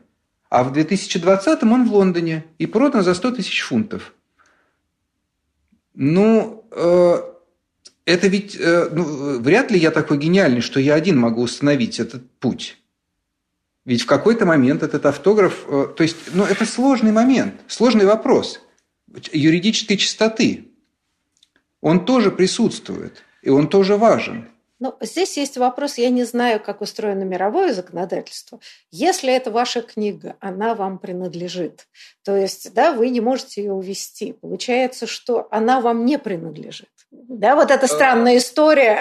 А 0.50 0.66
в 0.66 0.74
2020-м 0.74 1.72
он 1.72 1.88
в 1.88 1.94
Лондоне 1.94 2.44
и 2.58 2.66
продан 2.66 3.04
за 3.04 3.14
100 3.14 3.32
тысяч 3.32 3.62
фунтов. 3.62 4.14
Ну, 5.94 6.68
э, 6.72 7.22
это 8.04 8.28
ведь 8.28 8.58
э, 8.60 8.90
ну, 8.92 9.40
вряд 9.40 9.72
ли 9.72 9.80
я 9.80 9.92
такой 9.92 10.18
гениальный, 10.18 10.60
что 10.60 10.82
я 10.82 10.96
один 10.96 11.18
могу 11.18 11.44
установить 11.44 12.02
этот 12.02 12.30
путь. 12.42 12.78
Ведь 13.86 14.02
в 14.02 14.06
какой-то 14.06 14.46
момент 14.46 14.84
этот 14.84 15.06
автограф... 15.06 15.64
Э, 15.70 15.88
то 15.96 16.04
есть, 16.04 16.18
ну, 16.34 16.44
это 16.44 16.66
сложный 16.66 17.14
момент, 17.14 17.62
сложный 17.68 18.06
вопрос 18.06 18.60
юридической 19.32 19.96
чистоты. 19.96 20.68
Он 21.80 22.04
тоже 22.04 22.30
присутствует, 22.30 23.24
и 23.42 23.50
он 23.50 23.70
тоже 23.70 23.96
важен. 23.96 24.50
Но 24.84 24.98
здесь 25.00 25.38
есть 25.38 25.58
вопрос, 25.58 25.98
я 25.98 26.10
не 26.10 26.26
знаю, 26.26 26.60
как 26.60 26.82
устроено 26.82 27.24
мировое 27.24 27.72
законодательство. 27.72 28.60
Если 28.92 29.34
это 29.34 29.50
ваша 29.50 29.82
книга, 29.82 30.36
она 30.42 30.76
вам 30.76 30.98
принадлежит. 30.98 31.88
То 32.26 32.36
есть, 32.36 32.74
да, 32.74 32.92
вы 32.92 33.08
не 33.08 33.22
можете 33.22 33.64
ее 33.64 33.72
увести. 33.72 34.34
Получается, 34.34 35.08
что 35.08 35.48
она 35.52 35.80
вам 35.80 36.04
не 36.04 36.20
принадлежит. 36.20 36.90
Да, 37.12 37.56
вот 37.56 37.72
эта 37.72 37.88
странная 37.88 38.36
история, 38.36 38.98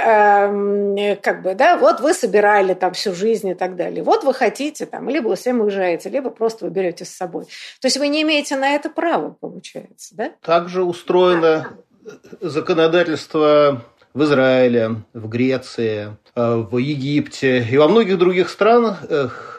э, 1.00 1.16
как 1.16 1.42
бы, 1.42 1.56
да, 1.56 1.76
вот 1.76 1.98
вы 1.98 2.14
собирали 2.14 2.74
там 2.74 2.92
всю 2.92 3.12
жизнь 3.12 3.48
и 3.48 3.54
так 3.54 3.74
далее. 3.74 4.04
Вот 4.04 4.22
вы 4.22 4.34
хотите 4.34 4.86
там, 4.86 5.08
либо 5.08 5.30
вы 5.30 5.34
всем 5.34 5.62
уезжаете, 5.62 6.10
либо 6.10 6.30
просто 6.30 6.66
вы 6.66 6.70
берете 6.70 7.04
с 7.04 7.10
собой. 7.10 7.46
То 7.80 7.86
есть 7.86 7.96
вы 7.96 8.06
не 8.06 8.22
имеете 8.22 8.54
на 8.54 8.70
это 8.70 8.88
права, 8.88 9.36
получается, 9.40 10.14
да? 10.14 10.30
Также 10.42 10.84
устроено 10.84 11.76
законодательство 12.40 13.82
в 14.14 14.22
Израиле, 14.24 14.96
в 15.14 15.28
Греции, 15.28 16.16
э, 16.34 16.54
в 16.56 16.76
Египте 16.78 17.66
и 17.70 17.76
во 17.78 17.88
многих 17.88 18.18
других 18.18 18.50
странах, 18.50 19.04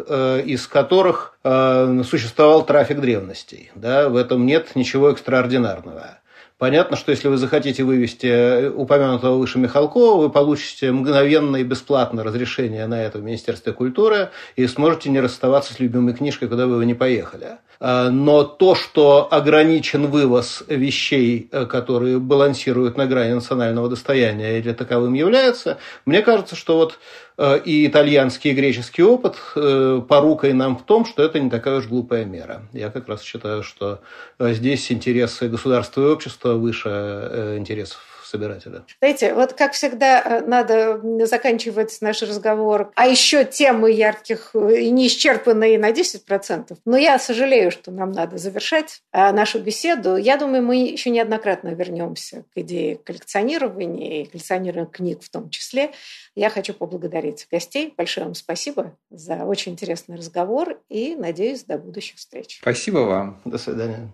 э, 0.08 0.41
из 0.45 0.68
которых 0.68 1.38
э, 1.43 2.04
существовал 2.08 2.66
трафик 2.66 2.99
древностей. 2.99 3.72
Да, 3.76 4.10
в 4.10 4.16
этом 4.16 4.45
нет 4.45 4.76
ничего 4.76 5.12
экстраординарного. 5.12 6.20
Понятно, 6.60 6.95
что 6.95 7.12
если 7.12 7.28
вы 7.28 7.36
захотите 7.36 7.84
вывести 7.84 8.70
упомянутого 8.70 9.38
выше 9.38 9.60
Михалкова, 9.60 10.22
вы 10.22 10.30
получите 10.30 10.91
мгновенно 10.91 11.58
и 11.58 11.64
бесплатно 11.64 12.24
разрешение 12.24 12.88
на 12.88 13.04
это 13.04 13.18
в 13.18 13.24
Министерстве 13.24 13.74
культуры 13.74 14.30
и 14.56 14.66
сможете 14.68 15.10
не 15.10 15.20
расставаться 15.20 15.74
с 15.74 15.80
любимой 15.80 16.14
книжкой, 16.14 16.47
куда 16.47 16.68
бы 16.68 16.78
вы 16.78 16.86
ни 16.86 16.93
поехали. 16.93 17.58
А, 17.86 18.10
но 18.10 18.46
то, 18.46 18.76
что 18.76 19.28
ограничен 19.30 20.08
вывоз 20.08 20.64
вещей, 20.70 21.50
э, 21.52 21.66
которые 21.66 22.18
балансируют 22.18 22.96
на 22.96 23.08
грани 23.08 23.34
национального 23.34 23.90
достояния 23.90 24.58
или 24.58 24.72
таковым 24.72 25.14
является, 25.16 25.80
мне 26.06 26.22
кажется, 26.22 26.56
что 26.56 26.78
вот 26.78 26.98
э, 27.38 27.60
и 27.66 27.86
итальянский, 27.86 28.52
и 28.52 28.54
греческий 28.54 29.04
опыт 29.04 29.36
э, 29.58 30.02
порукой 30.08 30.54
нам 30.54 30.78
в 30.78 30.84
том, 30.84 31.04
что 31.04 31.24
это 31.24 31.42
не 31.42 31.50
такая 31.50 31.80
уж 31.80 31.88
глупая 31.88 32.24
мера. 32.24 32.62
Я 32.72 32.90
как 32.90 33.10
раз 33.10 33.22
считаю, 33.22 33.64
что 33.64 34.00
здесь 34.40 34.90
интересы 34.90 35.50
государства 35.50 36.04
и 36.04 36.06
общества 36.06 36.54
выше 36.54 37.58
интересов 37.58 38.12
собирателя. 38.34 38.84
Знаете, 39.00 39.34
вот 39.36 39.54
как 39.54 39.74
всегда 39.74 40.22
э, 40.22 40.42
надо 40.42 41.00
заканчивать 41.28 41.96
наш 42.02 42.24
разговор, 42.24 42.92
а 42.96 43.06
еще 43.06 43.46
темы 43.46 43.92
ярких 43.92 44.52
э, 44.56 44.82
и 44.82 44.90
неисчерпанные 44.90 45.78
на 45.78 45.92
10%. 45.92 46.78
Но 46.86 46.98
я 46.98 47.20
сожалею, 47.20 47.70
что 47.70 47.92
нам 47.92 48.12
надо 48.12 48.38
завершать 48.38 49.04
э, 49.12 49.32
нашу 49.32 49.60
беседу. 49.60 50.18
Я 50.18 50.38
думаю, 50.38 50.64
мы 50.64 50.78
еще 50.78 51.12
неоднократно 51.12 51.70
вернемся 51.70 52.44
к 52.54 52.58
идее 52.58 52.96
коллекционирования 52.96 54.24
и 54.24 54.26
коллекционирования 54.26 54.90
книг 54.90 55.22
в 55.22 55.30
том 55.30 55.52
числе. 55.52 55.92
Я 56.34 56.50
хочу 56.50 56.74
поблагодарить 56.74 57.48
гостей. 57.52 57.94
Большое 57.96 58.26
вам 58.26 58.34
спасибо 58.34 58.98
за 59.12 59.46
очень 59.46 59.74
интересный 59.74 60.18
разговор 60.18 60.80
и 60.90 61.16
надеюсь, 61.16 61.64
до 61.64 61.78
будущих 61.78 62.18
встреч. 62.18 62.58
Спасибо 62.62 63.00
вам. 63.00 63.42
До 63.46 63.60
свидания. 63.60 64.10